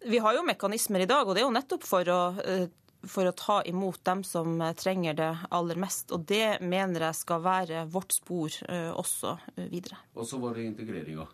[0.00, 2.68] Vi har jo mekanismer i dag, og det er jo nettopp for å eh,
[3.08, 6.10] for å ta imot dem som trenger det aller mest.
[6.12, 10.00] Og det mener jeg skal være vårt spor uh, også uh, videre.
[10.16, 11.26] Og så var det integreringa.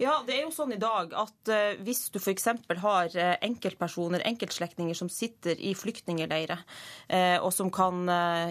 [0.00, 2.48] Ja, det er jo sånn i dag at uh, hvis du f.eks.
[2.82, 6.62] har uh, enkeltpersoner, enkeltslektninger som sitter i flyktningleirer,
[7.12, 8.04] uh, og som kan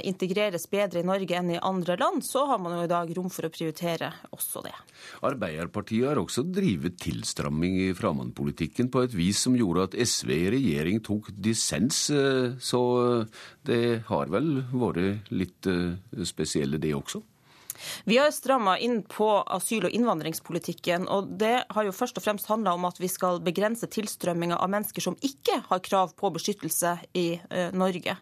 [0.06, 3.30] integreres bedre i Norge enn i andre land, så har man jo i dag rom
[3.34, 4.74] for å prioritere også det.
[5.28, 10.52] Arbeiderpartiet har også drivet tilstramming i framandpolitikken på et vis som gjorde at SV i
[10.56, 12.04] regjering tok dissens,
[12.62, 12.82] så
[13.68, 15.70] det har vel vært litt
[16.28, 17.24] spesielle det også?
[18.06, 21.08] Vi har stramma inn på asyl- og innvandringspolitikken.
[21.08, 24.70] og Det har jo først og fremst handla om at vi skal begrense tilstrømminga av
[24.70, 28.18] mennesker som ikke har krav på beskyttelse i uh, Norge.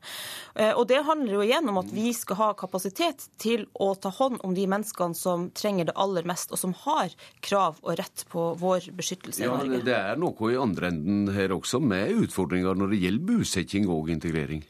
[0.56, 4.12] Uh, og Det handler jo igjen om at vi skal ha kapasitet til å ta
[4.14, 7.14] hånd om de menneskene som trenger det aller mest, og som har
[7.46, 9.86] krav og rett på vår beskyttelse ja, i Norge.
[9.88, 14.12] Det er noe i andre enden her også, med utfordringer når det gjelder bosetting og
[14.14, 14.64] integrering.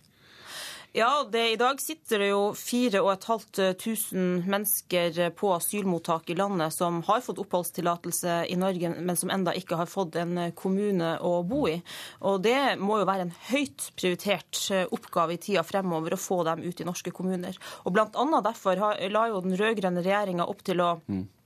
[0.91, 7.21] Ja, det, I dag sitter det jo 4500 mennesker på asylmottak i landet som har
[7.21, 11.77] fått oppholdstillatelse i Norge, men som enda ikke har fått en kommune å bo i.
[12.25, 16.65] Og Det må jo være en høyt prioritert oppgave i tida fremover å få dem
[16.65, 17.53] ut i norske kommuner.
[17.85, 18.73] Og Blant annet derfor
[19.13, 21.38] la jo den rød-grønne regjeringa opp til å mm Eh,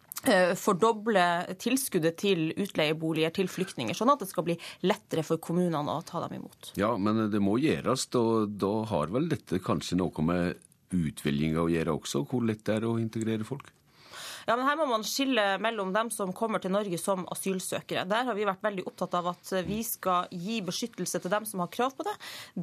[0.59, 1.23] fordoble
[1.61, 6.23] tilskuddet til utleieboliger til flyktninger, sånn at det skal bli lettere for kommunene å ta
[6.23, 6.73] dem imot.
[6.79, 10.61] Ja, men det må gjøres, og da har vel dette kanskje noe med
[10.93, 13.71] utvelginga å gjøre også, hvor lett det er å integrere folk?
[14.45, 18.05] Ja, men Her må man skille mellom dem som kommer til Norge som asylsøkere.
[18.09, 21.63] Der har vi vært veldig opptatt av at vi skal gi beskyttelse til dem som
[21.63, 22.15] har krav på det.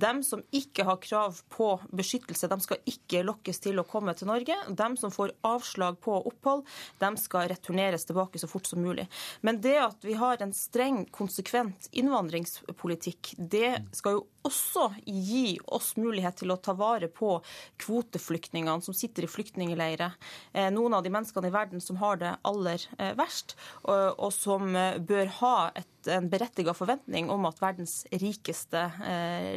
[0.04, 4.30] Dem som ikke har krav på beskyttelse, dem skal ikke lokkes til å komme til
[4.30, 4.56] Norge.
[4.68, 6.66] Dem som får avslag på opphold,
[7.00, 9.08] dem skal returneres tilbake så fort som mulig.
[9.40, 15.92] Men det at vi har en streng, konsekvent innvandringspolitikk, det skal jo også gi oss
[16.00, 17.36] mulighet til å ta vare på
[17.82, 20.16] kvoteflyktningene som sitter i flyktningleirer.
[20.52, 24.72] Eh, noen av de menneskene i verden som har det aller eh, verst, og, som
[25.06, 28.80] bør ha et en berettiget forventning om at verdens rikeste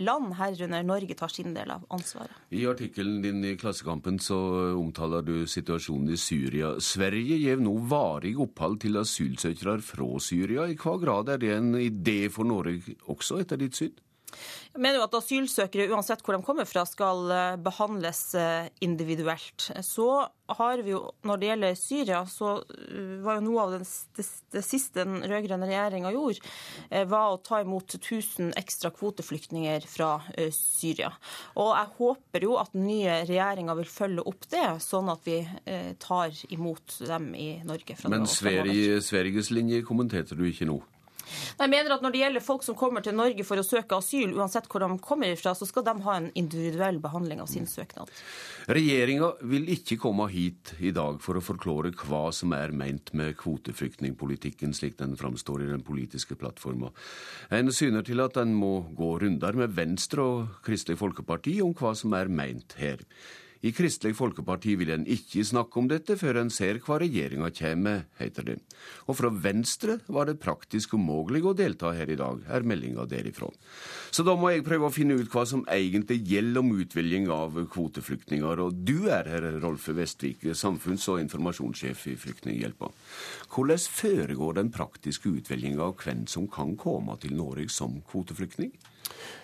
[0.04, 2.36] land, herunder Norge, tar sin del av ansvaret.
[2.52, 4.38] I artikkelen din i Klassekampen så
[4.76, 6.74] omtaler du situasjonen i Syria.
[6.84, 10.68] Sverige gir nå varig opphold til asylsøkere fra Syria.
[10.68, 13.94] I hva grad er det en idé for Norge også, etter ditt syn?
[14.74, 19.68] Jeg mener jo at asylsøkere, uansett hvor de kommer fra, skal eh, behandles eh, individuelt.
[19.86, 20.08] Så
[20.58, 23.86] har vi jo, Når det gjelder Syria, så eh, var jo noe av det,
[24.18, 24.26] det,
[24.56, 26.50] det siste den rød-grønne regjeringa gjorde,
[27.10, 30.16] var å ta imot 1000 ekstra kvoteflyktninger fra
[30.58, 31.12] Syria.
[31.54, 35.38] Og jeg håper jo at den nye regjeringa vil følge opp det, sånn at vi
[36.02, 37.98] tar imot dem i Norge.
[38.10, 40.82] Men Sverige, Sveriges linje kommenterte du ikke nå?
[41.60, 44.34] Jeg mener at Når det gjelder folk som kommer til Norge for å søke asyl,
[44.36, 48.12] uansett hvor de kommer ifra, så skal de ha en individuell behandling av sin søknad.
[48.68, 53.38] Regjeringa vil ikke komme hit i dag for å forklare hva som er meint med
[53.40, 56.92] kvoteflyktningpolitikken slik den framstår i den politiske plattforma.
[57.52, 61.94] En syner til at en må gå runder med Venstre og Kristelig Folkeparti om hva
[61.98, 63.04] som er meint her.
[63.64, 68.02] I Kristelig Folkeparti vil en ikke snakke om dette før en ser hva regjeringa kommer
[68.20, 68.56] heter det.
[69.08, 73.48] Og fra Venstre var det praktisk umulig å delta her i dag, er meldinga derifra.
[74.12, 77.56] Så da må jeg prøve å finne ut hva som egentlig gjelder om utvelging av
[77.72, 78.66] kvoteflyktninger.
[78.68, 82.92] Og du er her, Rolfe Vestvik, samfunns- og informasjonssjef i Flyktninghjelpa.
[83.56, 88.76] Hvordan foregår den praktiske utvelginga av hvem som kan komme til Norge som kvoteflyktning?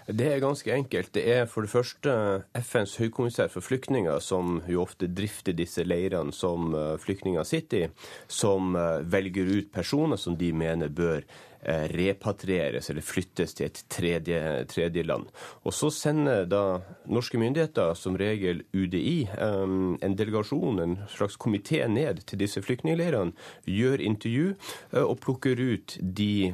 [0.10, 1.12] Det er ganske enkelt.
[1.14, 2.14] Det er for det første
[2.58, 7.92] FNs høykommissær for flyktninger, som jo ofte drifter disse leirene som eh, flyktninger sitter i,
[8.28, 11.22] som eh, velger ut personer som de mener bør
[11.62, 14.40] repatrieres eller flyttes til et tredje,
[14.72, 15.28] tredje, land.
[15.68, 16.80] Og så sender da
[17.12, 19.76] norske myndigheter, som regel UDI, eh,
[20.06, 23.34] en delegasjon, en slags komité, ned til disse flyktningleirene,
[23.66, 24.56] gjør intervju
[24.94, 26.54] eh, og plukker ut de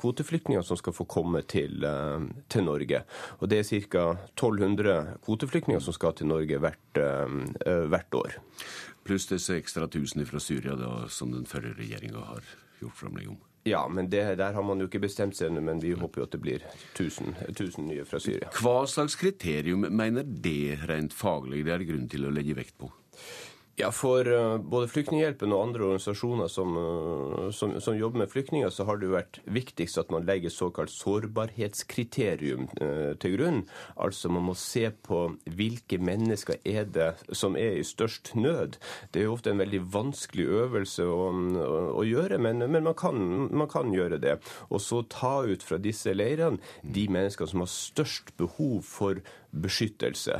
[0.00, 1.84] kvoteflyktningene som skal få komme til,
[2.48, 3.02] til Norge.
[3.40, 4.04] Og det er ca.
[4.34, 7.00] 1200 kvoteflyktninger som skal til Norge hvert,
[7.90, 8.38] hvert år.
[9.04, 12.50] Pluss disse ekstra tusen fra Syria da, som den forrige regjeringa har
[12.80, 13.40] gjort framlegg om.
[13.68, 15.62] Ja, men det, der har man jo ikke bestemt seg ennå.
[15.64, 16.64] Men vi håper jo at det blir
[16.94, 18.48] 1000, 1000 nye fra Syria.
[18.56, 22.88] Hva slags kriterium mener det rent faglig det er grunn til å legge vekt på?
[23.78, 28.68] Ja, For uh, både Flyktninghjelpen og andre organisasjoner som, uh, som, som, jobber med flyktninger,
[28.74, 33.62] så har det jo vært viktigst at man legger såkalt sårbarhetskriterium uh, til grunn.
[33.96, 38.76] Altså man må se på hvilke mennesker er det som er i størst nød.
[39.14, 41.30] Det er jo ofte en veldig vanskelig øvelse å,
[41.94, 44.40] å, gjøre, men, men man, kan, man, kan, gjøre det.
[44.68, 50.36] Og så ta ut fra disse leirene de menneskene som har størst behov for beskyttelse.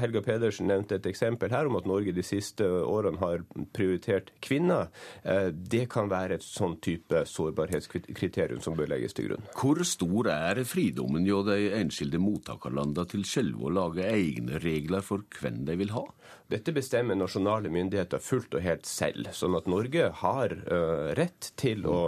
[0.00, 3.44] Helga Pedersen nevnte et eksempel her om at Norge de siste årene har
[3.76, 4.90] prioritert kvinner.
[5.24, 9.48] Uh, det kan være et sånn type sårbarhetskriterium som bør legges til grunn.
[9.58, 15.24] Hvor stor er fridommen hjå de enskilde mottakerlandene til selv å lage egne regler for
[15.38, 16.06] hvem de vil ha?
[16.48, 19.28] Dette bestemmer nasjonale myndigheter fullt og helt selv.
[19.36, 21.98] Sånn at Norge har uh, rett til å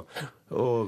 [0.51, 0.83] å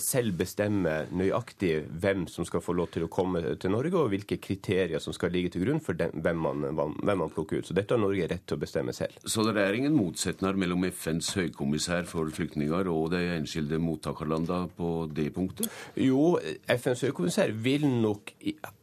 [0.00, 4.40] selv bestemme nøyaktig hvem som skal få lov til å komme til Norge, og hvilke
[4.42, 7.68] kriterier som skal ligge til grunn for den, hvem, man, hvem, man, plukker ut.
[7.68, 9.14] Så dette har Norge rett til å bestemme selv.
[9.22, 14.90] Så det er ingen motsetninger mellom FNs høykommissær for flyktninger og de enskilde mottakerlandene på
[15.14, 15.70] det punktet?
[16.00, 16.34] Jo,
[16.66, 18.34] FNs høykommissær vil nok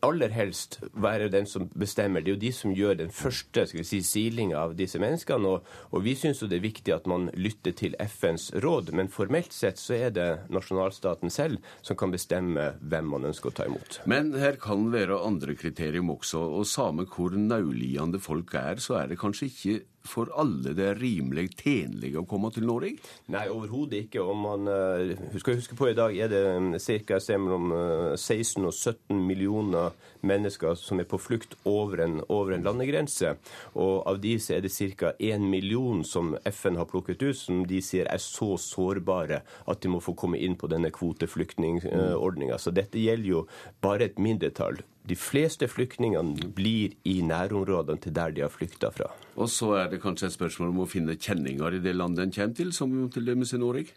[0.05, 2.23] aller helst være den som bestemmer.
[2.23, 5.55] Det er jo de som gjør den første skal vi si, silinga av disse menneskene.
[5.55, 9.55] Og, og vi syns det er viktig at man lytter til FNs råd, men formelt
[9.55, 14.01] sett så er det nasjonalstaten selv som kan bestemme hvem man ønsker å ta imot.
[14.09, 19.11] Men her kan være andre kriterium også, og samme hvor naulidende folk er, så er
[19.11, 22.95] det kanskje ikke for alle det er rimelig tjenlig å komme til Norge?
[23.31, 24.23] Nei, overhodet ikke.
[24.23, 27.19] Om man uh, skal huske på i dag er det um, ca.
[27.37, 27.73] mellom
[28.17, 29.95] 16 og 17 millioner
[30.25, 33.35] mennesker som er på flukt over en, over en landegrense.
[33.73, 35.13] Og av de så er det ca.
[35.19, 39.91] 1 million som FN har plukket ut, som de sier er så sårbare at de
[39.91, 42.59] må få komme inn på denne kvoteflyktningordninga.
[42.61, 43.45] Så dette gjelder jo
[43.83, 44.81] bare et mindretall.
[45.07, 49.09] De fleste flyktningene blir i nærområdene til der de har flykta fra.
[49.39, 52.33] Og så er det kanskje et spørsmål om å finne kjenninger i det landet en
[52.35, 53.95] kommer til, som til dømes i Norge?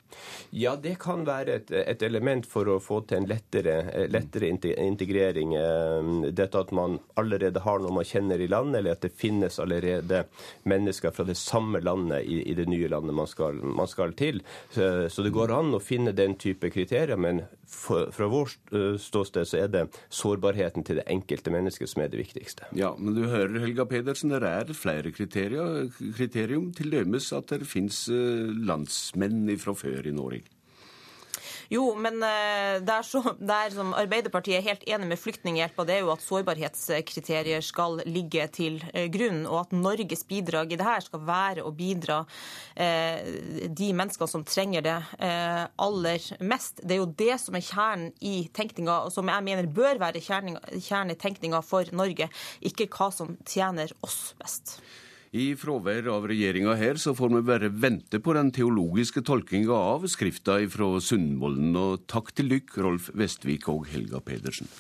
[0.55, 5.57] Ja, det kan være et, et, element for å få til en lettere, lettere integrering.
[6.31, 10.25] Dette at man allerede har noe man kjenner i landet, eller at det finnes allerede
[10.71, 14.41] mennesker fra det samme landet i, i det nye landet man skal, man skal til.
[14.71, 19.61] Så, så, det går an å finne den type kriterier, men fra vårt ståsted så
[19.65, 22.69] er det sårbarheten til det enkelte mennesket som er det viktigste.
[22.77, 27.69] Ja, men du hører Helga Pedersen, det er flere kriterier, kriterium, til dømes at det
[27.69, 30.54] finnes eh, landsmenn fra før i Norge.
[31.73, 35.87] Jo, men eh, det er, så, det er som Arbeiderpartiet er helt enig med Flyktninghjelpa,
[35.87, 40.79] det er jo at sårbarhetskriterier skal ligge til eh, grunn, og at Norges bidrag i
[40.81, 42.23] det her skal være å bidra
[42.77, 46.83] eh, de menneskene som trenger det eh, aller mest.
[46.83, 50.23] Det er jo det som er kjernen i tenkninga, og som jeg mener bør være
[50.25, 52.29] kjernen i tenkninga for Norge,
[52.65, 54.79] ikke hva som tjener oss best.
[55.35, 60.05] I fravær av regjeringa her, så får vi bare vente på den teologiske tolkinga av
[60.07, 61.73] skrifta fra Sundvolden.
[61.75, 64.71] Og takk til dykk, Rolf Vestvik og Helga Pedersen.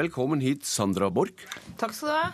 [0.00, 1.44] Velkommen hit, Sandra Borch.
[1.76, 2.30] Takk skal du ha.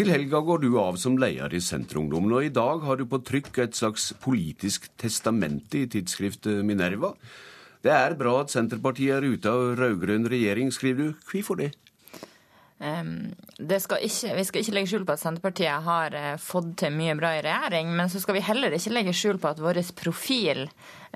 [0.00, 3.20] Til helga går du av som leder i Senterungdommen, og i dag har du på
[3.20, 7.12] trykk et slags politisk testamente i tidsskriftet Minerva.
[7.86, 11.26] Det er bra at Senterpartiet er ute av rød-grønn regjering, skriver du.
[11.30, 11.68] Hvorfor det?
[12.76, 17.14] Skal ikke, vi skal ikke legge skjul på at Senterpartiet har uh, fått til mye
[17.16, 20.66] bra i regjering, men så skal vi heller ikke legge skjul på at vår profil,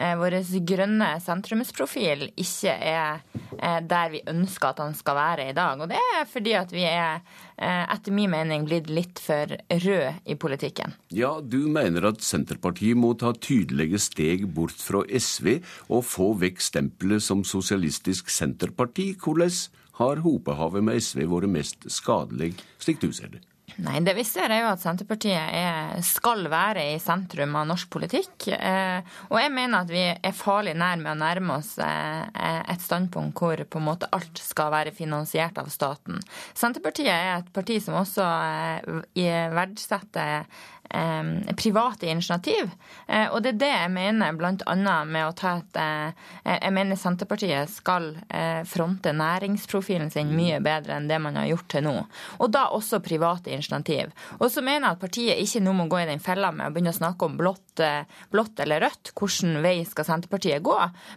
[0.01, 3.21] uh, vår grønne sentrumsprofil, ikke er
[3.59, 5.83] uh, der vi ønsker at den skal være i dag.
[5.85, 7.21] Og det er fordi at vi er,
[7.61, 10.95] etter min mening, blitt litt for røde i politikken.
[11.13, 15.59] Ja, du mener at Senterpartiet må ta tydelige steg bort fra SV
[15.91, 19.11] og få vekk stempelet som Sosialistisk Senterparti.
[19.21, 19.53] Hvordan
[20.01, 23.45] har hopehavet med SV vært mest skadelig, slik du ser det?
[23.81, 27.91] Nei, Det vi ser er jo at Senterpartiet er, skal være i sentrum av norsk
[27.93, 28.49] politikk.
[28.53, 28.99] Eh,
[29.31, 33.39] og jeg mener at vi er farlig nær med å nærme oss eh, et standpunkt
[33.41, 36.21] hvor på en måte alt skal være finansiert av staten.
[36.59, 38.27] Senterpartiet er et parti som også
[39.15, 40.51] eh, verdsetter
[40.91, 42.71] eh, private initiativ.
[43.07, 44.75] Eh, og det er det jeg mener bl.a.
[45.05, 46.27] med å ta et eh,
[46.61, 51.69] Jeg mener Senterpartiet skal eh, fronte næringsprofilen sin mye bedre enn det man har gjort
[51.73, 51.97] til nå.
[52.39, 54.15] Og da også private initiativ.
[54.39, 56.75] Og så mener jeg at partiet ikke nå må gå i den fella med å
[56.75, 57.70] begynne å snakke om blått,
[58.33, 59.13] blått eller rødt.
[59.17, 60.77] Hvilken vei skal Senterpartiet gå?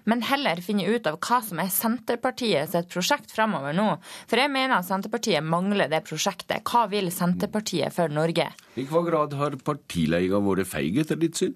[0.09, 3.89] Men heller finne ut av hva som er Senterpartiet sitt prosjekt fremover nå.
[4.29, 6.63] For jeg mener at Senterpartiet mangler det prosjektet.
[6.67, 8.49] Hva vil Senterpartiet for Norge?
[8.79, 11.55] I hva grad har partileier vært feig, etter ditt syn?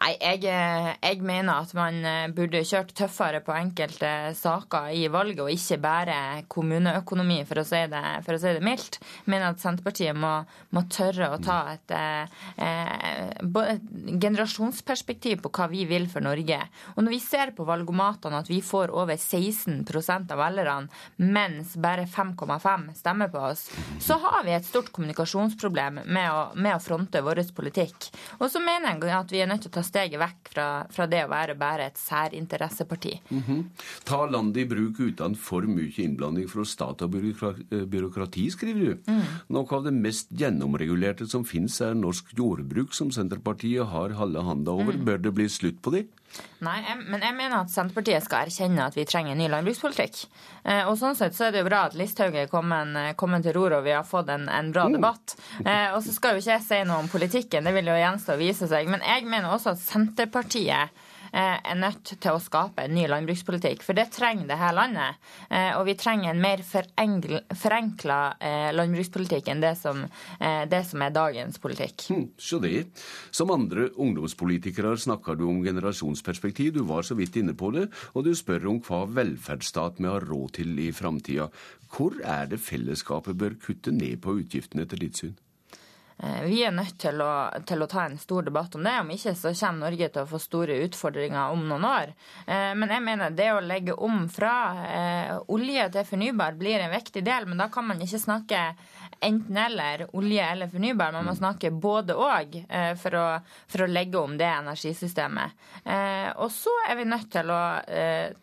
[0.00, 5.06] Nei, jeg, eh, jeg, mener at man eh, burde kjørt tøffere på enkelte saker i
[5.12, 6.18] valget, og ikke bare
[6.52, 8.98] kommuneøkonomi, for å si det, å si det mildt.
[9.30, 10.32] Mener at Senterpartiet må,
[10.76, 13.86] må tørre å ta et, eh, et,
[14.26, 16.60] generasjonsperspektiv på hva vi vil for Norge.
[16.96, 22.06] Og når vi ser på valgomatene at vi får over 16% av velgerne, mens bare
[22.10, 23.66] 5,5 stemmer på oss,
[24.02, 28.10] så har vi et stort kommunikasjonsproblem med å, med å fronte vår politikk.
[28.40, 31.24] Og så mener jeg at vi er nødt å ta steget vekk fra, fra det
[31.26, 33.14] å være bare et særinteresseparti.
[33.30, 33.64] Mm -hmm.
[34.04, 38.98] Ta landet i bruk uten for mye innblanding fra stat og byråkrati, skriver du.
[39.06, 39.22] Mm.
[39.48, 44.70] Noe av det mest gjennomregulerte som finnes, er norsk jordbruk, som Senterpartiet har halve handa
[44.70, 44.92] over.
[44.92, 45.04] Mm.
[45.04, 46.06] Bør det bli slutt på det?
[46.64, 50.22] Nei, jeg, men jeg mener at Senterpartiet skal erkjenne at vi trenger en ny landbrukspolitikk.
[50.64, 53.56] Eh, og sånn sett så er det jo bra at Listhaug er kommet, kommet til
[53.58, 54.96] ror og vi har fått en, en bra mm.
[54.96, 55.36] debatt.
[55.64, 58.36] Eh, og så skal jo ikke jeg si noe om politikken, det vil jo gjenstå
[58.36, 58.88] å vise seg.
[58.92, 63.84] Men jeg mener også at Senterpartiet eh, er nødt til å skape en ny landbrukspolitikk.
[63.86, 65.20] For det trenger det her landet.
[65.50, 70.02] Eh, og vi trenger en mer forenkla eh, landbrukspolitikk enn det som,
[70.40, 72.06] det som, er dagens politikk.
[72.10, 72.86] Hm, så det.
[73.34, 76.74] Som andre ungdomspolitikere snakker du om generasjonsperspektiv.
[76.76, 77.88] Du var så vidt inne på det.
[78.14, 81.50] Og du spør om hva velferdsstat vi har råd til i framtida.
[81.92, 85.36] Hvor er det fellesskapet bør kutte ned på utgiftene, etter ditt syn?
[86.18, 87.30] Eh, vi er nødt til å,
[87.68, 88.94] til å, ta en stor debatt om det.
[89.02, 92.12] Om ikke så kommer Norge til å få store utfordringer om noen år.
[92.46, 94.54] Eh, men jeg mener det å legge om fra
[94.86, 97.48] eh, olje til fornybar blir en viktig del.
[97.50, 98.62] Men da kan man ikke snakke
[99.20, 101.14] enten-eller, olje eller fornybar.
[101.14, 101.40] Man må mm.
[101.40, 102.56] snakke både og
[103.00, 103.16] for,
[103.70, 105.56] for, å legge om det energisystemet.
[106.42, 107.60] Og så er vi nødt til å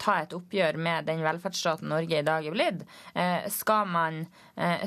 [0.02, 2.84] ta et oppgjør med den velferdsstaten Norge i dag er blitt.
[3.54, 4.24] Skal man,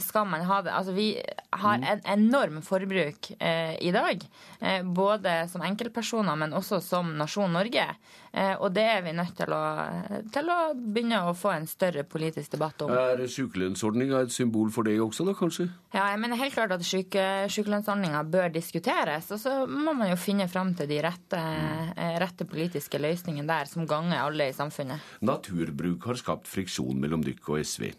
[0.03, 1.09] skal man ha det Altså vi
[1.61, 1.87] har mm.
[1.93, 4.25] en enorm forbruk eh, i dag.
[4.61, 7.85] Eh, både som enkeltpersoner, men også som nasjon Norge.
[8.33, 9.63] Eh, og det er vi nødt til å,
[10.33, 12.93] til å begynne å få en større politisk debatt om.
[12.93, 15.69] Er sykelønnsordninga et symbol for det også, da kanskje?
[15.95, 19.31] Ja, jeg mener helt klart at syke, sykelønnsordninga bør diskuteres.
[19.35, 21.43] Og så må man jo finne fram til de rette,
[21.97, 25.17] eh, rette politiske løsningene der, som ganger alle i samfunnet.
[25.25, 27.93] Naturbruk har skapt friksjon mellom dykk og SV.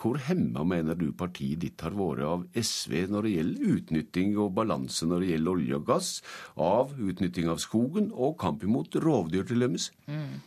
[0.00, 4.54] Hvor hemma mener du partiet ditt har vært av SV når det gjelder utnytting og
[4.56, 6.10] balanse når det gjelder olje og gass,
[6.56, 9.90] av utnytting av skogen og kamp imot rovdyr til dømes?
[10.10, 10.42] Mm.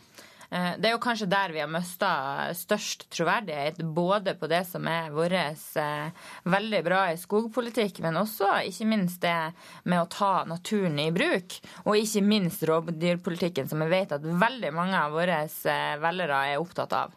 [0.50, 2.10] Eh, det er jo kanskje der vi har mista
[2.56, 8.54] størst troverdighet, både på det som er vår eh, veldig bra i skogpolitikk, men også
[8.70, 9.52] ikke minst det
[9.84, 11.58] med å ta naturen i bruk.
[11.84, 16.62] Og ikke minst rovdyrpolitikken, som vi vet at veldig mange av våre eh, velgere er
[16.64, 17.16] opptatt av.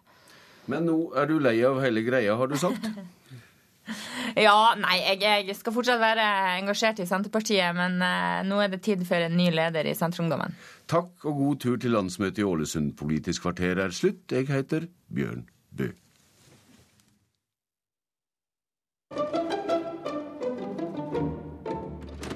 [0.69, 2.85] Men nå er du lei av hele greia, har du sagt?
[4.45, 6.25] ja, nei, jeg, jeg, skal fortsatt være
[6.59, 10.53] engasjert i Senterpartiet, men uh, nå er det tid for en ny leder i Senterungdommen.
[10.91, 12.93] Takk og god tur til landsmøtet i Ålesund.
[12.99, 14.23] Politisk kvarter er slutt.
[14.31, 15.47] Jeg heter Bjørn
[15.77, 15.89] Bø.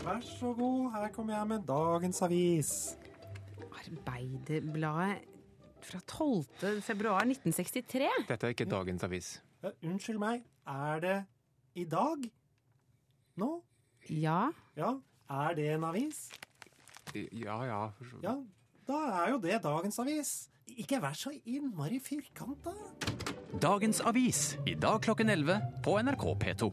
[0.06, 2.74] Vær så god, her kommer jeg med dagens avis.
[3.76, 5.35] Arbeiderbladet
[5.86, 6.82] fra 12.
[6.86, 8.10] februar 1963.
[8.30, 9.30] Dette er ikke dagens avis.
[9.64, 11.16] Ja, unnskyld meg, er det
[11.76, 12.26] i dag?
[13.42, 13.52] Nå?
[14.10, 14.50] Ja.
[14.78, 14.92] Ja,
[15.30, 16.28] er det en avis?
[17.16, 17.80] Ja, ja.
[18.24, 18.36] Ja,
[18.88, 20.36] da er jo det dagens avis.
[20.76, 22.74] Ikke vær så innmari firkanta.
[23.62, 26.72] Dagens avis, i dag klokken 11 på NRK P2.